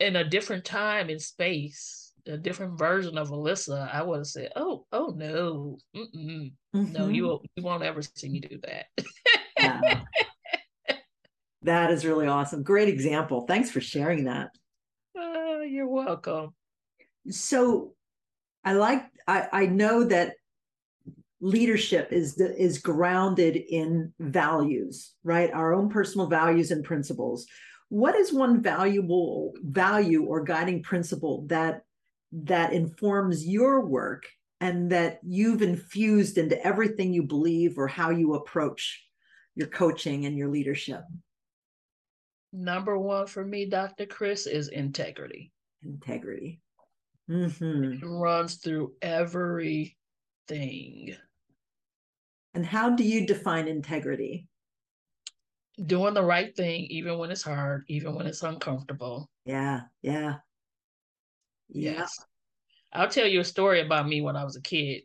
in 0.00 0.16
a 0.16 0.28
different 0.28 0.64
time 0.64 1.08
and 1.08 1.20
space 1.20 2.08
a 2.28 2.36
different 2.36 2.78
version 2.78 3.16
of 3.16 3.28
Valissa, 3.28 3.88
I 3.92 4.02
would 4.02 4.18
have 4.18 4.26
said, 4.26 4.52
"Oh, 4.54 4.86
oh 4.92 5.14
no, 5.16 5.78
mm-hmm. 5.96 6.92
no, 6.92 7.08
you 7.08 7.26
won't, 7.26 7.46
you 7.56 7.62
won't 7.62 7.82
ever 7.82 8.02
see 8.02 8.28
me 8.28 8.40
do 8.40 8.60
that." 8.64 8.86
yeah. 9.58 10.02
That 11.62 11.90
is 11.90 12.04
really 12.04 12.26
awesome. 12.26 12.62
Great 12.62 12.88
example. 12.88 13.42
Thanks 13.42 13.70
for 13.70 13.80
sharing 13.80 14.24
that. 14.24 14.50
Uh, 15.18 15.60
you're 15.60 15.88
welcome. 15.88 16.54
So, 17.30 17.94
I 18.64 18.74
like. 18.74 19.04
I 19.26 19.48
I 19.52 19.66
know 19.66 20.04
that 20.04 20.34
leadership 21.40 22.12
is 22.12 22.34
the, 22.34 22.56
is 22.56 22.78
grounded 22.78 23.56
in 23.56 24.12
values, 24.18 25.12
right? 25.22 25.52
Our 25.52 25.74
own 25.74 25.88
personal 25.88 26.26
values 26.26 26.70
and 26.70 26.84
principles. 26.84 27.46
What 27.88 28.16
is 28.16 28.32
one 28.32 28.60
valuable 28.60 29.52
value 29.62 30.24
or 30.24 30.42
guiding 30.44 30.82
principle 30.82 31.46
that 31.46 31.82
that 32.32 32.72
informs 32.72 33.46
your 33.46 33.86
work 33.86 34.24
and 34.60 34.90
that 34.90 35.20
you've 35.26 35.62
infused 35.62 36.36
into 36.36 36.62
everything 36.66 37.12
you 37.12 37.22
believe 37.22 37.78
or 37.78 37.86
how 37.86 38.10
you 38.10 38.34
approach 38.34 39.02
your 39.54 39.68
coaching 39.68 40.26
and 40.26 40.36
your 40.36 40.48
leadership? 40.48 41.02
Number 42.52 42.98
one 42.98 43.26
for 43.26 43.44
me, 43.44 43.66
Dr. 43.66 44.06
Kris, 44.06 44.46
is 44.46 44.68
integrity. 44.68 45.52
Integrity. 45.84 46.60
Mm-hmm. 47.30 47.92
It 47.92 48.06
runs 48.06 48.56
through 48.56 48.94
everything. 49.02 49.94
And 52.54 52.64
how 52.64 52.90
do 52.90 53.04
you 53.04 53.26
define 53.26 53.68
integrity? 53.68 54.46
Doing 55.84 56.14
the 56.14 56.24
right 56.24 56.56
thing, 56.56 56.86
even 56.86 57.18
when 57.18 57.30
it's 57.30 57.42
hard, 57.42 57.84
even 57.88 58.14
when 58.14 58.26
it's 58.26 58.42
uncomfortable. 58.42 59.28
Yeah, 59.44 59.82
yeah. 60.02 60.36
Yes. 61.68 62.18
I'll 62.92 63.08
tell 63.08 63.26
you 63.26 63.40
a 63.40 63.44
story 63.44 63.82
about 63.82 64.08
me 64.08 64.22
when 64.22 64.34
I 64.36 64.44
was 64.44 64.56
a 64.56 64.62
kid. 64.62 65.02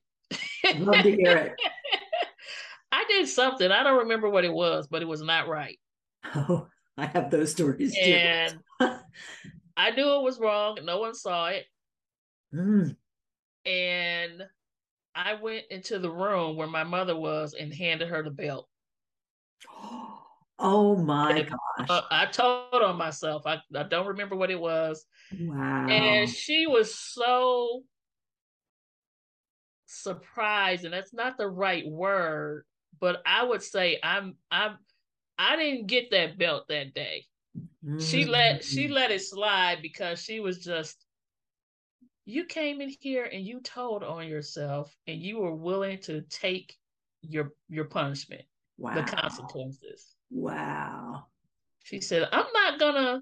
Love 0.78 1.04
to 1.04 1.12
hear 1.16 1.38
it. 1.38 1.54
I 2.92 3.06
did 3.08 3.28
something. 3.28 3.70
I 3.70 3.84
don't 3.84 4.00
remember 4.00 4.30
what 4.30 4.46
it 4.46 4.54
was, 4.54 4.88
but 4.88 5.02
it 5.02 5.08
was 5.08 5.22
not 5.22 5.48
right. 5.48 5.78
Oh, 6.36 6.68
I 6.98 7.06
have 7.08 7.32
those 7.32 7.52
stories 7.52 7.96
too. 7.96 8.48
I 9.78 9.92
knew 9.92 10.16
it 10.16 10.24
was 10.24 10.40
wrong. 10.40 10.78
No 10.84 11.00
one 11.00 11.16
saw 11.16 11.48
it. 11.48 11.66
Mm. 12.54 12.96
And 13.66 14.44
I 15.16 15.36
went 15.36 15.66
into 15.72 16.00
the 16.00 16.12
room 16.12 16.56
where 16.56 16.68
my 16.68 16.84
mother 16.84 17.16
was 17.16 17.54
and 17.54 17.74
handed 17.74 18.10
her 18.10 18.24
the 18.24 18.32
belt. 18.32 18.68
Oh 20.60 20.96
my 20.96 21.32
and, 21.32 21.50
gosh. 21.50 21.90
Uh, 21.90 22.02
I 22.10 22.26
told 22.28 22.74
on 22.74 22.96
myself. 22.96 23.46
I, 23.46 23.58
I 23.76 23.84
don't 23.84 24.08
remember 24.08 24.36
what 24.36 24.52
it 24.52 24.60
was. 24.60 25.04
Wow. 25.38 25.88
And 25.90 26.30
she 26.30 26.68
was 26.68 26.96
so 26.96 27.84
surprised, 29.88 30.86
and 30.86 30.94
that's 30.94 31.14
not 31.14 31.38
the 31.38 31.50
right 31.50 31.86
word, 31.86 32.66
but 33.02 33.22
I 33.26 33.44
would 33.44 33.64
say 33.64 34.00
I'm 34.04 34.36
I'm 34.52 34.78
I 35.38 35.56
didn't 35.56 35.88
get 35.88 36.12
that 36.12 36.38
belt 36.38 36.68
that 36.70 36.94
day. 36.94 37.26
Mm-hmm. 37.86 38.00
She 38.00 38.26
let 38.26 38.64
she 38.64 38.88
let 38.88 39.12
it 39.12 39.22
slide 39.22 39.80
because 39.82 40.22
she 40.22 40.40
was 40.40 40.60
just 40.60 41.06
you 42.26 42.46
came 42.46 42.82
in 42.82 42.92
here 43.02 43.26
and 43.26 43.46
you 43.46 43.60
told 43.60 44.04
on 44.04 44.28
yourself 44.28 44.96
and 45.08 45.20
you 45.20 45.40
were 45.40 45.56
willing 45.56 46.00
to 46.00 46.22
take 46.30 46.76
your 47.22 47.52
your 47.70 47.86
punishment, 47.86 48.44
wow. 48.78 48.96
the 48.96 49.04
consequences. 49.04 50.16
Wow. 50.30 51.26
She 51.84 52.00
said, 52.00 52.28
I'm 52.32 52.46
not 52.54 52.80
gonna 52.80 53.22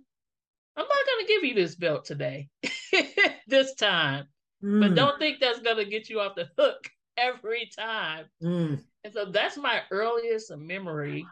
I'm 0.78 0.88
not 0.88 0.88
gonna 0.88 1.28
give 1.28 1.44
you 1.44 1.56
this 1.56 1.76
belt 1.76 2.06
today, 2.06 2.50
this 3.48 3.74
time. 3.76 4.28
Mm. 4.64 4.82
But 4.82 4.96
don't 4.96 5.20
think 5.20 5.40
that's 5.40 5.60
gonna 5.60 5.86
get 5.86 6.10
you 6.10 6.20
off 6.20 6.36
the 6.36 6.50
hook 6.58 6.90
every 7.18 7.70
time. 7.78 8.26
Mm. 8.44 8.84
And 9.04 9.14
so 9.14 9.26
that's 9.26 9.58
my 9.58 9.82
earliest 9.90 10.56
memory 10.56 11.26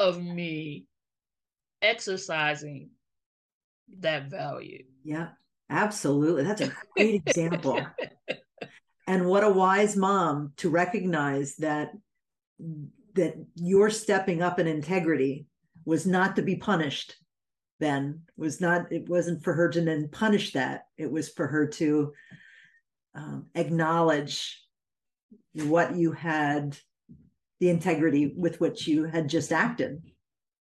of 0.00 0.20
me 0.20 0.86
exercising 1.82 2.88
that 3.98 4.30
value. 4.30 4.84
Yeah, 5.04 5.28
absolutely. 5.68 6.44
That's 6.44 6.62
a 6.62 6.72
great 6.96 7.22
example. 7.26 7.86
and 9.06 9.26
what 9.26 9.44
a 9.44 9.50
wise 9.50 9.96
mom 9.96 10.52
to 10.56 10.70
recognize 10.70 11.56
that 11.56 11.92
that 13.14 13.34
your 13.56 13.90
stepping 13.90 14.40
up 14.40 14.58
in 14.58 14.66
integrity 14.66 15.46
was 15.84 16.06
not 16.06 16.36
to 16.36 16.42
be 16.42 16.56
punished 16.56 17.16
then 17.80 18.20
was 18.36 18.60
not 18.60 18.92
it 18.92 19.08
wasn't 19.08 19.42
for 19.42 19.54
her 19.54 19.68
to 19.68 19.80
then 19.80 20.08
punish 20.12 20.52
that 20.52 20.82
it 20.98 21.10
was 21.10 21.30
for 21.30 21.46
her 21.46 21.66
to 21.66 22.12
um, 23.14 23.46
acknowledge 23.54 24.62
what 25.54 25.96
you 25.96 26.12
had 26.12 26.76
the 27.60 27.68
integrity 27.68 28.32
with 28.36 28.60
which 28.60 28.86
you 28.88 29.04
had 29.04 29.28
just 29.28 29.52
acted 29.52 30.02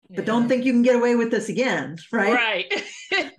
yeah. 0.10 0.16
but 0.16 0.26
don't 0.26 0.48
think 0.48 0.66
you 0.66 0.72
can 0.72 0.82
get 0.82 0.96
away 0.96 1.16
with 1.16 1.32
this 1.32 1.50
again 1.50 1.98
right 2.12 2.34
right 2.34 2.84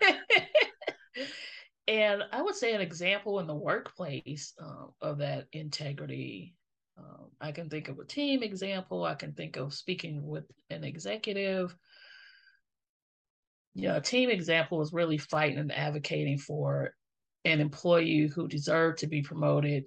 and 1.89 2.23
i 2.33 2.43
would 2.43 2.55
say 2.55 2.75
an 2.75 2.81
example 2.81 3.41
in 3.41 3.47
the 3.47 3.55
workplace 3.55 4.53
um, 4.61 4.91
of 5.01 5.19
that 5.19 5.47
integrity 5.53 6.55
um, 6.99 7.31
I 7.41 7.53
can 7.53 7.69
think 7.69 7.89
of 7.89 7.99
a 7.99 8.05
team 8.05 8.43
example. 8.43 9.05
I 9.05 9.15
can 9.15 9.33
think 9.33 9.57
of 9.57 9.75
speaking 9.75 10.27
with 10.27 10.45
an 10.71 10.85
executive. 10.85 11.77
you 13.75 13.89
know, 13.89 13.97
a 13.97 14.01
team 14.01 14.31
example 14.31 14.81
is 14.81 14.93
really 14.93 15.19
fighting 15.19 15.59
and 15.59 15.73
advocating 15.73 16.39
for 16.39 16.95
an 17.45 17.61
employee 17.61 18.31
who 18.35 18.49
deserved 18.49 18.99
to 18.99 19.07
be 19.07 19.23
promoted 19.23 19.85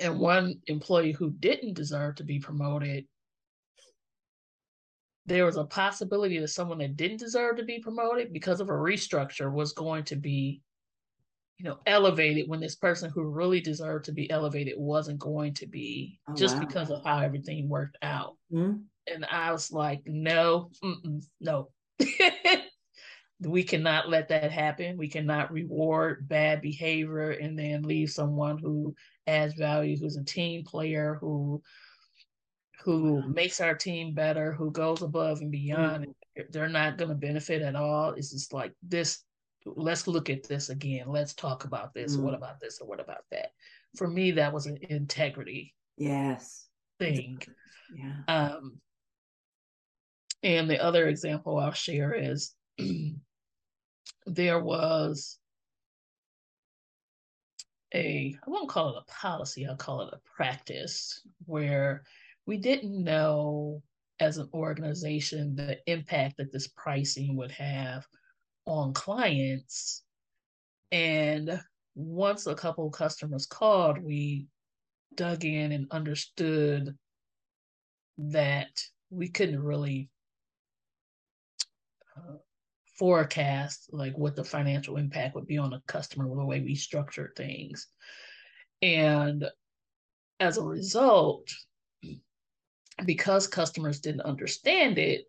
and 0.00 0.18
one 0.18 0.60
employee 0.66 1.12
who 1.12 1.30
didn't 1.30 1.74
deserve 1.74 2.16
to 2.16 2.24
be 2.24 2.38
promoted 2.38 3.04
there 5.26 5.46
was 5.46 5.56
a 5.56 5.64
possibility 5.64 6.38
that 6.38 6.48
someone 6.48 6.78
that 6.78 6.96
didn't 6.96 7.16
deserve 7.18 7.56
to 7.56 7.64
be 7.64 7.78
promoted 7.78 8.32
because 8.32 8.60
of 8.60 8.68
a 8.68 8.72
restructure 8.72 9.50
was 9.50 9.72
going 9.72 10.04
to 10.04 10.16
be 10.16 10.60
you 11.58 11.64
know 11.64 11.78
elevated 11.86 12.48
when 12.48 12.60
this 12.60 12.74
person 12.74 13.10
who 13.10 13.22
really 13.22 13.60
deserved 13.60 14.04
to 14.04 14.12
be 14.12 14.30
elevated 14.30 14.74
wasn't 14.76 15.18
going 15.18 15.54
to 15.54 15.66
be 15.66 16.18
oh, 16.28 16.34
just 16.34 16.56
wow. 16.56 16.64
because 16.64 16.90
of 16.90 17.02
how 17.04 17.20
everything 17.20 17.68
worked 17.68 17.96
out 18.02 18.36
mm-hmm. 18.52 18.78
and 19.12 19.24
i 19.30 19.52
was 19.52 19.72
like 19.72 20.02
no 20.04 20.70
no 21.40 21.70
we 23.40 23.62
cannot 23.62 24.08
let 24.08 24.28
that 24.28 24.50
happen 24.50 24.96
we 24.96 25.08
cannot 25.08 25.52
reward 25.52 26.28
bad 26.28 26.60
behavior 26.60 27.30
and 27.30 27.58
then 27.58 27.82
leave 27.82 28.10
someone 28.10 28.58
who 28.58 28.94
adds 29.26 29.54
value 29.54 29.96
who's 29.96 30.16
a 30.16 30.24
team 30.24 30.64
player 30.64 31.16
who 31.20 31.62
who 32.84 33.22
makes 33.32 33.60
our 33.62 33.74
team 33.74 34.12
better, 34.12 34.52
who 34.52 34.70
goes 34.70 35.00
above 35.00 35.40
and 35.40 35.50
beyond. 35.50 36.04
Mm-hmm. 36.04 36.42
They're 36.50 36.68
not 36.68 36.98
going 36.98 37.08
to 37.08 37.14
benefit 37.14 37.62
at 37.62 37.76
all. 37.76 38.10
It's 38.10 38.30
just 38.30 38.52
like 38.52 38.72
this. 38.82 39.24
Let's 39.64 40.06
look 40.06 40.28
at 40.28 40.42
this 40.42 40.68
again. 40.68 41.08
Let's 41.08 41.32
talk 41.32 41.64
about 41.64 41.94
this. 41.94 42.14
Mm-hmm. 42.14 42.24
What 42.24 42.34
about 42.34 42.60
this 42.60 42.80
or 42.80 42.86
what 42.86 43.00
about 43.00 43.24
that? 43.30 43.52
For 43.96 44.06
me, 44.06 44.32
that 44.32 44.52
was 44.52 44.66
an 44.66 44.78
integrity. 44.90 45.72
Yes. 45.96 46.66
Thing. 46.98 47.40
Yeah. 47.96 48.16
Um. 48.28 48.78
And 50.42 50.68
the 50.68 50.82
other 50.82 51.08
example 51.08 51.56
I'll 51.58 51.72
share 51.72 52.12
is 52.12 52.54
there 54.26 54.60
was 54.60 55.38
a 57.94 58.36
I 58.46 58.50
won't 58.50 58.68
call 58.68 58.90
it 58.90 59.02
a 59.06 59.10
policy, 59.10 59.66
I'll 59.66 59.76
call 59.76 60.02
it 60.02 60.12
a 60.12 60.20
practice 60.36 61.22
where 61.46 62.02
we 62.46 62.58
didn't 62.58 63.02
know 63.02 63.82
as 64.20 64.38
an 64.38 64.48
organization 64.52 65.56
the 65.56 65.78
impact 65.90 66.36
that 66.36 66.52
this 66.52 66.68
pricing 66.68 67.36
would 67.36 67.50
have 67.52 68.06
on 68.66 68.92
clients. 68.92 70.02
And 70.92 71.60
once 71.94 72.46
a 72.46 72.54
couple 72.54 72.90
customers 72.90 73.46
called, 73.46 73.98
we 73.98 74.46
dug 75.14 75.44
in 75.44 75.72
and 75.72 75.86
understood 75.90 76.96
that 78.18 78.70
we 79.10 79.28
couldn't 79.28 79.62
really 79.62 80.10
uh, 82.16 82.34
forecast 82.98 83.88
like 83.92 84.16
what 84.16 84.36
the 84.36 84.44
financial 84.44 84.96
impact 84.96 85.34
would 85.34 85.46
be 85.46 85.58
on 85.58 85.72
a 85.72 85.82
customer 85.86 86.26
with 86.26 86.38
the 86.38 86.44
way 86.44 86.60
we 86.60 86.74
structured 86.74 87.32
things. 87.36 87.88
And 88.82 89.48
as 90.40 90.58
a 90.58 90.62
result, 90.62 91.48
because 93.04 93.46
customers 93.46 94.00
didn't 94.00 94.22
understand 94.22 94.98
it, 94.98 95.24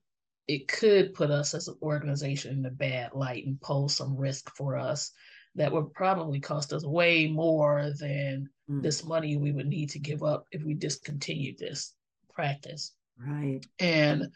it 0.48 0.68
could 0.68 1.14
put 1.14 1.32
us 1.32 1.54
as 1.54 1.68
an 1.68 1.78
organization 1.82 2.60
in 2.60 2.66
a 2.66 2.72
bad 2.72 3.14
light 3.14 3.46
and 3.46 3.60
pose 3.62 3.96
some 3.96 4.16
risk 4.16 4.56
for 4.56 4.78
us 4.78 5.12
that 5.56 5.72
would 5.72 5.94
probably 5.94 6.40
cost 6.40 6.74
us 6.74 6.86
way 6.86 7.28
more 7.28 7.92
than 8.00 8.50
mm. 8.70 8.82
this 8.84 9.04
money 9.04 9.38
we 9.38 9.52
would 9.52 9.68
need 9.68 9.90
to 9.90 10.00
give 10.00 10.22
up 10.22 10.46
if 10.52 10.64
we 10.64 10.74
discontinued 10.74 11.58
this 11.58 11.94
practice. 12.34 12.94
Right. 13.18 13.66
And 13.80 14.32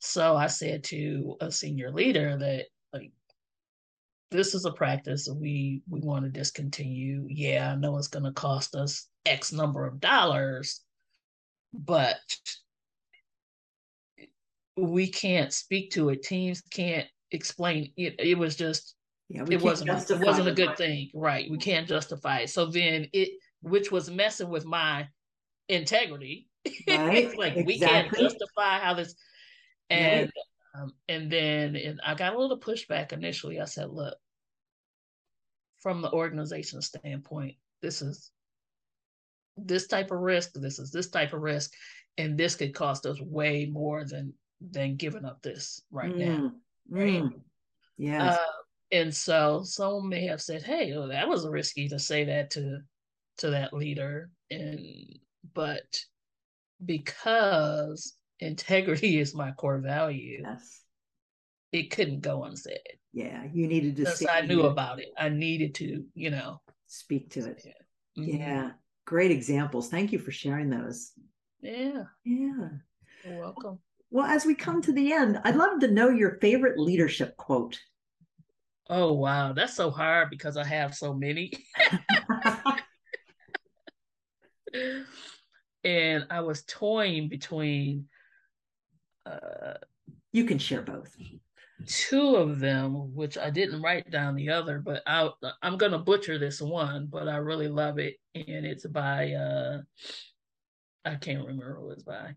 so 0.00 0.34
I 0.34 0.46
said 0.48 0.84
to 0.84 1.36
a 1.40 1.52
senior 1.52 1.90
leader 1.90 2.36
that 2.36 2.66
like 2.92 3.12
this 4.30 4.54
is 4.54 4.64
a 4.64 4.72
practice 4.72 5.28
we 5.32 5.82
we 5.88 6.00
want 6.00 6.24
to 6.24 6.30
discontinue. 6.30 7.26
Yeah, 7.28 7.72
I 7.72 7.76
know 7.76 7.96
it's 7.98 8.08
going 8.08 8.24
to 8.24 8.32
cost 8.32 8.74
us 8.74 9.08
X 9.26 9.52
number 9.52 9.86
of 9.86 10.00
dollars, 10.00 10.80
but 11.72 12.18
we 14.76 15.08
can't 15.08 15.52
speak 15.52 15.92
to 15.92 16.08
it. 16.08 16.22
Teams 16.22 16.62
can't 16.62 17.06
explain 17.30 17.92
it. 17.96 18.16
It 18.18 18.38
was 18.38 18.56
just 18.56 18.94
yeah, 19.28 19.44
it 19.50 19.60
wasn't 19.60 19.90
it 19.90 20.18
wasn't 20.18 20.48
a 20.48 20.54
good 20.54 20.76
thing, 20.76 21.10
right? 21.14 21.50
We 21.50 21.58
can't 21.58 21.86
justify 21.86 22.40
it. 22.40 22.50
So 22.50 22.66
then 22.66 23.06
it, 23.12 23.30
which 23.62 23.92
was 23.92 24.10
messing 24.10 24.48
with 24.48 24.64
my 24.64 25.08
integrity. 25.68 26.46
Right. 26.86 27.36
like 27.38 27.56
exactly. 27.56 27.64
we 27.64 27.78
can't 27.78 28.14
justify 28.14 28.80
how 28.80 28.92
this, 28.92 29.14
and 29.90 30.30
right. 30.74 30.82
um, 30.82 30.92
and 31.08 31.30
then 31.30 31.76
and 31.76 32.00
I 32.04 32.14
got 32.14 32.34
a 32.34 32.38
little 32.38 32.58
pushback 32.58 33.12
initially. 33.12 33.60
I 33.60 33.64
said, 33.64 33.90
look, 33.90 34.16
from 35.80 36.00
the 36.00 36.12
organization 36.12 36.80
standpoint, 36.80 37.56
this 37.82 38.02
is 38.02 38.30
this 39.56 39.86
type 39.86 40.10
of 40.10 40.20
risk. 40.20 40.52
This 40.54 40.78
is 40.78 40.90
this 40.90 41.10
type 41.10 41.32
of 41.32 41.40
risk, 41.40 41.72
and 42.18 42.38
this 42.38 42.54
could 42.54 42.74
cost 42.74 43.06
us 43.06 43.20
way 43.20 43.66
more 43.70 44.04
than 44.04 44.32
than 44.60 44.96
giving 44.96 45.24
up 45.24 45.42
this 45.42 45.82
right 45.90 46.14
mm, 46.14 46.18
now. 46.18 46.52
Right. 46.88 47.22
Mm, 47.22 47.40
yeah. 47.96 48.32
Uh, 48.32 48.36
and 48.92 49.14
so 49.14 49.62
someone 49.64 50.08
may 50.08 50.26
have 50.26 50.42
said, 50.42 50.62
"Hey, 50.62 50.92
well, 50.96 51.08
that 51.08 51.28
was 51.28 51.46
risky 51.46 51.88
to 51.88 51.98
say 51.98 52.24
that 52.24 52.50
to 52.52 52.80
to 53.38 53.50
that 53.50 53.72
leader," 53.72 54.30
and 54.50 54.80
but 55.54 56.04
because 56.84 58.14
integrity 58.40 59.18
is 59.20 59.34
my 59.34 59.52
core 59.52 59.78
value, 59.78 60.42
yes. 60.42 60.82
it 61.72 61.90
couldn't 61.90 62.20
go 62.20 62.44
unsaid. 62.44 62.78
Yeah, 63.12 63.44
you 63.52 63.66
needed 63.66 63.96
to. 63.96 64.02
Because 64.02 64.26
I 64.26 64.42
knew 64.42 64.66
it. 64.66 64.70
about 64.70 65.00
it. 65.00 65.08
I 65.18 65.28
needed 65.28 65.74
to, 65.76 66.04
you 66.14 66.30
know, 66.30 66.60
speak 66.86 67.30
to 67.30 67.46
it. 67.46 67.62
Yeah. 67.64 67.72
Mm-hmm. 68.22 68.36
yeah, 68.36 68.70
great 69.04 69.30
examples. 69.30 69.88
Thank 69.88 70.12
you 70.12 70.18
for 70.18 70.30
sharing 70.30 70.70
those. 70.70 71.12
Yeah. 71.60 72.04
Yeah. 72.24 72.68
You're 73.24 73.38
welcome. 73.38 73.78
Well, 74.10 74.26
as 74.26 74.44
we 74.44 74.54
come 74.54 74.82
to 74.82 74.92
the 74.92 75.12
end, 75.12 75.40
I'd 75.44 75.56
love 75.56 75.80
to 75.80 75.90
know 75.90 76.08
your 76.08 76.38
favorite 76.40 76.78
leadership 76.78 77.36
quote. 77.36 77.78
Oh, 78.88 79.12
wow. 79.12 79.52
That's 79.52 79.74
so 79.74 79.90
hard 79.90 80.30
because 80.30 80.56
I 80.56 80.64
have 80.64 80.94
so 80.94 81.14
many. 81.14 81.52
and 85.84 86.26
I 86.30 86.40
was 86.40 86.64
toying 86.64 87.28
between. 87.28 88.08
You 90.32 90.44
can 90.44 90.58
share 90.58 90.82
both. 90.82 91.16
Two 91.86 92.36
of 92.36 92.60
them, 92.60 93.14
which 93.14 93.38
I 93.38 93.50
didn't 93.50 93.82
write 93.82 94.10
down 94.10 94.34
the 94.34 94.50
other, 94.50 94.78
but 94.78 95.02
I, 95.06 95.30
I'm 95.62 95.78
going 95.78 95.92
to 95.92 95.98
butcher 95.98 96.38
this 96.38 96.60
one, 96.60 97.06
but 97.06 97.26
I 97.26 97.36
really 97.36 97.68
love 97.68 97.98
it. 97.98 98.16
And 98.34 98.66
it's 98.66 98.86
by, 98.86 99.32
uh, 99.32 99.80
I 101.04 101.14
can't 101.14 101.46
remember 101.46 101.74
who 101.74 101.90
it's 101.90 102.02
by. 102.02 102.34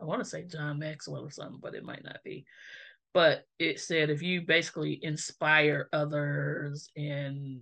I 0.00 0.04
want 0.04 0.20
to 0.20 0.28
say 0.28 0.44
John 0.44 0.78
Maxwell 0.78 1.24
or 1.24 1.30
something, 1.30 1.60
but 1.62 1.74
it 1.74 1.84
might 1.84 2.02
not 2.02 2.18
be. 2.24 2.46
But 3.12 3.44
it 3.58 3.80
said 3.80 4.10
if 4.10 4.22
you 4.22 4.42
basically 4.42 4.98
inspire 5.02 5.88
others 5.92 6.90
and 6.96 7.60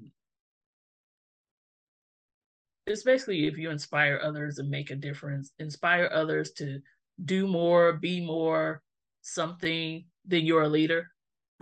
it's 2.87 3.03
basically 3.03 3.47
if 3.47 3.59
you 3.59 3.71
inspire 3.71 4.21
others 4.23 4.59
and 4.59 4.71
make 4.71 4.91
a 4.91 4.97
difference, 4.97 5.53
inspire 5.59 6.09
others 6.13 6.53
to 6.53 6.81
do 7.25 7.47
more, 7.47 7.95
be 7.95 8.25
more, 8.25 8.83
something, 9.23 10.05
then 10.25 10.45
you're 10.45 10.63
a 10.63 10.69
leader. 10.69 11.09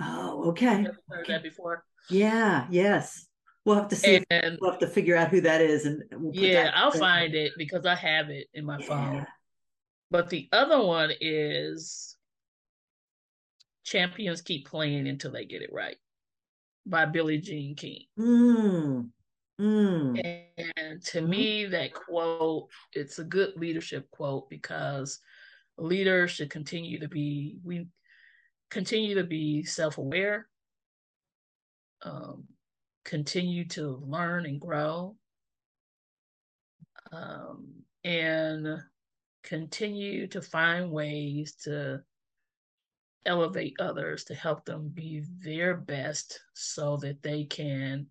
Oh, 0.01 0.51
okay. 0.51 0.83
heard 0.83 0.97
okay. 1.21 1.33
that 1.33 1.43
before? 1.43 1.85
Yeah, 2.11 2.67
yes. 2.71 3.27
We'll 3.65 3.77
have 3.77 3.89
to 3.89 3.97
see. 3.97 4.23
And, 4.31 4.59
we'll 4.61 4.71
have 4.71 4.81
to 4.81 4.87
figure 4.87 5.17
out 5.17 5.31
who 5.31 5.41
that 5.41 5.61
is, 5.61 5.87
and 5.87 6.03
we'll 6.13 6.35
yeah, 6.35 6.71
I'll 6.75 6.93
find 6.93 7.35
it 7.35 7.53
because 7.57 7.85
I 7.85 7.97
have 7.97 8.31
it 8.31 8.47
in 8.55 8.65
my 8.65 8.79
yeah. 8.79 8.87
phone. 8.87 9.27
But 10.11 10.31
the 10.31 10.49
other 10.53 10.81
one 10.81 11.11
is 11.21 12.17
Champions 13.85 14.41
Keep 14.41 14.69
Playing 14.69 15.09
Until 15.09 15.33
They 15.33 15.47
Get 15.47 15.63
It 15.63 15.71
Right 15.73 15.97
by 16.87 17.07
Billie 17.07 17.41
Jean 17.41 17.75
King. 17.75 18.05
Mm. 18.17 19.09
Mm. 19.61 20.45
And 20.77 21.03
to 21.07 21.21
mm. 21.21 21.29
me, 21.29 21.67
that 21.67 21.93
quote, 21.93 22.69
it's 22.93 23.19
a 23.19 23.25
good 23.25 23.55
leadership 23.57 24.09
quote 24.13 24.49
because 24.49 25.19
leaders 25.79 26.31
should 26.31 26.51
continue 26.51 27.01
to 27.01 27.09
be, 27.09 27.59
we 27.65 27.87
continue 28.71 29.15
to 29.17 29.25
be 29.25 29.63
self-aware, 29.63 30.49
um, 32.03 32.45
continue 33.05 33.67
to 33.69 34.03
learn 34.07 34.47
and 34.47 34.61
grow. 34.61 35.17
Um, 37.13 37.85
and 38.03 38.83
continue 39.43 40.27
to 40.29 40.43
find 40.43 40.91
ways 40.91 41.55
to 41.55 42.01
elevate 43.25 43.75
others 43.81 44.25
to 44.25 44.35
help 44.35 44.65
them 44.65 44.89
be 44.89 45.25
their 45.45 45.77
best 45.77 46.41
so 46.55 46.97
that 46.97 47.23
they 47.23 47.45
can 47.45 48.07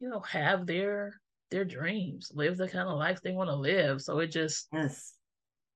you 0.00 0.08
know 0.08 0.20
have 0.20 0.66
their 0.66 1.20
their 1.50 1.64
dreams 1.64 2.32
live 2.34 2.56
the 2.56 2.68
kind 2.68 2.88
of 2.88 2.98
life 2.98 3.20
they 3.20 3.32
want 3.32 3.50
to 3.50 3.54
live 3.54 4.00
so 4.00 4.18
it 4.18 4.28
just 4.28 4.68
yes 4.72 5.14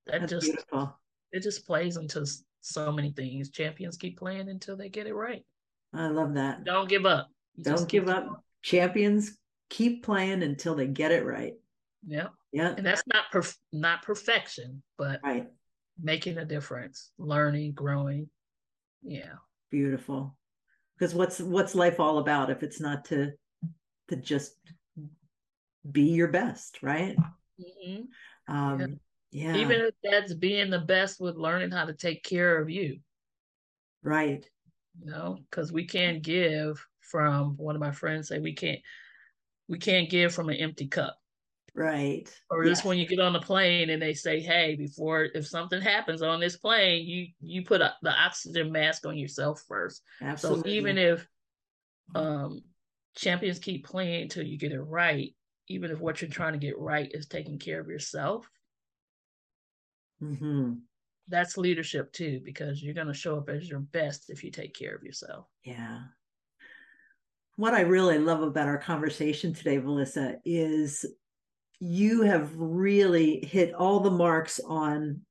that 0.07 0.21
That's 0.21 0.31
just 0.31 0.45
beautiful. 0.47 0.99
It 1.35 1.43
just 1.43 1.67
plays 1.67 1.97
into 1.97 2.25
so 2.61 2.91
many 2.91 3.11
things. 3.11 3.49
Champions 3.49 3.97
keep 3.97 4.17
playing 4.17 4.49
until 4.49 4.77
they 4.77 4.89
get 4.89 5.05
it 5.05 5.13
right. 5.13 5.43
I 5.93 6.07
love 6.07 6.33
that. 6.35 6.63
Don't 6.63 6.87
give 6.87 7.05
up. 7.05 7.27
You 7.55 7.63
Don't 7.65 7.87
give 7.89 8.07
up. 8.07 8.25
Going. 8.25 8.39
Champions 8.61 9.37
keep 9.69 10.03
playing 10.03 10.43
until 10.43 10.75
they 10.75 10.87
get 10.87 11.11
it 11.11 11.25
right. 11.25 11.53
Yeah. 12.07 12.27
Yeah. 12.53 12.73
And 12.77 12.85
that's 12.85 13.03
not 13.05 13.25
perf- 13.33 13.57
not 13.73 14.01
perfection, 14.03 14.81
but 14.97 15.19
right. 15.23 15.47
making 16.01 16.37
a 16.37 16.45
difference, 16.45 17.11
learning, 17.17 17.73
growing. 17.73 18.29
Yeah. 19.03 19.33
Beautiful. 19.71 20.37
Because 20.97 21.13
what's 21.13 21.39
what's 21.39 21.75
life 21.75 21.99
all 21.99 22.19
about 22.19 22.49
if 22.49 22.63
it's 22.63 22.79
not 22.79 23.05
to 23.05 23.31
to 24.07 24.15
just 24.15 24.55
be 25.89 26.03
your 26.03 26.29
best, 26.29 26.81
right? 26.81 27.17
Mm-hmm. 27.59 28.53
Um, 28.53 28.79
yeah. 28.79 28.87
Yeah. 29.35 29.57
Even 29.57 29.81
if 29.81 29.93
that's 30.01 30.33
being 30.33 30.69
the 30.69 30.79
best 30.79 31.19
with 31.19 31.35
learning 31.35 31.69
how 31.69 31.83
to 31.83 31.93
take 31.93 32.23
care 32.23 32.57
of 32.57 32.69
you. 32.69 32.99
Right. 34.01 34.49
You 34.97 35.11
know, 35.11 35.39
because 35.49 35.73
we 35.73 35.85
can't 35.85 36.21
give 36.21 36.81
from 37.01 37.57
one 37.57 37.75
of 37.75 37.81
my 37.81 37.91
friends 37.91 38.29
say 38.29 38.39
we 38.39 38.53
can't 38.53 38.79
we 39.67 39.77
can't 39.77 40.09
give 40.09 40.33
from 40.33 40.47
an 40.47 40.55
empty 40.55 40.87
cup. 40.87 41.17
Right. 41.75 42.33
Or 42.49 42.63
just 42.63 42.85
when 42.85 42.97
you 42.97 43.05
get 43.05 43.19
on 43.19 43.33
the 43.33 43.41
plane 43.41 43.89
and 43.89 44.01
they 44.01 44.13
say, 44.13 44.39
"Hey, 44.39 44.77
before 44.77 45.27
if 45.33 45.45
something 45.45 45.81
happens 45.81 46.21
on 46.21 46.39
this 46.39 46.55
plane, 46.55 47.05
you 47.05 47.27
you 47.41 47.65
put 47.65 47.81
a, 47.81 47.93
the 48.03 48.11
oxygen 48.11 48.71
mask 48.71 49.05
on 49.05 49.17
yourself 49.17 49.61
first. 49.67 50.01
Absolutely. 50.21 50.71
So 50.71 50.75
even 50.77 50.97
if 50.97 51.27
um 52.15 52.61
champions 53.17 53.59
keep 53.59 53.85
playing 53.85 54.21
until 54.23 54.45
you 54.45 54.57
get 54.57 54.71
it 54.71 54.79
right, 54.79 55.35
even 55.67 55.91
if 55.91 55.99
what 55.99 56.21
you're 56.21 56.31
trying 56.31 56.53
to 56.53 56.59
get 56.59 56.79
right 56.79 57.11
is 57.13 57.27
taking 57.27 57.59
care 57.59 57.81
of 57.81 57.89
yourself. 57.89 58.49
Mm-hmm. 60.21 60.73
That's 61.27 61.57
leadership 61.57 62.11
too, 62.13 62.41
because 62.43 62.81
you're 62.81 62.93
going 62.93 63.07
to 63.07 63.13
show 63.13 63.37
up 63.37 63.49
as 63.49 63.67
your 63.67 63.79
best 63.79 64.29
if 64.29 64.43
you 64.43 64.51
take 64.51 64.75
care 64.75 64.95
of 64.95 65.03
yourself. 65.03 65.47
Yeah. 65.63 66.01
What 67.55 67.73
I 67.73 67.81
really 67.81 68.19
love 68.19 68.41
about 68.41 68.67
our 68.67 68.77
conversation 68.77 69.53
today, 69.53 69.77
Valissa, 69.77 70.37
is 70.43 71.05
you 71.79 72.21
have 72.23 72.55
really 72.55 73.43
hit 73.45 73.73
all 73.73 74.01
the 74.01 74.11
marks 74.11 74.59
on 74.59 75.21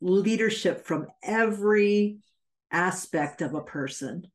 leadership 0.00 0.84
from 0.84 1.06
every 1.22 2.18
aspect 2.72 3.42
of 3.42 3.54
a 3.54 3.60
person 3.60 4.26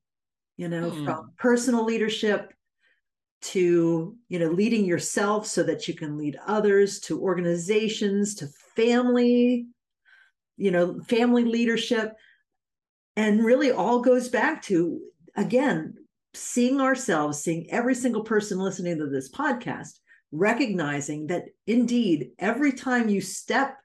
you 0.58 0.68
know 0.68 0.92
mm. 0.92 1.06
from 1.06 1.32
personal 1.38 1.84
leadership 1.84 2.54
to 3.42 4.16
you 4.28 4.40
know 4.40 4.50
leading 4.50 4.86
yourself 4.86 5.46
so 5.46 5.64
that 5.64 5.88
you 5.88 5.94
can 5.94 6.18
lead 6.18 6.38
others 6.48 7.00
to 7.00 7.22
organizations 7.22 8.36
to 8.36 8.48
family 8.76 9.68
you 10.58 10.72
know 10.72 11.00
family 11.02 11.44
leadership 11.44 12.14
and 13.16 13.44
really 13.44 13.72
all 13.72 14.02
goes 14.02 14.30
back 14.30 14.62
to 14.62 15.00
again 15.36 15.96
seeing 16.34 16.82
ourselves 16.82 17.42
seeing 17.42 17.70
every 17.72 17.96
single 17.96 18.24
person 18.24 18.60
listening 18.60 18.98
to 18.98 19.08
this 19.08 19.32
podcast 19.32 20.00
recognizing 20.32 21.28
that 21.28 21.46
indeed 21.68 22.30
every 22.40 22.74
time 22.74 23.10
you 23.10 23.22
step 23.22 23.78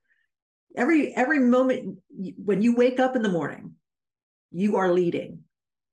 every 0.76 1.14
every 1.14 1.38
moment 1.38 1.98
when 2.44 2.62
you 2.62 2.74
wake 2.74 2.98
up 2.98 3.14
in 3.14 3.22
the 3.22 3.28
morning 3.28 3.72
you 4.50 4.76
are 4.76 4.92
leading 4.92 5.40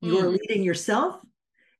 you 0.01 0.13
mm. 0.13 0.23
are 0.23 0.29
leading 0.29 0.63
yourself 0.63 1.21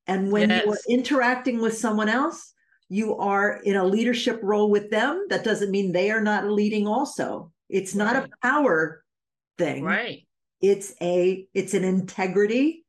and 0.08 0.32
when 0.32 0.50
yes. 0.50 0.66
you 0.66 0.72
are 0.72 0.78
interacting 0.90 1.60
with 1.60 1.78
someone 1.78 2.10
else, 2.10 2.54
you 2.90 3.18
are 3.18 3.60
in 3.64 3.76
a 3.76 3.84
leadership 3.84 4.40
role 4.42 4.72
with 4.72 4.90
them. 4.90 5.26
That 5.30 5.44
doesn't 5.44 5.72
mean 5.72 5.92
they 5.92 6.10
are 6.10 6.22
not 6.22 6.50
leading 6.50 6.88
also. 6.88 7.52
It's 7.70 7.96
not 7.96 8.16
a 8.16 8.30
power 8.42 9.04
thing. 9.58 9.84
Right. 9.84 10.28
It's 10.62 10.94
a 11.02 11.48
it's 11.54 11.74
an 11.74 11.84
integrity. 11.84 12.86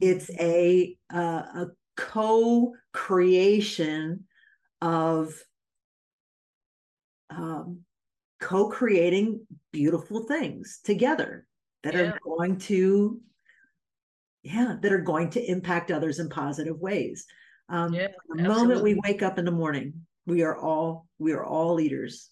It's 0.00 0.30
a 0.38 0.96
uh, 1.12 1.18
a 1.54 1.66
co-creation 1.96 3.44
of 4.80 5.34
um, 7.30 7.80
co-creating 8.40 9.46
beautiful 9.72 10.24
things 10.26 10.80
together 10.84 11.46
that 11.82 11.94
yeah. 11.94 12.00
are 12.02 12.18
going 12.22 12.58
to 12.58 13.20
yeah 14.42 14.76
that 14.82 14.92
are 14.92 14.98
going 14.98 15.30
to 15.30 15.50
impact 15.50 15.90
others 15.90 16.18
in 16.18 16.28
positive 16.28 16.78
ways 16.78 17.24
um, 17.70 17.94
yeah, 17.94 18.08
the 18.28 18.42
absolutely. 18.42 18.64
moment 18.64 18.82
we 18.82 19.00
wake 19.02 19.22
up 19.22 19.38
in 19.38 19.46
the 19.46 19.50
morning 19.50 19.94
we 20.26 20.42
are 20.42 20.58
all 20.58 21.06
we 21.18 21.32
are 21.32 21.44
all 21.44 21.74
leaders 21.74 22.30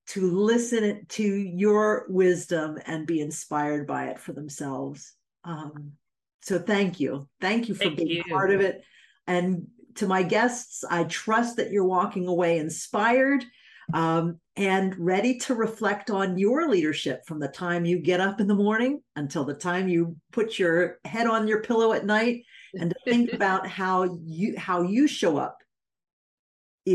to 0.09 0.31
listen 0.31 1.05
to 1.09 1.23
your 1.23 2.05
wisdom 2.09 2.77
and 2.85 3.07
be 3.07 3.21
inspired 3.21 3.87
by 3.87 4.07
it 4.07 4.19
for 4.19 4.33
themselves. 4.33 5.13
Um, 5.43 5.93
so 6.41 6.59
thank 6.59 6.99
you. 6.99 7.27
Thank 7.41 7.69
you 7.69 7.75
for 7.75 7.85
thank 7.85 7.97
being 7.97 8.09
you. 8.09 8.23
part 8.23 8.51
of 8.51 8.61
it. 8.61 8.83
And 9.27 9.67
to 9.95 10.07
my 10.07 10.23
guests 10.23 10.83
i 10.89 11.03
trust 11.05 11.57
that 11.57 11.71
you're 11.71 11.85
walking 11.85 12.27
away 12.27 12.57
inspired 12.57 13.43
um, 13.91 14.39
and 14.55 14.95
ready 14.99 15.39
to 15.39 15.55
reflect 15.55 16.11
on 16.11 16.37
your 16.37 16.69
leadership 16.69 17.25
from 17.25 17.39
the 17.39 17.47
time 17.47 17.85
you 17.85 17.97
get 17.97 18.21
up 18.21 18.39
in 18.39 18.45
the 18.45 18.53
morning 18.53 19.01
until 19.15 19.43
the 19.43 19.53
time 19.53 19.87
you 19.87 20.15
put 20.31 20.59
your 20.59 20.99
head 21.05 21.25
on 21.25 21.47
your 21.47 21.63
pillow 21.63 21.93
at 21.93 22.05
night 22.05 22.43
and 22.75 22.91
to 22.91 22.95
think 23.03 23.33
about 23.33 23.67
how 23.67 24.19
you 24.23 24.55
how 24.57 24.83
you 24.83 25.07
show 25.07 25.37
up 25.37 25.57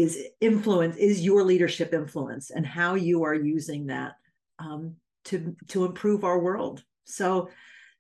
is 0.03 0.19
influence 0.41 0.97
is 0.97 1.23
your 1.23 1.43
leadership 1.45 1.95
influence 1.95 2.51
and 2.51 2.67
how 2.67 2.95
you 2.95 3.23
are 3.23 3.35
using 3.35 3.87
that 3.87 4.13
um, 4.59 4.97
to 5.25 5.55
to 5.69 5.85
improve 5.85 6.25
our 6.25 6.39
world. 6.39 6.83
So 7.05 7.51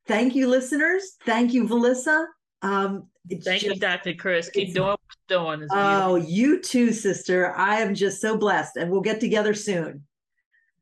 thank 0.06 0.34
you 0.34 0.48
listeners. 0.48 1.16
Thank 1.24 1.52
you 1.52 1.64
Valissa 1.64 2.26
um, 2.62 3.08
thank 3.28 3.44
just, 3.44 3.62
you 3.62 3.74
dr 3.76 4.14
kris. 4.14 4.50
Keep 4.50 4.74
doing 4.74 4.88
what 4.88 5.00
you're 5.30 5.56
doing. 5.56 5.68
Oh 5.70 6.16
you 6.16 6.60
too 6.60 6.92
sister. 6.92 7.54
I 7.56 7.80
am 7.80 7.94
just 7.94 8.20
so 8.20 8.36
blessed 8.36 8.76
and 8.76 8.90
we'll 8.90 9.02
get 9.02 9.20
together 9.20 9.54
soon. 9.54 10.06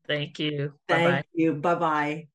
Thank 0.07 0.39
you. 0.39 0.73
Thank 0.87 1.07
Bye-bye. 1.07 1.23
you. 1.33 1.53
Bye-bye. 1.53 2.27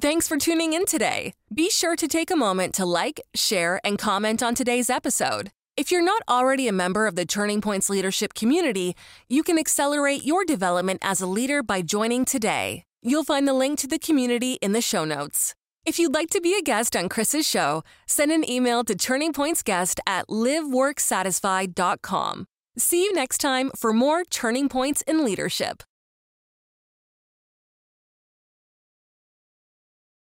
Thanks 0.00 0.28
for 0.28 0.36
tuning 0.36 0.72
in 0.72 0.84
today. 0.84 1.32
Be 1.52 1.70
sure 1.70 1.96
to 1.96 2.06
take 2.06 2.30
a 2.30 2.36
moment 2.36 2.74
to 2.74 2.84
like, 2.84 3.20
share, 3.34 3.80
and 3.82 3.98
comment 3.98 4.42
on 4.42 4.54
today's 4.54 4.90
episode. 4.90 5.50
If 5.76 5.90
you're 5.90 6.00
not 6.00 6.22
already 6.26 6.68
a 6.68 6.72
member 6.72 7.06
of 7.06 7.16
the 7.16 7.26
Turning 7.26 7.60
Points 7.60 7.90
leadership 7.90 8.32
community, 8.32 8.96
you 9.28 9.42
can 9.42 9.58
accelerate 9.58 10.24
your 10.24 10.42
development 10.42 11.00
as 11.02 11.20
a 11.20 11.26
leader 11.26 11.62
by 11.62 11.82
joining 11.82 12.24
today. 12.24 12.84
You'll 13.02 13.24
find 13.24 13.46
the 13.46 13.52
link 13.52 13.78
to 13.80 13.86
the 13.86 13.98
community 13.98 14.54
in 14.62 14.72
the 14.72 14.80
show 14.80 15.04
notes. 15.04 15.54
If 15.84 15.98
you'd 15.98 16.14
like 16.14 16.30
to 16.30 16.40
be 16.40 16.54
a 16.54 16.62
guest 16.62 16.96
on 16.96 17.10
Kris's 17.10 17.46
show, 17.46 17.82
send 18.06 18.32
an 18.32 18.48
email 18.48 18.84
to 18.84 18.94
turningpointsguest 18.94 19.98
at 20.06 20.28
liveworksatisfied.com. 20.28 22.46
See 22.78 23.04
you 23.04 23.12
next 23.12 23.38
time 23.38 23.70
for 23.76 23.92
more 23.92 24.24
Turning 24.24 24.70
Points 24.70 25.02
in 25.02 25.26
Leadership. 25.26 25.82